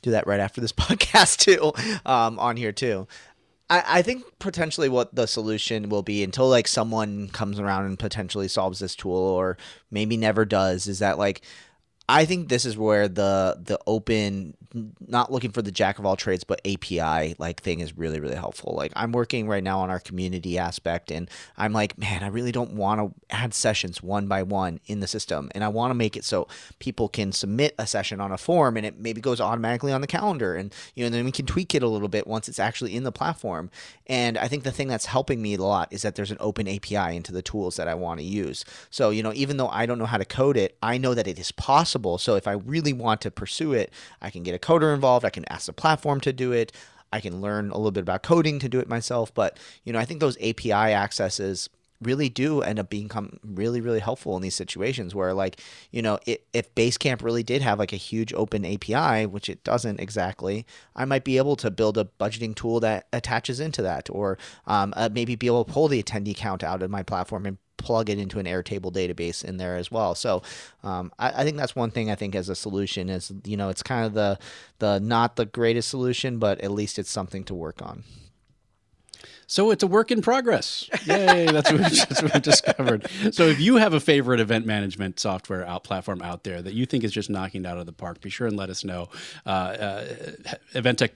do 0.02 0.10
that 0.10 0.26
right 0.26 0.40
after 0.40 0.60
this 0.60 0.72
podcast 0.72 1.38
too, 1.38 1.72
um, 2.04 2.40
on 2.40 2.56
here 2.56 2.72
too 2.72 3.06
I, 3.68 3.84
I 3.86 4.02
think 4.02 4.24
potentially 4.38 4.88
what 4.88 5.14
the 5.14 5.26
solution 5.26 5.88
will 5.88 6.02
be 6.02 6.22
until 6.22 6.48
like 6.48 6.68
someone 6.68 7.28
comes 7.28 7.58
around 7.58 7.86
and 7.86 7.98
potentially 7.98 8.48
solves 8.48 8.78
this 8.78 8.94
tool 8.94 9.16
or 9.16 9.56
maybe 9.90 10.16
never 10.16 10.44
does 10.44 10.86
is 10.86 11.00
that 11.00 11.18
like 11.18 11.42
I 12.08 12.24
think 12.24 12.48
this 12.48 12.64
is 12.64 12.78
where 12.78 13.08
the 13.08 13.60
the 13.60 13.78
open 13.86 14.56
not 15.06 15.32
looking 15.32 15.50
for 15.50 15.62
the 15.62 15.70
jack 15.70 15.98
of 15.98 16.06
all 16.06 16.16
trades 16.16 16.44
but 16.44 16.60
API 16.66 17.34
like 17.38 17.60
thing 17.60 17.80
is 17.80 17.96
really 17.96 18.20
really 18.20 18.34
helpful. 18.34 18.74
Like 18.76 18.92
I'm 18.96 19.12
working 19.12 19.48
right 19.48 19.62
now 19.62 19.80
on 19.80 19.90
our 19.90 20.00
community 20.00 20.58
aspect 20.58 21.10
and 21.10 21.30
I'm 21.56 21.72
like, 21.72 21.98
man, 21.98 22.22
I 22.22 22.28
really 22.28 22.52
don't 22.52 22.72
want 22.72 23.00
to 23.00 23.34
add 23.34 23.54
sessions 23.54 24.02
one 24.02 24.26
by 24.26 24.42
one 24.42 24.80
in 24.86 25.00
the 25.00 25.06
system 25.06 25.50
and 25.54 25.64
I 25.64 25.68
want 25.68 25.90
to 25.90 25.94
make 25.94 26.16
it 26.16 26.24
so 26.24 26.48
people 26.78 27.08
can 27.08 27.32
submit 27.32 27.74
a 27.78 27.86
session 27.86 28.20
on 28.20 28.32
a 28.32 28.38
form 28.38 28.76
and 28.76 28.86
it 28.86 28.98
maybe 28.98 29.20
goes 29.20 29.40
automatically 29.40 29.92
on 29.92 30.00
the 30.00 30.06
calendar 30.06 30.54
and 30.54 30.74
you 30.94 31.04
know 31.04 31.10
then 31.10 31.24
we 31.24 31.32
can 31.32 31.46
tweak 31.46 31.74
it 31.74 31.82
a 31.82 31.88
little 31.88 32.08
bit 32.08 32.26
once 32.26 32.48
it's 32.48 32.58
actually 32.58 32.94
in 32.94 33.04
the 33.04 33.12
platform. 33.12 33.70
And 34.06 34.38
I 34.38 34.48
think 34.48 34.62
the 34.64 34.72
thing 34.72 34.88
that's 34.88 35.06
helping 35.06 35.42
me 35.42 35.54
a 35.54 35.62
lot 35.62 35.92
is 35.92 36.02
that 36.02 36.14
there's 36.14 36.30
an 36.30 36.36
open 36.40 36.68
API 36.68 37.16
into 37.16 37.32
the 37.32 37.42
tools 37.42 37.76
that 37.76 37.88
I 37.88 37.94
want 37.94 38.20
to 38.20 38.26
use. 38.26 38.64
So, 38.90 39.10
you 39.10 39.22
know, 39.22 39.32
even 39.34 39.56
though 39.56 39.68
I 39.68 39.86
don't 39.86 39.98
know 39.98 40.06
how 40.06 40.18
to 40.18 40.24
code 40.24 40.56
it, 40.56 40.76
I 40.82 40.98
know 40.98 41.14
that 41.14 41.26
it 41.26 41.38
is 41.38 41.52
possible. 41.52 42.18
So 42.18 42.36
if 42.36 42.46
I 42.46 42.52
really 42.52 42.92
want 42.92 43.20
to 43.22 43.30
pursue 43.30 43.72
it, 43.72 43.92
I 44.20 44.30
can 44.30 44.42
get 44.42 44.54
a 44.56 44.58
coder 44.58 44.94
involved. 44.94 45.24
I 45.24 45.30
can 45.30 45.44
ask 45.50 45.66
the 45.66 45.72
platform 45.72 46.20
to 46.22 46.32
do 46.32 46.52
it. 46.52 46.72
I 47.12 47.20
can 47.20 47.40
learn 47.40 47.70
a 47.70 47.76
little 47.76 47.92
bit 47.92 48.02
about 48.02 48.22
coding 48.22 48.58
to 48.58 48.68
do 48.68 48.80
it 48.80 48.88
myself. 48.88 49.32
But 49.32 49.58
you 49.84 49.92
know, 49.92 49.98
I 49.98 50.04
think 50.04 50.20
those 50.20 50.36
API 50.38 50.72
accesses 50.72 51.68
really 52.02 52.28
do 52.28 52.60
end 52.60 52.78
up 52.78 52.90
become 52.90 53.38
really 53.42 53.80
really 53.80 54.00
helpful 54.00 54.36
in 54.36 54.42
these 54.42 54.54
situations 54.54 55.14
where 55.14 55.32
like 55.32 55.60
you 55.90 56.02
know 56.02 56.18
it, 56.26 56.46
if 56.52 56.74
basecamp 56.74 57.22
really 57.22 57.42
did 57.42 57.62
have 57.62 57.78
like 57.78 57.92
a 57.92 57.96
huge 57.96 58.34
open 58.34 58.66
api 58.66 59.24
which 59.26 59.48
it 59.48 59.64
doesn't 59.64 59.98
exactly 59.98 60.66
i 60.94 61.04
might 61.04 61.24
be 61.24 61.38
able 61.38 61.56
to 61.56 61.70
build 61.70 61.96
a 61.96 62.06
budgeting 62.20 62.54
tool 62.54 62.80
that 62.80 63.06
attaches 63.12 63.60
into 63.60 63.80
that 63.80 64.10
or 64.10 64.36
um, 64.66 64.92
uh, 64.96 65.08
maybe 65.10 65.36
be 65.36 65.46
able 65.46 65.64
to 65.64 65.72
pull 65.72 65.88
the 65.88 66.02
attendee 66.02 66.36
count 66.36 66.62
out 66.62 66.82
of 66.82 66.90
my 66.90 67.02
platform 67.02 67.46
and 67.46 67.58
plug 67.76 68.10
it 68.10 68.18
into 68.18 68.38
an 68.38 68.46
Airtable 68.46 68.92
database 68.92 69.44
in 69.44 69.56
there 69.56 69.76
as 69.76 69.90
well. 69.90 70.14
So 70.14 70.42
um, 70.82 71.12
I, 71.18 71.42
I, 71.42 71.44
think 71.44 71.56
that's 71.56 71.76
one 71.76 71.90
thing 71.90 72.10
I 72.10 72.14
think 72.14 72.34
as 72.34 72.48
a 72.48 72.54
solution 72.54 73.08
is 73.08 73.32
you 73.44 73.56
know 73.56 73.68
it's 73.68 73.82
kind 73.82 74.06
of 74.06 74.14
the 74.14 74.38
the 74.78 74.98
not 74.98 75.36
the 75.36 75.46
greatest 75.46 75.88
solution, 75.88 76.38
but 76.38 76.60
at 76.60 76.70
least 76.70 76.98
it's 76.98 77.10
something 77.10 77.44
to 77.44 77.54
work 77.54 77.82
on. 77.82 78.04
So 79.48 79.70
it's 79.70 79.82
a 79.84 79.86
work 79.86 80.10
in 80.10 80.22
progress. 80.22 80.88
Yay! 81.04 81.46
That's 81.46 81.70
what, 81.70 81.80
that's 82.08 82.22
what 82.22 82.34
we 82.34 82.40
discovered. 82.40 83.08
So 83.30 83.44
if 83.44 83.60
you 83.60 83.76
have 83.76 83.94
a 83.94 84.00
favorite 84.00 84.40
event 84.40 84.66
management 84.66 85.20
software 85.20 85.64
out 85.64 85.84
platform 85.84 86.20
out 86.20 86.42
there 86.42 86.60
that 86.60 86.74
you 86.74 86.84
think 86.84 87.04
is 87.04 87.12
just 87.12 87.30
knocking 87.30 87.64
it 87.64 87.68
out 87.68 87.78
of 87.78 87.86
the 87.86 87.92
park, 87.92 88.20
be 88.20 88.28
sure 88.28 88.48
and 88.48 88.56
let 88.56 88.70
us 88.70 88.84
know. 88.84 89.08
Uh, 89.44 89.48
uh, 89.48 90.04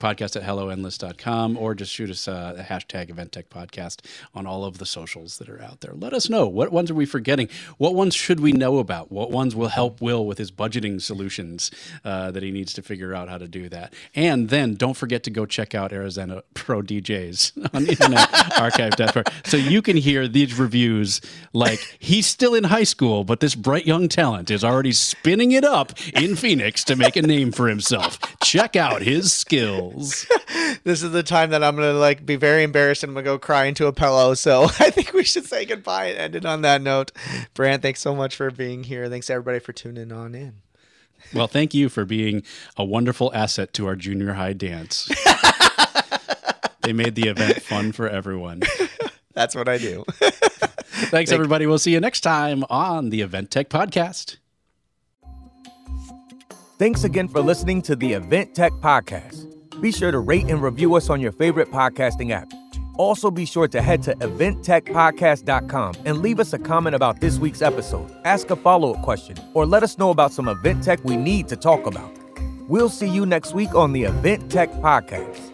Podcast 0.01 0.35
at 0.35 0.43
helloendless.com 0.43 1.57
or 1.57 1.75
just 1.75 1.91
shoot 1.91 2.09
us 2.09 2.27
uh, 2.27 2.55
a 2.57 2.63
hashtag 2.63 3.13
eventtechpodcast 3.13 4.05
on 4.33 4.47
all 4.47 4.63
of 4.63 4.77
the 4.77 4.85
socials 4.85 5.37
that 5.37 5.49
are 5.49 5.61
out 5.61 5.81
there. 5.81 5.93
Let 5.93 6.13
us 6.13 6.29
know 6.29 6.47
what 6.47 6.71
ones 6.71 6.89
are 6.89 6.95
we 6.95 7.05
forgetting. 7.05 7.49
What 7.77 7.95
ones 7.95 8.15
should 8.15 8.39
we 8.39 8.51
know 8.53 8.79
about? 8.79 9.11
What 9.11 9.31
ones 9.31 9.55
will 9.55 9.69
help 9.69 10.01
Will 10.01 10.25
with 10.25 10.37
his 10.37 10.51
budgeting 10.51 11.01
solutions 11.01 11.69
uh, 12.05 12.31
that 12.31 12.43
he 12.43 12.51
needs 12.51 12.73
to 12.73 12.81
figure 12.81 13.13
out 13.13 13.27
how 13.27 13.37
to 13.37 13.47
do 13.47 13.67
that. 13.69 13.93
And 14.15 14.49
then 14.49 14.75
don't 14.75 14.95
forget 14.95 15.23
to 15.23 15.29
go 15.29 15.45
check 15.45 15.75
out 15.75 15.91
Arizona 15.91 16.43
Pro 16.53 16.81
DJs 16.81 17.73
on 17.75 17.83
the 17.83 17.89
internet 17.91 18.20
archive.org. 18.57 19.27
So 19.45 19.57
you 19.57 19.81
can 19.81 19.97
hear 19.97 20.27
these 20.27 20.57
reviews 20.57 21.21
like 21.53 21.79
he's 21.99 22.25
still 22.25 22.53
in 22.55 22.65
high 22.65 22.83
school, 22.83 23.23
but 23.23 23.39
this 23.39 23.55
bright 23.55 23.85
young 23.85 24.07
talent 24.07 24.51
is 24.51 24.63
already 24.63 24.91
spinning 24.91 25.51
it 25.51 25.63
up 25.63 25.93
in 26.13 26.35
Phoenix 26.35 26.83
to 26.85 26.95
make 26.95 27.15
a 27.15 27.21
name 27.21 27.51
for 27.51 27.67
himself. 27.67 28.19
Check 28.43 28.75
out 28.75 29.01
his 29.01 29.33
skills. 29.33 30.25
this 30.83 31.03
is 31.03 31.11
the 31.11 31.23
time 31.23 31.49
that 31.51 31.63
I'm 31.63 31.75
gonna 31.75 31.93
like 31.93 32.25
be 32.25 32.35
very 32.35 32.63
embarrassed 32.63 33.03
and 33.03 33.11
I'm 33.11 33.15
gonna 33.15 33.25
go 33.25 33.39
cry 33.39 33.65
into 33.65 33.87
a 33.87 33.93
pillow. 33.93 34.33
So 34.33 34.63
I 34.79 34.89
think 34.89 35.13
we 35.13 35.23
should 35.23 35.45
say 35.45 35.65
goodbye 35.65 36.07
and 36.07 36.17
end 36.17 36.35
it 36.35 36.45
on 36.45 36.61
that 36.61 36.81
note. 36.81 37.11
Brant, 37.53 37.81
thanks 37.81 37.99
so 37.99 38.15
much 38.15 38.35
for 38.35 38.51
being 38.51 38.83
here. 38.83 39.09
Thanks 39.09 39.29
everybody 39.29 39.59
for 39.59 39.73
tuning 39.73 40.11
on 40.11 40.35
in. 40.35 40.61
Well, 41.33 41.47
thank 41.47 41.73
you 41.73 41.87
for 41.87 42.03
being 42.03 42.43
a 42.75 42.83
wonderful 42.83 43.31
asset 43.33 43.73
to 43.73 43.87
our 43.87 43.95
junior 43.95 44.33
high 44.33 44.53
dance. 44.53 45.09
they 46.81 46.93
made 46.93 47.15
the 47.15 47.27
event 47.27 47.61
fun 47.61 47.91
for 47.91 48.09
everyone. 48.09 48.61
That's 49.33 49.55
what 49.55 49.69
I 49.69 49.77
do. 49.77 50.03
Thanks, 51.09 51.31
everybody. 51.31 51.65
We'll 51.65 51.79
see 51.79 51.93
you 51.93 51.99
next 51.99 52.21
time 52.21 52.63
on 52.69 53.09
the 53.09 53.21
Event 53.21 53.49
Tech 53.49 53.69
Podcast. 53.69 54.37
Thanks 56.77 57.03
again 57.03 57.27
for 57.27 57.41
listening 57.41 57.81
to 57.83 57.95
the 57.95 58.13
Event 58.13 58.55
Tech 58.55 58.71
Podcast. 58.73 59.47
Be 59.81 59.91
sure 59.91 60.11
to 60.11 60.19
rate 60.19 60.45
and 60.45 60.61
review 60.61 60.95
us 60.95 61.09
on 61.09 61.21
your 61.21 61.31
favorite 61.31 61.71
podcasting 61.71 62.31
app. 62.31 62.51
Also, 62.97 63.31
be 63.31 63.45
sure 63.45 63.67
to 63.67 63.81
head 63.81 64.03
to 64.03 64.13
eventtechpodcast.com 64.15 65.95
and 66.05 66.21
leave 66.21 66.39
us 66.39 66.53
a 66.53 66.59
comment 66.59 66.95
about 66.95 67.19
this 67.21 67.39
week's 67.39 67.61
episode, 67.61 68.11
ask 68.25 68.49
a 68.49 68.55
follow 68.55 68.93
up 68.93 69.01
question, 69.01 69.37
or 69.53 69.65
let 69.65 69.81
us 69.81 69.97
know 69.97 70.09
about 70.09 70.31
some 70.31 70.47
event 70.47 70.83
tech 70.83 71.03
we 71.03 71.15
need 71.15 71.47
to 71.47 71.55
talk 71.55 71.87
about. 71.87 72.11
We'll 72.67 72.89
see 72.89 73.09
you 73.09 73.25
next 73.25 73.53
week 73.53 73.73
on 73.73 73.93
the 73.93 74.03
Event 74.03 74.51
Tech 74.51 74.71
Podcast. 74.73 75.50